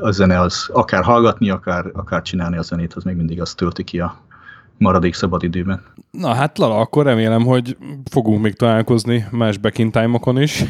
a 0.01 0.11
zene 0.11 0.41
az 0.41 0.69
akár 0.73 1.03
hallgatni, 1.03 1.51
akár, 1.51 1.91
akár 1.93 2.23
csinálni 2.23 2.57
a 2.57 2.63
zenét, 2.63 2.95
az 2.95 3.03
még 3.03 3.17
mindig 3.17 3.41
azt 3.41 3.57
tölti 3.57 3.85
ki 3.85 3.99
a 3.99 4.17
maradék 4.79 5.15
szabadidőben. 5.15 5.83
Na 6.11 6.35
hát 6.35 6.59
Lala, 6.59 6.77
akkor 6.77 7.05
remélem, 7.05 7.45
hogy 7.45 7.77
fogunk 8.11 8.43
még 8.43 8.55
találkozni 8.55 9.27
más 9.31 9.59
back 9.59 9.79
in 9.79 9.91
time-okon 9.91 10.43
is. 10.43 10.65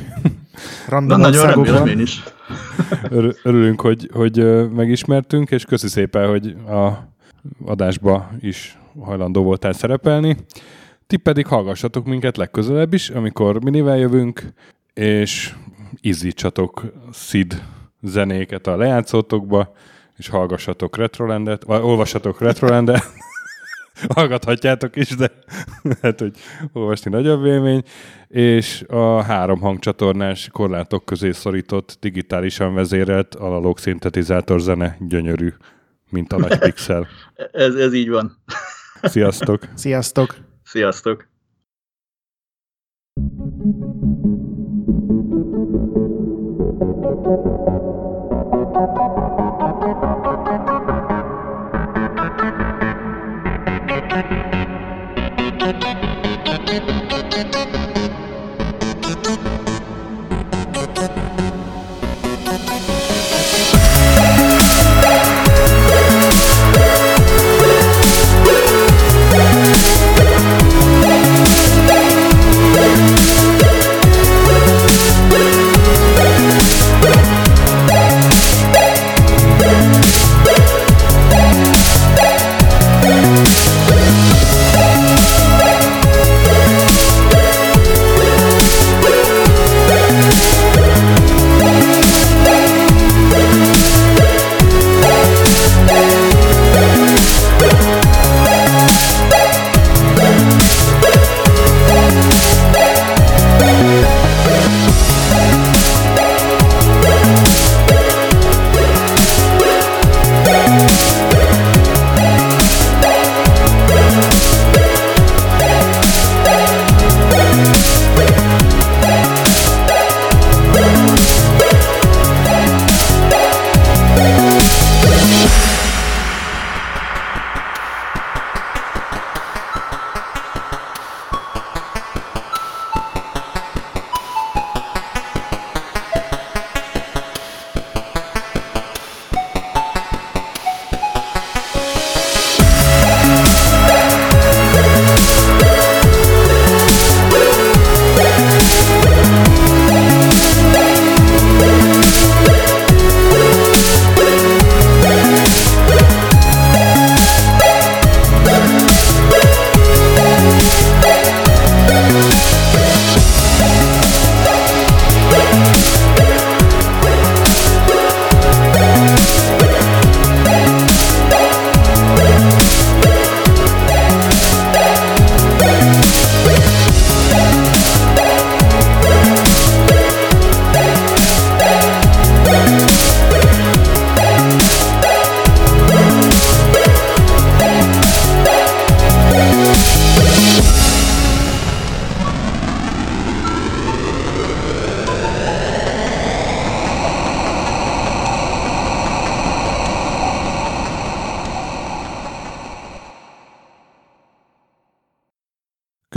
Random 0.89 1.21
Na, 1.21 1.29
nagyon 1.29 1.47
remélem 1.47 1.87
én 1.87 1.99
is. 1.99 2.23
Örülünk, 3.43 3.81
hogy, 3.81 4.11
hogy 4.13 4.69
megismertünk, 4.71 5.51
és 5.51 5.65
köszi 5.65 5.89
szépen, 5.89 6.29
hogy 6.29 6.57
a 6.69 7.13
adásba 7.65 8.31
is 8.41 8.79
hajlandó 9.01 9.43
voltál 9.43 9.73
szerepelni. 9.73 10.37
Ti 11.07 11.17
pedig 11.17 11.47
hallgassatok 11.47 12.07
minket 12.07 12.37
legközelebb 12.37 12.93
is, 12.93 13.11
amikor 13.11 13.65
minivel 13.65 13.99
jövünk, 13.99 14.53
és 14.95 15.55
izzítsatok 16.01 16.83
Sid 17.13 17.63
zenéket 18.01 18.67
a 18.67 18.77
lejátszótokba, 18.77 19.73
és 20.17 20.29
hallgassatok 20.29 20.97
Retrolandet, 20.97 21.65
vagy 21.65 21.83
olvassatok 21.83 22.41
Retrolandet, 22.41 23.03
hallgathatjátok 24.15 24.97
is, 24.97 25.09
de 25.09 25.31
hát, 26.03 26.21
hogy 26.21 26.37
olvasni 26.73 27.11
nagyobb 27.11 27.45
élmény, 27.45 27.83
és 28.29 28.85
a 28.89 29.23
három 29.23 29.61
hangcsatornás 29.61 30.49
korlátok 30.53 31.05
közé 31.05 31.33
szorított, 31.33 31.97
digitálisan 32.01 32.75
vezérelt 32.75 33.35
analóg 33.35 33.79
szintetizátor 33.79 34.61
zene 34.61 34.97
gyönyörű, 35.01 35.53
mint 36.11 36.33
a 36.33 36.39
nagy 36.39 36.59
pixel. 36.69 37.07
ez, 37.53 37.75
ez 37.75 37.95
így 37.95 38.09
van. 38.09 38.43
Sziasztok! 39.03 39.69
Sziasztok! 39.75 40.37
Sziasztok! 40.65 41.34
Thank 47.25 47.47
you. 55.85 56.04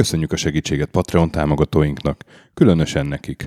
Köszönjük 0.07 0.31
a 0.31 0.37
segítséget 0.37 0.89
Patreon 0.89 1.31
támogatóinknak, 1.31 2.23
különösen 2.53 3.05
nekik. 3.05 3.45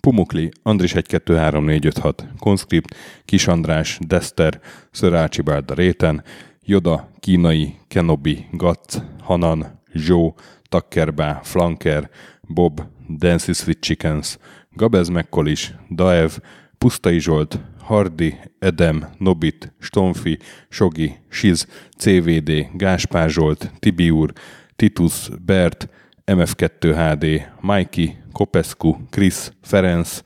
Pumukli, 0.00 0.50
Andris 0.62 0.92
123456, 0.92 2.26
Conscript, 2.38 2.96
Kis 3.24 3.46
András, 3.46 3.98
Dester, 4.06 4.60
Szörácsi 4.90 5.42
Bálda 5.42 5.74
Réten, 5.74 6.24
Joda, 6.62 7.08
Kínai, 7.20 7.74
Kenobi, 7.88 8.46
Gatz, 8.52 9.02
Hanan, 9.22 9.80
Zsó, 9.92 10.34
Takkerbá, 10.68 11.40
Flanker, 11.42 12.10
Bob, 12.40 12.82
Dancy 13.18 13.52
Sweet 13.52 13.80
Chickens, 13.80 14.38
Gabez 14.70 15.08
Mekkolis, 15.08 15.74
Daev, 15.90 16.30
Pusztai 16.78 17.18
Zsolt, 17.18 17.60
Hardi, 17.80 18.34
Edem, 18.58 19.08
Nobit, 19.18 19.72
Stonfi, 19.80 20.38
Sogi, 20.68 21.16
Siz, 21.28 21.66
CVD, 21.96 22.66
Gáspár 22.72 23.30
Zsolt, 23.30 23.70
Tibiur, 23.78 24.32
Titus, 24.76 25.30
Bert, 25.44 25.88
MF2 26.24 26.94
HD, 26.94 27.46
Mikey, 27.60 28.16
Kopescu, 28.32 28.96
Chris, 29.10 29.50
Ferenc, 29.62 30.22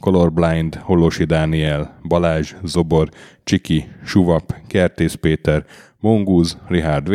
Colorblind, 0.00 0.74
Holosi 0.74 1.24
Dániel, 1.24 1.98
Balázs, 2.08 2.54
Zobor, 2.64 3.08
Csiki, 3.44 3.88
Suvap, 4.04 4.54
Kertész 4.66 5.14
Péter, 5.14 5.64
Mongúz, 6.00 6.58
Richard 6.68 7.08
V, 7.08 7.14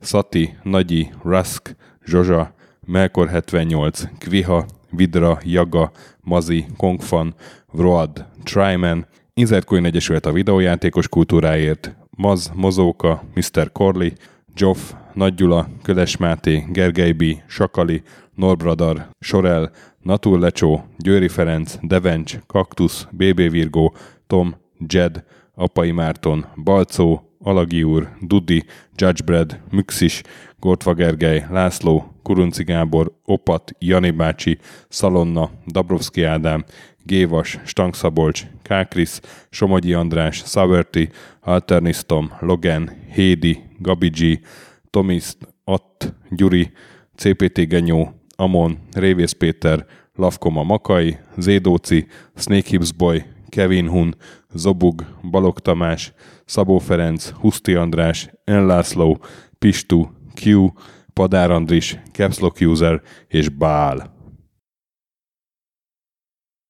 Szati, 0.00 0.56
Nagyi, 0.62 1.10
Rusk, 1.22 1.76
Zsozsa, 2.04 2.54
Melkor 2.86 3.28
78, 3.28 4.02
Kviha, 4.18 4.66
Vidra, 4.90 5.38
Jaga, 5.44 5.90
Mazi, 6.20 6.66
Kongfan, 6.76 7.34
Vroad, 7.72 8.26
Tryman, 8.42 9.06
Inzertcoin 9.34 9.84
Egyesület 9.84 10.26
a 10.26 10.32
videójátékos 10.32 11.08
kultúráért, 11.08 11.96
Maz, 12.10 12.50
Mozóka, 12.54 13.22
Mr. 13.34 13.72
Corley, 13.72 14.10
Joff, 14.54 14.92
Nagy 15.14 15.34
Gyula, 15.34 15.68
Köles 15.82 16.16
Máté, 16.16 16.64
Gergely 16.72 17.12
B., 17.12 17.24
Sakali, 17.46 18.02
Norbradar, 18.34 19.08
Sorel, 19.20 19.70
Natur 20.02 20.38
Lecsó, 20.38 20.84
Győri 20.98 21.28
Ferenc, 21.28 21.74
Devencs, 21.80 22.38
Kaktusz, 22.46 23.06
BB 23.10 23.50
Virgó, 23.50 23.94
Tom, 24.26 24.54
Jed, 24.86 25.24
Apai 25.54 25.90
Márton, 25.90 26.46
Balcó, 26.64 27.32
Alagi 27.44 27.82
úr, 27.82 28.08
Dudi, 28.20 28.64
Judgebred, 28.96 29.60
Müxis, 29.70 30.22
Gortva 30.60 30.94
Gergely, 30.94 31.44
László, 31.50 32.12
Kurunci 32.22 32.62
Gábor, 32.62 33.12
Opat, 33.24 33.72
Jani 33.78 34.10
bácsi, 34.10 34.58
Szalonna, 34.88 35.50
Dabrowski 35.66 36.22
Ádám, 36.22 36.64
Gévas, 37.04 37.58
Stangszabolcs, 37.64 38.46
Kákris, 38.62 39.20
Somogyi 39.50 39.92
András, 39.92 40.42
Szaverti, 40.44 41.08
Alternisztom, 41.40 42.32
Logan, 42.40 42.90
Hédi, 43.12 43.62
Gabigi, 43.78 44.40
Tomiszt, 44.92 45.48
Att, 45.64 46.14
Gyuri, 46.30 46.72
CPT 47.16 47.68
Genyó, 47.68 48.12
Amon, 48.36 48.78
Révész 48.94 49.32
Péter, 49.32 49.86
Lavkoma 50.14 50.62
Makai, 50.62 51.18
Zédóci, 51.36 52.06
Snake 52.34 52.68
Hips 52.68 52.92
Boy, 52.92 53.24
Kevin 53.48 53.88
Hun, 53.88 54.16
Zobug, 54.54 55.04
Balog 55.30 55.58
Tamás, 55.58 56.12
Szabó 56.44 56.78
Ferenc, 56.78 57.28
Huszti 57.28 57.74
András, 57.74 58.30
Enlászló, 58.44 59.18
Pistu, 59.58 60.06
Q, 60.34 60.68
Padár 61.12 61.50
Andris, 61.50 61.98
Capslock 62.12 62.60
User 62.60 63.02
és 63.28 63.48
Bál. 63.48 64.11